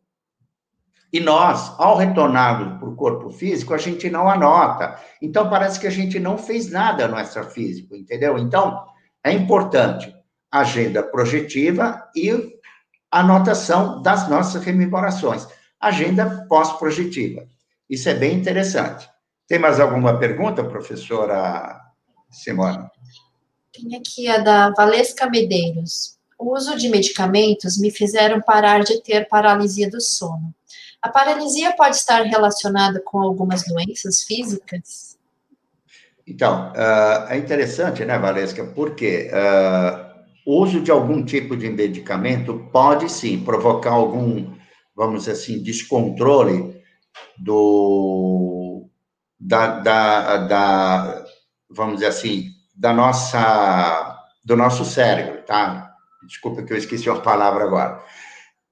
E 1.14 1.20
nós, 1.20 1.72
ao 1.78 1.96
retornarmos 1.96 2.76
para 2.76 2.88
o 2.88 2.96
corpo 2.96 3.30
físico, 3.30 3.72
a 3.72 3.78
gente 3.78 4.10
não 4.10 4.28
anota. 4.28 5.00
Então, 5.22 5.48
parece 5.48 5.78
que 5.78 5.86
a 5.86 5.90
gente 5.90 6.18
não 6.18 6.36
fez 6.36 6.72
nada 6.72 7.06
no 7.06 7.16
extrafísico, 7.16 7.94
entendeu? 7.94 8.36
Então, 8.36 8.84
é 9.22 9.30
importante 9.32 10.12
agenda 10.50 11.04
projetiva 11.04 12.04
e 12.16 12.58
anotação 13.12 14.02
das 14.02 14.28
nossas 14.28 14.64
rememorações. 14.64 15.46
Agenda 15.78 16.46
pós-projetiva. 16.48 17.46
Isso 17.88 18.08
é 18.08 18.14
bem 18.14 18.36
interessante. 18.36 19.08
Tem 19.46 19.60
mais 19.60 19.78
alguma 19.78 20.18
pergunta, 20.18 20.64
professora 20.64 21.80
Simone? 22.28 22.88
Tem 23.72 23.94
aqui 23.94 24.26
a 24.26 24.38
da 24.38 24.70
Valesca 24.70 25.30
Medeiros. 25.30 26.18
O 26.36 26.56
uso 26.56 26.76
de 26.76 26.88
medicamentos 26.88 27.78
me 27.78 27.92
fizeram 27.92 28.40
parar 28.40 28.82
de 28.82 29.00
ter 29.00 29.28
paralisia 29.28 29.88
do 29.88 30.00
sono. 30.00 30.52
A 31.05 31.11
paralisia 31.11 31.70
pode 31.76 31.96
estar 31.96 32.22
relacionada 32.22 32.98
com 32.98 33.20
algumas 33.20 33.62
doenças 33.66 34.22
físicas? 34.22 35.18
Então, 36.26 36.72
uh, 36.72 37.28
é 37.28 37.36
interessante, 37.36 38.02
né, 38.07 38.18
Valesca? 38.18 38.64
Porque 38.64 39.30
uh, 39.30 40.24
o 40.46 40.62
uso 40.62 40.80
de 40.80 40.90
algum 40.90 41.22
tipo 41.22 41.59
de 41.59 41.68
medicamento 41.68 42.70
pode 42.72 43.12
sim 43.12 43.38
provocar 43.44 43.90
algum, 43.90 44.55
vamos 44.96 45.20
dizer 45.20 45.32
assim, 45.32 45.62
descontrole 45.62 46.82
do 47.38 48.88
da, 49.38 49.80
da, 49.80 50.36
da 50.38 51.24
vamos 51.68 51.96
dizer 51.96 52.07
assim, 52.07 52.46
da 52.74 52.94
nossa 52.94 54.24
do 54.42 54.57
nosso 54.57 54.86
cérebro, 54.86 55.42
tá? 55.42 55.94
Desculpa 56.26 56.62
que 56.62 56.72
eu 56.72 56.78
esqueci 56.78 57.11
uma 57.11 57.20
palavra 57.20 57.64
agora. 57.64 58.02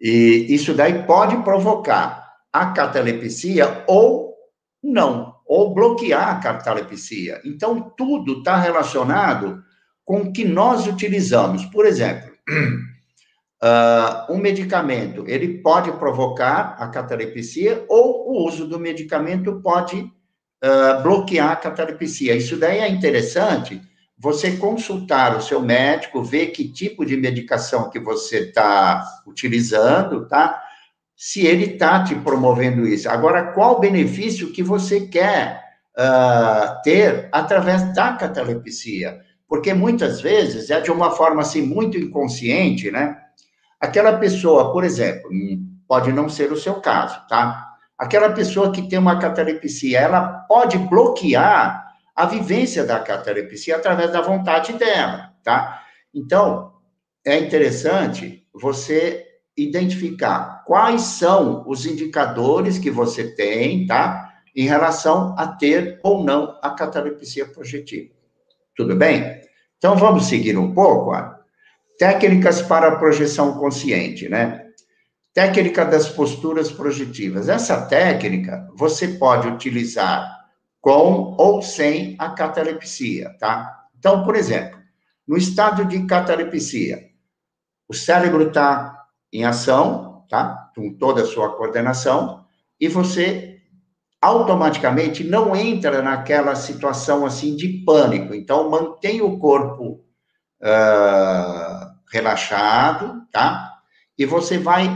E 0.01 0.47
isso 0.49 0.73
daí 0.73 1.03
pode 1.03 1.37
provocar 1.43 2.22
a 2.53 2.67
catalepsia 2.67 3.85
ou 3.87 4.35
não, 4.83 5.37
ou 5.47 5.73
bloquear 5.73 6.29
a 6.29 6.41
catalepsia. 6.41 7.41
Então, 7.45 7.93
tudo 7.97 8.39
está 8.39 8.57
relacionado 8.57 9.63
com 10.05 10.23
o 10.23 10.33
que 10.33 10.45
nós 10.45 10.87
utilizamos. 10.87 11.65
Por 11.67 11.87
exemplo, 11.87 12.31
uh, 13.63 14.33
um 14.33 14.39
medicamento, 14.39 15.25
ele 15.29 15.59
pode 15.59 15.93
provocar 15.93 16.77
a 16.79 16.89
catalepsia 16.89 17.85
ou 17.89 18.29
o 18.31 18.47
uso 18.47 18.67
do 18.67 18.79
medicamento 18.79 19.61
pode 19.63 20.01
uh, 20.01 21.03
bloquear 21.03 21.53
a 21.53 21.57
catalepsia. 21.57 22.35
Isso 22.35 22.57
daí 22.57 22.79
é 22.79 22.89
interessante, 22.89 23.81
você 24.19 24.57
consultar 24.57 25.37
o 25.37 25.43
seu 25.43 25.61
médico, 25.61 26.23
ver 26.23 26.49
que 26.49 26.69
tipo 26.69 27.05
de 27.05 27.17
medicação 27.17 27.91
que 27.91 27.99
você 27.99 28.49
está 28.49 29.05
utilizando, 29.27 30.29
tá? 30.29 30.62
Se 31.25 31.47
ele 31.47 31.75
está 31.75 32.03
te 32.03 32.17
promovendo 32.17 32.85
isso. 32.85 33.09
Agora, 33.09 33.53
qual 33.53 33.77
o 33.77 33.79
benefício 33.79 34.53
que 34.53 34.61
você 34.61 35.03
quer 35.03 35.63
uh, 35.97 36.83
ter 36.83 37.29
através 37.31 37.95
da 37.95 38.15
catalepsia? 38.15 39.21
Porque 39.47 39.73
muitas 39.73 40.21
vezes 40.21 40.69
é 40.69 40.81
de 40.81 40.91
uma 40.91 41.13
forma 41.13 41.41
assim 41.41 41.63
muito 41.63 41.97
inconsciente, 41.97 42.91
né? 42.91 43.17
Aquela 43.81 44.19
pessoa, 44.19 44.73
por 44.73 44.83
exemplo, 44.83 45.31
pode 45.87 46.13
não 46.13 46.29
ser 46.29 46.51
o 46.51 46.57
seu 46.57 46.81
caso, 46.81 47.25
tá? 47.29 47.69
Aquela 47.97 48.33
pessoa 48.33 48.73
que 48.73 48.89
tem 48.89 48.99
uma 48.99 49.21
catalepsia, 49.21 50.01
ela 50.01 50.45
pode 50.49 50.77
bloquear 50.77 51.87
a 52.17 52.27
vivência 52.27 52.83
da 52.83 52.99
catalepsia 52.99 53.77
através 53.77 54.11
da 54.11 54.21
vontade 54.21 54.73
dela, 54.73 55.31
tá? 55.45 55.85
Então, 56.13 56.73
é 57.25 57.39
interessante 57.39 58.45
você 58.53 59.32
identificar 59.57 60.65
quais 60.67 61.03
são 61.03 61.63
os 61.67 61.85
indicadores 61.87 62.79
que 62.79 62.91
você 62.91 63.35
tem, 63.35 63.87
tá? 63.87 64.33
Em 64.55 64.67
relação 64.67 65.35
a 65.39 65.47
ter 65.47 65.99
ou 66.03 66.25
não 66.25 66.59
a 66.63 66.71
catalepsia 66.71 67.47
projetiva. 67.47 68.13
Tudo 68.77 68.97
bem? 68.97 69.41
Então, 69.79 69.97
vamos 69.97 70.27
seguir 70.27 70.57
um 70.57 70.73
pouco. 70.73 71.13
Ó. 71.15 71.35
Técnicas 71.99 72.63
para 72.63 72.89
a 72.89 72.97
projeção 72.97 73.59
consciente, 73.59 74.29
né? 74.29 74.67
Técnica 75.35 75.85
das 75.85 76.09
posturas 76.09 76.71
projetivas. 76.71 77.49
Essa 77.49 77.87
técnica 77.87 78.69
você 78.75 79.09
pode 79.09 79.49
utilizar 79.49 80.31
com 80.81 81.35
ou 81.39 81.63
sem 81.63 82.17
a 82.19 82.31
catalepsia, 82.31 83.31
tá? 83.39 83.87
Então, 83.99 84.25
por 84.25 84.35
exemplo, 84.35 84.79
no 85.27 85.37
estado 85.37 85.85
de 85.85 86.05
catalepsia, 86.07 87.09
o 87.89 87.95
cérebro 87.95 88.49
está 88.49 89.02
em 89.33 89.45
ação, 89.45 90.25
tá? 90.29 90.71
Com 90.75 90.93
toda 90.95 91.23
a 91.23 91.27
sua 91.27 91.57
coordenação, 91.57 92.45
e 92.81 92.89
você 92.89 93.53
automaticamente 94.21 95.25
não 95.25 95.57
entra 95.57 96.01
naquela 96.01 96.55
situação 96.55 97.27
assim 97.27 97.57
de 97.57 97.83
pânico. 97.85 98.35
Então, 98.35 98.71
mantém 98.71 99.21
o 99.21 99.39
corpo 99.39 100.05
uh, 100.63 101.93
relaxado, 102.13 103.23
tá? 103.33 103.79
E 104.17 104.25
você 104.25 104.59
vai 104.59 104.89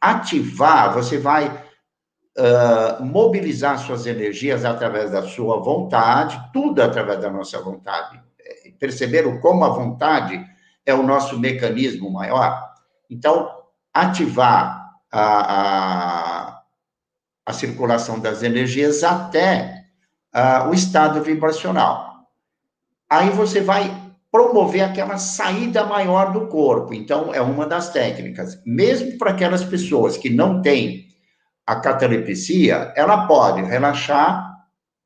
ativar, 0.00 0.92
você 0.92 1.16
vai 1.16 1.46
uh, 1.46 3.04
mobilizar 3.04 3.78
suas 3.78 4.04
energias 4.06 4.64
através 4.64 5.12
da 5.12 5.22
sua 5.22 5.58
vontade, 5.60 6.42
tudo 6.52 6.82
através 6.82 7.20
da 7.20 7.30
nossa 7.30 7.60
vontade. 7.60 8.20
Perceberam 8.80 9.38
como 9.38 9.64
a 9.64 9.68
vontade 9.68 10.44
é 10.84 10.92
o 10.92 11.04
nosso 11.04 11.38
mecanismo 11.38 12.10
maior? 12.10 12.72
Então, 13.08 13.61
ativar 13.92 14.90
a, 15.10 15.22
a, 16.50 16.62
a 17.46 17.52
circulação 17.52 18.18
das 18.18 18.42
energias 18.42 19.04
até 19.04 19.84
uh, 20.34 20.68
o 20.68 20.74
estado 20.74 21.22
vibracional. 21.22 22.26
Aí 23.08 23.30
você 23.30 23.60
vai 23.60 23.94
promover 24.30 24.82
aquela 24.82 25.18
saída 25.18 25.84
maior 25.84 26.32
do 26.32 26.48
corpo. 26.48 26.94
Então, 26.94 27.34
é 27.34 27.42
uma 27.42 27.66
das 27.66 27.90
técnicas. 27.90 28.58
Mesmo 28.64 29.18
para 29.18 29.32
aquelas 29.32 29.62
pessoas 29.62 30.16
que 30.16 30.30
não 30.30 30.62
têm 30.62 31.08
a 31.66 31.76
catalepsia, 31.76 32.92
ela 32.96 33.26
pode 33.26 33.60
relaxar 33.62 34.50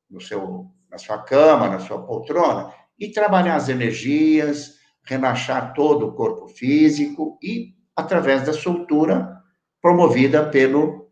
no 0.09 0.21
seu, 0.21 0.71
na 0.89 0.97
sua 0.97 1.17
cama, 1.19 1.67
na 1.67 1.79
sua 1.79 2.01
poltrona, 2.01 2.71
e 2.97 3.11
trabalhar 3.11 3.55
as 3.55 3.67
energias, 3.67 4.75
relaxar 5.03 5.73
todo 5.73 6.07
o 6.07 6.13
corpo 6.13 6.47
físico 6.47 7.37
e 7.43 7.76
através 7.97 8.43
da 8.43 8.53
soltura 8.53 9.41
promovida 9.81 10.45
pelo 10.45 11.09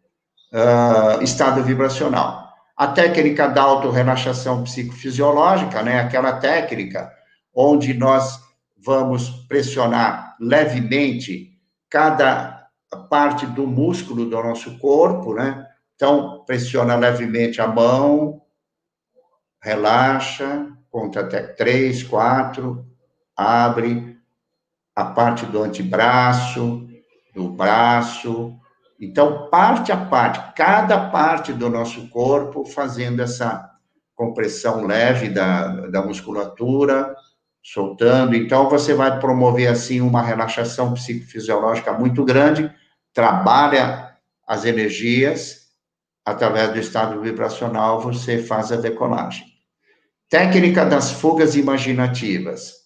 uh, 0.54 1.24
estado 1.24 1.64
vibracional. 1.64 2.54
A 2.78 2.88
técnica 2.88 3.48
da 3.48 3.64
autorrelaxação 3.64 4.64
psicofisiológica, 4.64 5.82
né, 5.82 6.00
aquela 6.00 6.34
técnica 6.34 7.12
onde 7.54 7.94
nós 7.94 8.40
vamos 8.78 9.30
pressionar 9.48 10.36
levemente 10.40 11.58
cada 11.90 12.70
parte 13.10 13.48
do 13.48 13.66
músculo 13.66 14.26
do 14.26 14.44
nosso 14.44 14.78
corpo, 14.78 15.34
né? 15.34 15.66
Então, 15.96 16.44
pressiona 16.46 16.96
levemente 16.96 17.62
a 17.62 17.68
mão, 17.68 18.42
relaxa, 19.62 20.68
conta 20.92 21.22
até 21.22 21.42
três, 21.42 22.04
quatro, 22.04 22.86
abre, 23.36 24.15
a 24.96 25.06
parte 25.06 25.46
do 25.46 25.62
antebraço, 25.62 26.88
do 27.34 27.50
braço, 27.50 28.58
Então, 28.98 29.50
parte 29.50 29.92
a 29.92 29.98
parte, 29.98 30.54
cada 30.56 31.10
parte 31.10 31.52
do 31.52 31.70
nosso 31.70 32.08
corpo 32.08 32.64
fazendo 32.64 33.22
essa 33.22 33.70
compressão 34.16 34.86
leve 34.86 35.28
da, 35.28 35.88
da 35.88 36.02
musculatura, 36.02 37.14
soltando. 37.62 38.36
Então, 38.36 38.70
você 38.70 38.94
vai 38.94 39.20
promover, 39.20 39.68
assim, 39.68 40.00
uma 40.00 40.22
relaxação 40.22 40.94
psicofisiológica 40.94 41.92
muito 41.92 42.24
grande, 42.24 42.72
trabalha 43.14 44.16
as 44.48 44.64
energias, 44.64 45.66
através 46.24 46.72
do 46.72 46.80
estado 46.80 47.20
vibracional, 47.20 48.00
você 48.00 48.42
faz 48.42 48.72
a 48.72 48.78
decolagem. 48.78 49.46
Técnica 50.30 50.86
das 50.86 51.12
fugas 51.12 51.56
imaginativas. 51.56 52.85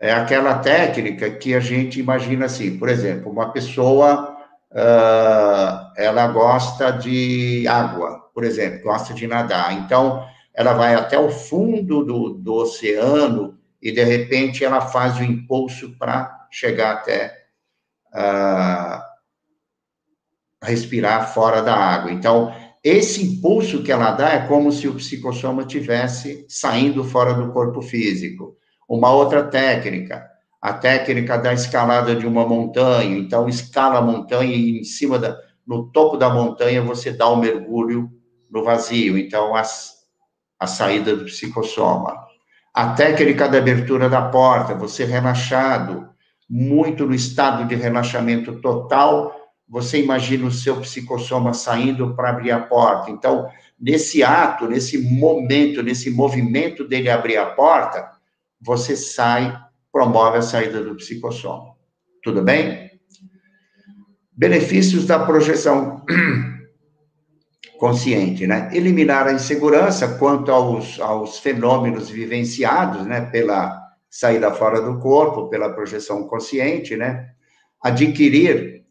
É 0.00 0.12
aquela 0.12 0.58
técnica 0.58 1.30
que 1.30 1.54
a 1.54 1.60
gente 1.60 2.00
imagina 2.00 2.46
assim, 2.46 2.78
por 2.78 2.88
exemplo, 2.88 3.30
uma 3.30 3.52
pessoa 3.52 4.34
uh, 4.72 5.92
ela 5.94 6.26
gosta 6.28 6.90
de 6.90 7.68
água, 7.68 8.30
por 8.32 8.42
exemplo, 8.42 8.82
gosta 8.82 9.12
de 9.12 9.26
nadar. 9.26 9.74
Então, 9.74 10.26
ela 10.54 10.72
vai 10.72 10.94
até 10.94 11.18
o 11.18 11.28
fundo 11.30 12.02
do, 12.02 12.30
do 12.30 12.54
oceano 12.54 13.58
e, 13.82 13.92
de 13.92 14.02
repente, 14.02 14.64
ela 14.64 14.80
faz 14.80 15.18
o 15.18 15.22
impulso 15.22 15.96
para 15.98 16.48
chegar 16.50 16.92
até 16.92 17.34
uh, 18.14 19.00
respirar 20.62 21.32
fora 21.34 21.62
da 21.62 21.74
água. 21.74 22.10
Então, 22.10 22.54
esse 22.82 23.22
impulso 23.22 23.82
que 23.82 23.92
ela 23.92 24.12
dá 24.12 24.30
é 24.30 24.46
como 24.46 24.72
se 24.72 24.88
o 24.88 24.94
psicossoma 24.94 25.64
tivesse 25.66 26.46
saindo 26.48 27.04
fora 27.04 27.34
do 27.34 27.52
corpo 27.52 27.82
físico. 27.82 28.56
Uma 28.90 29.12
outra 29.12 29.44
técnica, 29.44 30.28
a 30.60 30.72
técnica 30.72 31.38
da 31.38 31.54
escalada 31.54 32.12
de 32.12 32.26
uma 32.26 32.44
montanha. 32.44 33.16
Então, 33.16 33.48
escala 33.48 34.00
a 34.00 34.02
montanha 34.02 34.52
e 34.52 34.80
em 34.80 34.82
cima 34.82 35.16
da, 35.16 35.38
no 35.64 35.92
topo 35.92 36.16
da 36.16 36.28
montanha 36.28 36.82
você 36.82 37.12
dá 37.12 37.30
um 37.30 37.36
mergulho 37.36 38.10
no 38.50 38.64
vazio. 38.64 39.16
Então, 39.16 39.54
as, 39.54 39.92
a 40.58 40.66
saída 40.66 41.14
do 41.14 41.26
psicossoma. 41.26 42.16
A 42.74 42.92
técnica 42.94 43.48
da 43.48 43.58
abertura 43.58 44.08
da 44.08 44.22
porta, 44.22 44.74
você 44.74 45.04
relaxado, 45.04 46.08
muito 46.48 47.06
no 47.06 47.14
estado 47.14 47.68
de 47.68 47.76
relaxamento 47.76 48.60
total, 48.60 49.32
você 49.68 50.02
imagina 50.02 50.48
o 50.48 50.50
seu 50.50 50.80
psicossoma 50.80 51.54
saindo 51.54 52.16
para 52.16 52.30
abrir 52.30 52.50
a 52.50 52.58
porta. 52.58 53.12
Então, 53.12 53.48
nesse 53.80 54.24
ato, 54.24 54.66
nesse 54.66 54.98
momento, 54.98 55.80
nesse 55.80 56.10
movimento 56.10 56.82
dele 56.88 57.08
abrir 57.08 57.36
a 57.36 57.46
porta, 57.46 58.18
você 58.60 58.96
sai 58.96 59.56
promove 59.92 60.38
a 60.38 60.42
saída 60.42 60.82
do 60.82 60.94
psicossoma. 60.96 61.74
Tudo 62.22 62.42
bem? 62.42 62.90
Benefícios 64.32 65.06
da 65.06 65.18
projeção 65.18 66.04
consciente, 67.78 68.46
né? 68.46 68.70
Eliminar 68.72 69.26
a 69.26 69.32
insegurança 69.32 70.16
quanto 70.18 70.50
aos, 70.50 71.00
aos 71.00 71.38
fenômenos 71.38 72.08
vivenciados, 72.08 73.06
né? 73.06 73.22
Pela 73.22 73.80
saída 74.08 74.52
fora 74.52 74.80
do 74.80 74.98
corpo, 74.98 75.48
pela 75.48 75.72
projeção 75.72 76.26
consciente, 76.26 76.96
né? 76.96 77.30
Adquirir 77.82 78.84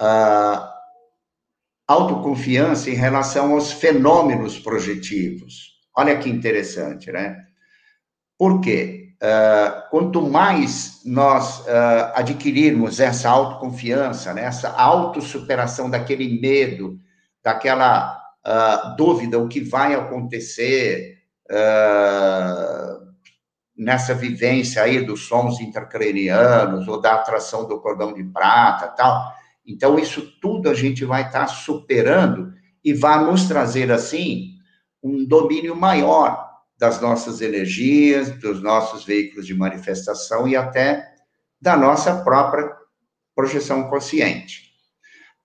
uh, 0.00 0.72
autoconfiança 1.86 2.90
em 2.90 2.94
relação 2.94 3.52
aos 3.52 3.72
fenômenos 3.72 4.58
projetivos. 4.58 5.72
Olha 5.96 6.18
que 6.18 6.28
interessante, 6.28 7.12
né? 7.12 7.36
Por 8.38 8.60
quê? 8.60 9.01
Uh, 9.22 9.88
quanto 9.88 10.20
mais 10.20 11.00
nós 11.04 11.60
uh, 11.60 12.10
adquirirmos 12.12 12.98
essa 12.98 13.30
autoconfiança, 13.30 14.34
né, 14.34 14.42
essa 14.42 14.70
autossuperação 14.70 15.88
daquele 15.88 16.40
medo, 16.40 16.98
daquela 17.40 18.20
uh, 18.44 18.96
dúvida, 18.96 19.38
o 19.38 19.46
que 19.46 19.60
vai 19.60 19.94
acontecer 19.94 21.22
nessa 23.76 24.14
vivência 24.14 24.82
aí 24.82 25.04
dos 25.04 25.26
sons 25.26 25.60
intracranianos, 25.60 26.88
ou 26.88 26.98
da 26.98 27.14
atração 27.14 27.68
do 27.68 27.78
cordão 27.78 28.14
de 28.14 28.24
prata, 28.24 28.88
tal. 28.88 29.32
Então, 29.66 29.98
isso 29.98 30.32
tudo 30.40 30.70
a 30.70 30.74
gente 30.74 31.04
vai 31.04 31.26
estar 31.26 31.40
tá 31.40 31.46
superando 31.46 32.54
e 32.82 32.94
vai 32.94 33.22
nos 33.22 33.46
trazer, 33.46 33.92
assim, 33.92 34.54
um 35.02 35.26
domínio 35.26 35.76
maior 35.76 36.41
das 36.82 37.00
nossas 37.00 37.40
energias, 37.40 38.28
dos 38.40 38.60
nossos 38.60 39.04
veículos 39.04 39.46
de 39.46 39.54
manifestação 39.54 40.48
e 40.48 40.56
até 40.56 41.14
da 41.60 41.76
nossa 41.76 42.24
própria 42.24 42.72
projeção 43.36 43.88
consciente. 43.88 44.72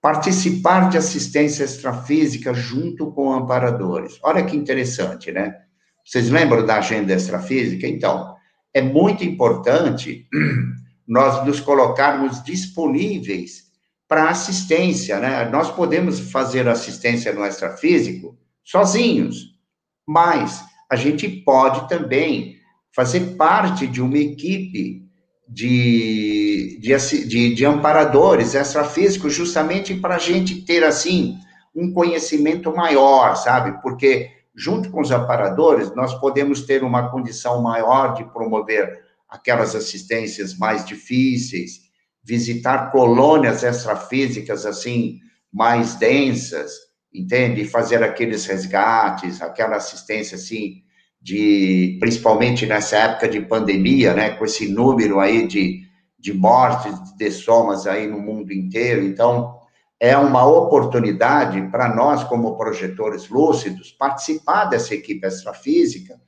Participar 0.02 0.90
de 0.90 0.98
assistência 0.98 1.64
extrafísica 1.64 2.56
junto 2.56 3.12
com 3.12 3.32
amparadores. 3.32 4.18
Olha 4.24 4.44
que 4.44 4.58
interessante, 4.58 5.32
né? 5.32 5.56
Vocês 6.04 6.28
lembram 6.32 6.66
da 6.66 6.78
agenda 6.78 7.14
extrafísica? 7.14 7.86
Então, 7.86 8.36
é 8.74 8.82
muito 8.82 9.24
importante 9.24 10.28
nós 11.08 11.46
nos 11.46 11.60
colocarmos 11.60 12.44
disponíveis 12.44 13.66
para 14.08 14.32
assistência, 14.32 15.20
né? 15.20 15.48
Nós 15.52 15.70
podemos 15.70 16.20
fazer 16.32 16.68
assistência 16.68 17.32
no 17.32 17.46
extrafísico 17.46 18.36
sozinhos, 18.64 19.56
mas 20.04 20.66
a 20.90 20.96
gente 20.96 21.28
pode 21.28 21.88
também 21.90 22.58
fazer 22.94 23.36
parte 23.36 23.86
de 23.86 24.02
uma 24.02 24.18
equipe 24.18 25.08
de, 25.48 26.80
de, 26.82 27.26
de, 27.28 27.56
de 27.56 27.66
amparadores 27.66 28.54
extrafísicos, 28.54 29.34
justamente 29.34 29.96
para 29.96 30.16
a 30.16 30.20
gente 30.20 30.66
ter, 30.66 30.84
assim, 30.84 31.38
um 31.76 31.94
conhecimento 31.94 32.76
maior, 32.76 33.36
sabe? 33.36 33.82
Porque, 33.82 34.32
junto 34.56 34.90
com 34.90 35.02
os 35.02 35.12
amparadores, 35.12 35.94
nós 35.96 36.14
podemos 36.20 36.62
ter 36.62 36.84
uma 36.84 37.10
condição 37.10 37.62
maior 37.62 38.14
de 38.16 38.26
promover 38.26 39.06
aquelas 39.30 39.76
assistências 39.76 40.58
mais 40.58 40.86
difíceis, 40.86 41.82
visitar 42.24 42.92
colônias 42.92 43.64
extrafísicas, 43.64 44.66
assim, 44.66 45.20
mais 45.54 45.96
densas, 45.96 46.87
entende? 47.14 47.66
Fazer 47.66 48.04
aqueles 48.04 48.46
resgates, 48.46 49.42
aquela 49.42 49.78
assistência, 49.78 50.36
assim, 50.36 50.84
de, 51.22 51.98
principalmente 52.00 52.66
nessa 52.66 52.98
época 52.98 53.28
de 53.28 53.42
pandemia, 53.42 54.14
né, 54.14 54.32
com 54.32 54.46
esse 54.46 54.68
número 54.68 55.20
aí 55.20 55.48
de, 55.48 55.82
de 56.18 56.34
mortes, 56.34 56.94
de 57.18 57.32
somas 57.32 57.88
aí 57.88 58.08
no 58.08 58.20
mundo 58.20 58.54
inteiro. 58.54 59.04
Então, 59.04 59.58
é 60.00 60.16
uma 60.18 60.46
oportunidade 60.46 61.62
para 61.72 61.94
nós, 61.94 62.24
como 62.24 62.56
projetores 62.56 63.30
lúcidos, 63.30 63.92
participar 63.92 64.66
dessa 64.66 64.94
equipe 64.94 65.26
extrafísica, 65.26 66.20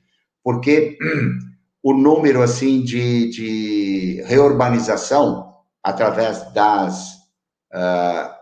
porque 0.42 0.98
o 1.82 1.94
número, 1.94 2.42
assim, 2.42 2.82
de, 2.82 3.30
de 3.30 4.22
reurbanização 4.26 5.54
através 5.82 6.52
das... 6.52 7.20
Uh, 7.72 8.39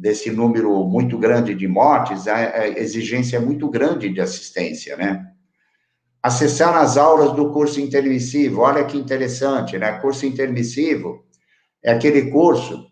desse 0.00 0.30
número 0.30 0.82
muito 0.86 1.18
grande 1.18 1.54
de 1.54 1.68
mortes, 1.68 2.26
a, 2.26 2.66
exigência 2.68 3.36
é 3.36 3.40
muito 3.40 3.68
grande 3.68 4.08
de 4.08 4.18
assistência, 4.18 4.96
né? 4.96 5.26
Acessar 6.22 6.74
as 6.74 6.96
aulas 6.96 7.32
do 7.32 7.52
curso 7.52 7.80
intermissivo, 7.80 8.62
olha 8.62 8.84
que 8.84 8.96
interessante, 8.96 9.76
né? 9.76 9.92
Curso 10.00 10.24
intermissivo 10.24 11.22
é 11.84 11.92
aquele 11.92 12.30
curso 12.30 12.86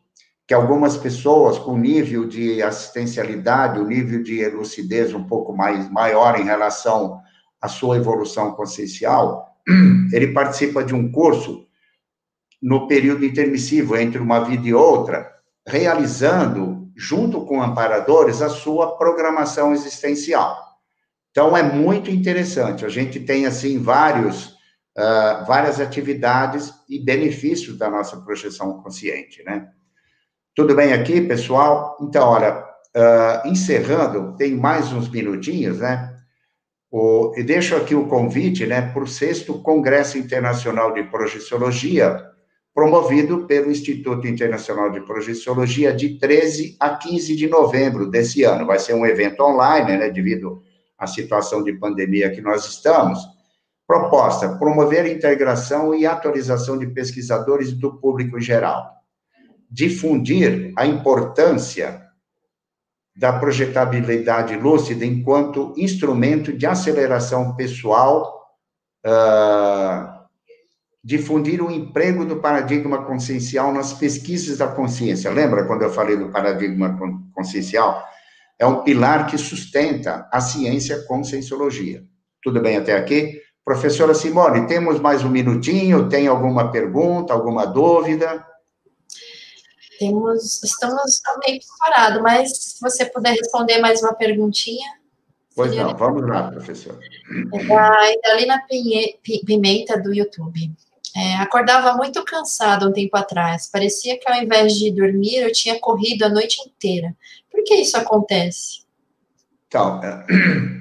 que 0.46 0.52
algumas 0.52 0.98
pessoas 0.98 1.58
com 1.58 1.78
nível 1.78 2.26
de 2.26 2.62
assistencialidade, 2.62 3.80
o 3.80 3.86
nível 3.86 4.22
de 4.22 4.46
lucidez 4.50 5.14
um 5.14 5.24
pouco 5.24 5.56
mais 5.56 5.90
maior 5.90 6.38
em 6.38 6.44
relação 6.44 7.18
à 7.58 7.68
sua 7.68 7.96
evolução 7.96 8.52
consciencial, 8.52 9.46
ele 10.12 10.28
participa 10.28 10.84
de 10.84 10.94
um 10.94 11.10
curso 11.10 11.66
no 12.60 12.86
período 12.86 13.24
intermissivo 13.24 13.96
entre 13.96 14.18
uma 14.18 14.40
vida 14.40 14.68
e 14.68 14.74
outra, 14.74 15.26
realizando 15.66 16.77
junto 16.98 17.46
com 17.46 17.62
amparadores, 17.62 18.42
a 18.42 18.48
sua 18.48 18.98
programação 18.98 19.72
existencial. 19.72 20.58
Então, 21.30 21.56
é 21.56 21.62
muito 21.62 22.10
interessante. 22.10 22.84
A 22.84 22.88
gente 22.88 23.20
tem, 23.20 23.46
assim, 23.46 23.80
vários, 23.80 24.46
uh, 24.98 25.46
várias 25.46 25.78
atividades 25.78 26.74
e 26.88 26.98
benefícios 26.98 27.78
da 27.78 27.88
nossa 27.88 28.16
projeção 28.16 28.82
consciente, 28.82 29.44
né? 29.44 29.68
Tudo 30.56 30.74
bem 30.74 30.92
aqui, 30.92 31.20
pessoal? 31.20 31.96
Então, 32.00 32.28
olha, 32.28 32.64
uh, 32.96 33.46
encerrando, 33.46 34.36
tem 34.36 34.56
mais 34.56 34.92
uns 34.92 35.08
minutinhos, 35.08 35.78
né? 35.78 36.16
O, 36.90 37.32
e 37.36 37.44
deixo 37.44 37.76
aqui 37.76 37.94
o 37.94 38.08
convite, 38.08 38.66
né, 38.66 38.80
para 38.80 39.04
o 39.04 39.06
sexto 39.06 39.62
Congresso 39.62 40.18
Internacional 40.18 40.94
de 40.94 41.04
Projeciologia, 41.04 42.24
promovido 42.78 43.44
pelo 43.44 43.72
Instituto 43.72 44.28
Internacional 44.28 44.88
de 44.88 45.00
Projeciologia, 45.00 45.92
de 45.92 46.16
13 46.16 46.76
a 46.78 46.90
15 46.94 47.34
de 47.34 47.48
novembro 47.48 48.08
desse 48.08 48.44
ano. 48.44 48.64
Vai 48.64 48.78
ser 48.78 48.94
um 48.94 49.04
evento 49.04 49.42
online, 49.42 49.98
né, 49.98 50.08
devido 50.08 50.62
à 50.96 51.04
situação 51.04 51.64
de 51.64 51.72
pandemia 51.72 52.30
que 52.30 52.40
nós 52.40 52.64
estamos. 52.66 53.18
Proposta: 53.84 54.56
promover 54.60 55.06
a 55.06 55.08
integração 55.08 55.92
e 55.92 56.06
atualização 56.06 56.78
de 56.78 56.86
pesquisadores 56.86 57.72
do 57.72 57.98
público 57.98 58.38
em 58.38 58.42
geral. 58.42 58.88
Difundir 59.68 60.72
a 60.76 60.86
importância 60.86 62.00
da 63.16 63.32
projetabilidade 63.32 64.54
lúcida 64.54 65.04
enquanto 65.04 65.74
instrumento 65.76 66.52
de 66.52 66.64
aceleração 66.64 67.56
pessoal, 67.56 68.40
uh, 69.04 70.17
difundir 71.02 71.62
o 71.62 71.70
emprego 71.70 72.24
do 72.24 72.40
paradigma 72.40 73.04
consciencial 73.04 73.72
nas 73.72 73.92
pesquisas 73.92 74.58
da 74.58 74.68
consciência. 74.68 75.30
Lembra 75.30 75.66
quando 75.66 75.82
eu 75.82 75.92
falei 75.92 76.16
do 76.16 76.30
paradigma 76.30 76.98
consciencial? 77.32 78.04
É 78.58 78.66
um 78.66 78.82
pilar 78.82 79.26
que 79.26 79.38
sustenta 79.38 80.28
a 80.32 80.40
ciência 80.40 81.02
conscienciologia. 81.04 82.04
Tudo 82.42 82.60
bem 82.60 82.76
até 82.76 82.96
aqui? 82.96 83.40
Professora 83.64 84.14
Simone, 84.14 84.66
temos 84.66 84.98
mais 84.98 85.22
um 85.22 85.28
minutinho? 85.28 86.08
Tem 86.08 86.26
alguma 86.26 86.72
pergunta, 86.72 87.32
alguma 87.32 87.66
dúvida? 87.66 88.44
Temos, 89.98 90.62
estamos 90.62 91.20
meio 91.46 91.60
parados, 91.78 92.22
mas 92.22 92.50
se 92.50 92.80
você 92.80 93.04
puder 93.04 93.32
responder 93.32 93.78
mais 93.78 94.02
uma 94.02 94.14
perguntinha. 94.14 94.88
Pois 95.54 95.74
não, 95.74 95.96
vamos 95.96 96.26
lá, 96.26 96.50
professor. 96.50 96.98
É 97.52 97.64
da 97.66 98.12
Idalina 98.12 98.62
Pimenta, 99.44 100.00
do 100.00 100.14
YouTube. 100.14 100.72
É, 101.18 101.34
acordava 101.34 101.94
muito 101.94 102.24
cansada 102.24 102.86
um 102.86 102.92
tempo 102.92 103.16
atrás. 103.16 103.68
Parecia 103.68 104.16
que 104.16 104.30
ao 104.30 104.40
invés 104.40 104.74
de 104.74 104.92
dormir, 104.92 105.38
eu 105.38 105.50
tinha 105.50 105.76
corrido 105.80 106.22
a 106.22 106.28
noite 106.28 106.60
inteira. 106.62 107.12
Por 107.50 107.64
que 107.64 107.74
isso 107.74 107.96
acontece? 107.96 108.82
Então, 109.66 110.00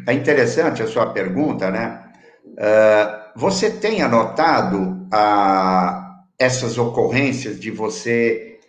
é 0.05 0.13
interessante 0.13 0.83
a 0.83 0.87
sua 0.87 1.07
pergunta, 1.07 1.71
né? 1.71 2.03
Uh, 2.45 3.39
você 3.39 3.71
tem 3.71 4.03
anotado 4.03 5.07
uh, 5.11 6.05
essas 6.37 6.77
ocorrências 6.77 7.59
de 7.59 7.71
você 7.71 8.59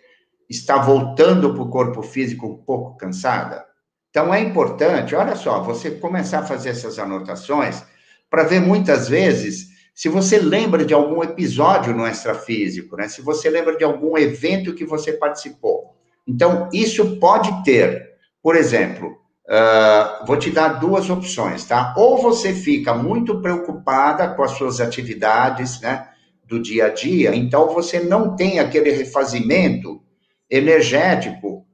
estar 0.49 0.79
voltando 0.79 1.53
para 1.53 1.61
o 1.61 1.69
corpo 1.69 2.01
físico 2.01 2.47
um 2.47 2.57
pouco 2.57 2.97
cansada? 2.97 3.63
Então, 4.09 4.33
é 4.33 4.41
importante, 4.41 5.13
olha 5.13 5.35
só, 5.35 5.61
você 5.61 5.91
começar 5.91 6.39
a 6.39 6.45
fazer 6.45 6.69
essas 6.69 6.97
anotações 6.97 7.83
para 8.27 8.41
ver 8.41 8.59
muitas 8.59 9.07
vezes 9.07 9.69
se 9.99 10.07
você 10.07 10.39
lembra 10.39 10.85
de 10.85 10.93
algum 10.93 11.21
episódio 11.21 11.93
no 11.93 12.07
extrafísico, 12.07 12.95
né? 12.95 13.09
Se 13.09 13.21
você 13.21 13.49
lembra 13.49 13.75
de 13.75 13.83
algum 13.83 14.17
evento 14.17 14.73
que 14.73 14.85
você 14.85 15.11
participou. 15.11 15.93
Então, 16.25 16.69
isso 16.71 17.19
pode 17.19 17.65
ter, 17.65 18.13
por 18.41 18.55
exemplo, 18.55 19.09
uh, 19.09 20.25
vou 20.25 20.37
te 20.37 20.51
dar 20.51 20.79
duas 20.79 21.09
opções, 21.09 21.65
tá? 21.65 21.93
Ou 21.97 22.21
você 22.21 22.53
fica 22.53 22.93
muito 22.93 23.41
preocupada 23.41 24.29
com 24.29 24.41
as 24.41 24.51
suas 24.51 24.79
atividades, 24.79 25.81
né? 25.81 26.07
Do 26.45 26.61
dia 26.61 26.85
a 26.85 26.89
dia, 26.89 27.35
então 27.35 27.67
você 27.67 27.99
não 27.99 28.37
tem 28.37 28.57
aquele 28.57 28.91
refazimento 28.91 30.01
energético 30.49 31.65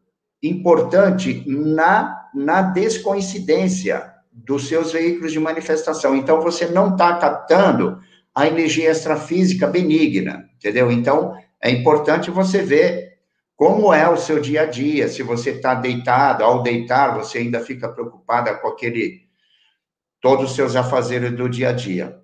importante 0.41 1.43
na, 1.45 2.23
na 2.33 2.63
descoincidência 2.63 4.15
dos 4.33 4.67
seus 4.67 4.93
veículos 4.93 5.31
de 5.31 5.39
manifestação. 5.39 6.15
Então, 6.15 6.41
você 6.41 6.65
não 6.65 6.89
está 6.89 7.17
captando 7.17 8.03
a 8.35 8.47
energia 8.47 8.91
extrafísica 8.91 9.65
benigna, 9.65 10.49
entendeu? 10.55 10.91
Então, 10.91 11.33
é 11.63 11.71
importante 11.71 12.29
você 12.29 12.61
ver 12.61 13.15
como 13.55 13.93
é 13.93 14.07
o 14.09 14.17
seu 14.17 14.41
dia 14.41 14.63
a 14.63 14.65
dia, 14.65 15.07
se 15.07 15.23
você 15.23 15.51
está 15.51 15.73
deitado, 15.73 16.43
ao 16.43 16.61
deitar, 16.61 17.15
você 17.15 17.37
ainda 17.37 17.61
fica 17.61 17.87
preocupada 17.87 18.53
com 18.55 18.67
aquele, 18.67 19.21
todos 20.19 20.49
os 20.49 20.55
seus 20.55 20.75
afazeres 20.75 21.31
do 21.31 21.47
dia 21.47 21.69
a 21.69 21.71
dia. 21.71 22.19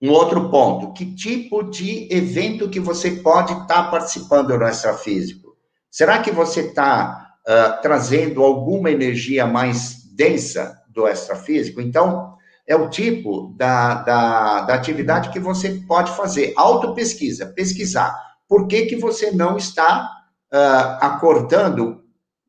Um 0.00 0.10
outro 0.10 0.48
ponto, 0.48 0.94
que 0.94 1.14
tipo 1.14 1.64
de 1.64 2.08
evento 2.10 2.70
que 2.70 2.80
você 2.80 3.10
pode 3.10 3.52
estar 3.52 3.66
tá 3.66 3.90
participando 3.90 4.56
no 4.56 4.66
extrafísico? 4.66 5.56
Será 5.90 6.22
que 6.22 6.30
você 6.30 6.60
está 6.60 7.34
uh, 7.46 7.82
trazendo 7.82 8.42
alguma 8.42 8.90
energia 8.90 9.44
mais 9.44 10.04
densa 10.14 10.80
do 10.88 11.06
extrafísico? 11.06 11.80
Então, 11.82 12.37
é 12.68 12.76
o 12.76 12.90
tipo 12.90 13.54
da, 13.56 13.94
da, 13.94 14.60
da 14.60 14.74
atividade 14.74 15.30
que 15.30 15.40
você 15.40 15.82
pode 15.88 16.14
fazer. 16.14 16.52
Autopesquisa, 16.54 17.46
pesquisar. 17.46 18.14
Por 18.46 18.68
que, 18.68 18.84
que 18.84 18.96
você 18.96 19.30
não 19.30 19.56
está 19.56 20.06
uh, 20.52 21.04
acordando 21.04 22.04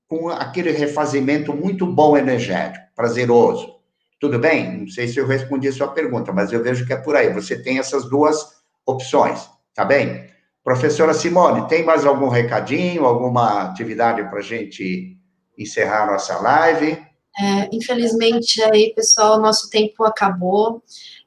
com 0.09 0.27
aquele 0.27 0.71
refazimento 0.71 1.53
muito 1.53 1.87
bom 1.87 2.17
energético, 2.17 2.85
prazeroso? 2.93 3.75
Tudo 4.19 4.37
bem? 4.37 4.81
Não 4.81 4.87
sei 4.89 5.07
se 5.07 5.17
eu 5.17 5.25
respondi 5.25 5.69
a 5.69 5.73
sua 5.73 5.87
pergunta, 5.87 6.33
mas 6.33 6.51
eu 6.51 6.61
vejo 6.61 6.85
que 6.85 6.91
é 6.91 6.97
por 6.97 7.15
aí. 7.15 7.31
Você 7.31 7.57
tem 7.61 7.79
essas 7.79 8.09
duas 8.09 8.45
opções, 8.85 9.49
tá 9.73 9.85
bem? 9.85 10.27
Professora 10.61 11.13
Simone, 11.13 11.65
tem 11.69 11.85
mais 11.85 12.05
algum 12.05 12.27
recadinho, 12.27 13.05
alguma 13.05 13.69
atividade 13.69 14.21
para 14.23 14.39
a 14.39 14.43
gente 14.43 15.17
encerrar 15.57 16.07
nossa 16.07 16.37
live? 16.39 17.08
É, 17.39 17.69
infelizmente, 17.71 18.61
aí, 18.63 18.93
pessoal, 18.93 19.39
nosso 19.39 19.69
tempo 19.69 20.03
acabou, 20.03 20.83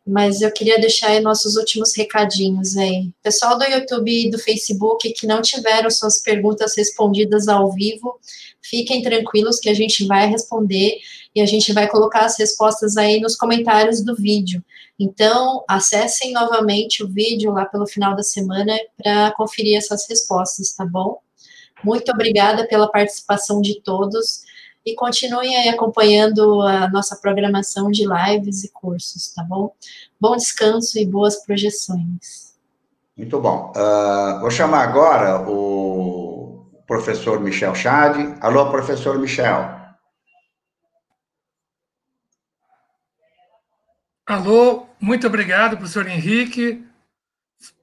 mas 0.07 0.43
eu 0.43 0.53
queria 0.53 0.79
deixar 0.79 1.09
aí 1.09 1.21
nossos 1.21 1.57
últimos 1.57 1.97
recadinhos 1.97 2.77
aí. 2.77 3.11
Pessoal 3.23 3.57
do 3.57 3.65
YouTube 3.65 4.11
e 4.11 4.31
do 4.31 4.39
Facebook 4.39 5.11
que 5.15 5.27
não 5.27 5.41
tiveram 5.41 5.89
suas 5.89 6.21
perguntas 6.21 6.77
respondidas 6.77 7.49
ao 7.49 7.73
vivo, 7.73 8.21
fiquem 8.61 9.01
tranquilos 9.01 9.59
que 9.59 9.71
a 9.71 9.75
gente 9.75 10.07
vai 10.07 10.29
responder 10.29 10.99
e 11.35 11.41
a 11.41 11.47
gente 11.47 11.73
vai 11.73 11.89
colocar 11.89 12.27
as 12.27 12.39
respostas 12.39 12.99
aí 12.99 13.19
nos 13.19 13.35
comentários 13.35 14.05
do 14.05 14.15
vídeo. 14.15 14.63
Então, 15.01 15.65
acessem 15.67 16.33
novamente 16.33 17.03
o 17.03 17.09
vídeo 17.09 17.53
lá 17.53 17.65
pelo 17.65 17.87
final 17.87 18.15
da 18.15 18.23
semana 18.23 18.77
para 19.03 19.33
conferir 19.33 19.79
essas 19.79 20.07
respostas, 20.07 20.75
tá 20.75 20.85
bom? 20.85 21.21
Muito 21.83 22.13
obrigada 22.13 22.69
pela 22.69 22.91
participação 22.91 23.63
de 23.63 23.81
todos 23.81 24.52
e 24.85 24.95
continuem 24.95 25.57
aí 25.57 25.69
acompanhando 25.69 26.63
a 26.63 26.89
nossa 26.91 27.17
programação 27.17 27.91
de 27.91 28.05
lives 28.07 28.65
e 28.65 28.73
cursos, 28.73 29.33
tá 29.33 29.43
bom? 29.43 29.75
Bom 30.21 30.37
descanso 30.37 30.99
e 30.99 31.07
boas 31.07 31.45
projeções. 31.45 32.53
Muito 33.17 33.41
bom. 33.41 33.73
Uh, 33.77 34.41
vou 34.41 34.51
chamar 34.51 34.83
agora 34.83 35.49
o 35.49 36.67
professor 36.87 37.41
Michel 37.41 37.75
Chade. 37.75 38.35
Alô, 38.41 38.71
professor 38.71 39.19
Michel. 39.19 39.81
Alô, 44.27 44.87
muito 45.01 45.27
obrigado, 45.27 45.77
professor 45.77 46.07
Henrique. 46.09 46.85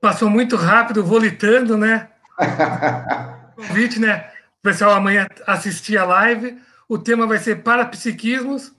Passou 0.02 0.30
muito 0.30 0.56
rápido, 0.56 1.04
volitando, 1.04 1.78
né? 1.78 2.10
Convite, 3.56 4.00
né? 4.00 4.32
O 4.60 4.64
pessoal 4.64 4.92
amanhã 4.92 5.28
assistir 5.46 5.98
a 5.98 6.06
live. 6.06 6.60
O 6.90 6.98
tema 6.98 7.28
vai 7.28 7.38
ser 7.38 7.62
parapsiquismos. 7.62 8.72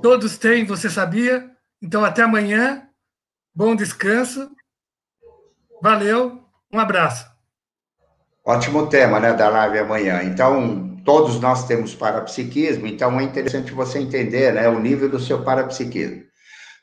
Todos 0.00 0.38
têm, 0.38 0.64
você 0.64 0.88
sabia? 0.88 1.50
Então, 1.82 2.04
até 2.04 2.22
amanhã. 2.22 2.88
Bom 3.52 3.74
descanso. 3.74 4.48
Valeu. 5.82 6.40
Um 6.72 6.78
abraço. 6.78 7.26
Ótimo 8.44 8.86
tema, 8.86 9.18
né, 9.18 9.32
da 9.32 9.48
live 9.48 9.80
amanhã. 9.80 10.22
Então, 10.22 10.96
todos 11.04 11.40
nós 11.40 11.66
temos 11.66 11.92
parapsiquismo, 11.92 12.86
então 12.86 13.18
é 13.18 13.24
interessante 13.24 13.72
você 13.72 13.98
entender, 13.98 14.52
né, 14.52 14.68
o 14.68 14.78
nível 14.78 15.08
do 15.08 15.18
seu 15.18 15.42
parapsiquismo. 15.42 16.22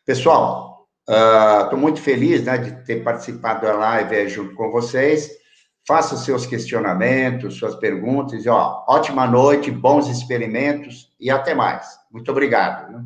Pessoal, 0.06 0.86
estou 1.08 1.78
uh, 1.78 1.82
muito 1.82 2.02
feliz, 2.02 2.44
né, 2.44 2.58
de 2.58 2.84
ter 2.84 3.02
participado 3.02 3.66
da 3.66 3.74
live 3.74 4.28
junto 4.28 4.54
com 4.56 4.70
vocês. 4.70 5.30
Faça 5.86 6.16
seus 6.16 6.46
questionamentos, 6.46 7.56
suas 7.56 7.76
perguntas. 7.76 8.46
E, 8.46 8.50
ó, 8.50 8.84
ótima 8.88 9.28
noite, 9.28 9.70
bons 9.70 10.08
experimentos 10.08 11.12
e 11.20 11.30
até 11.30 11.54
mais. 11.54 12.00
Muito 12.12 12.32
obrigado. 12.32 13.06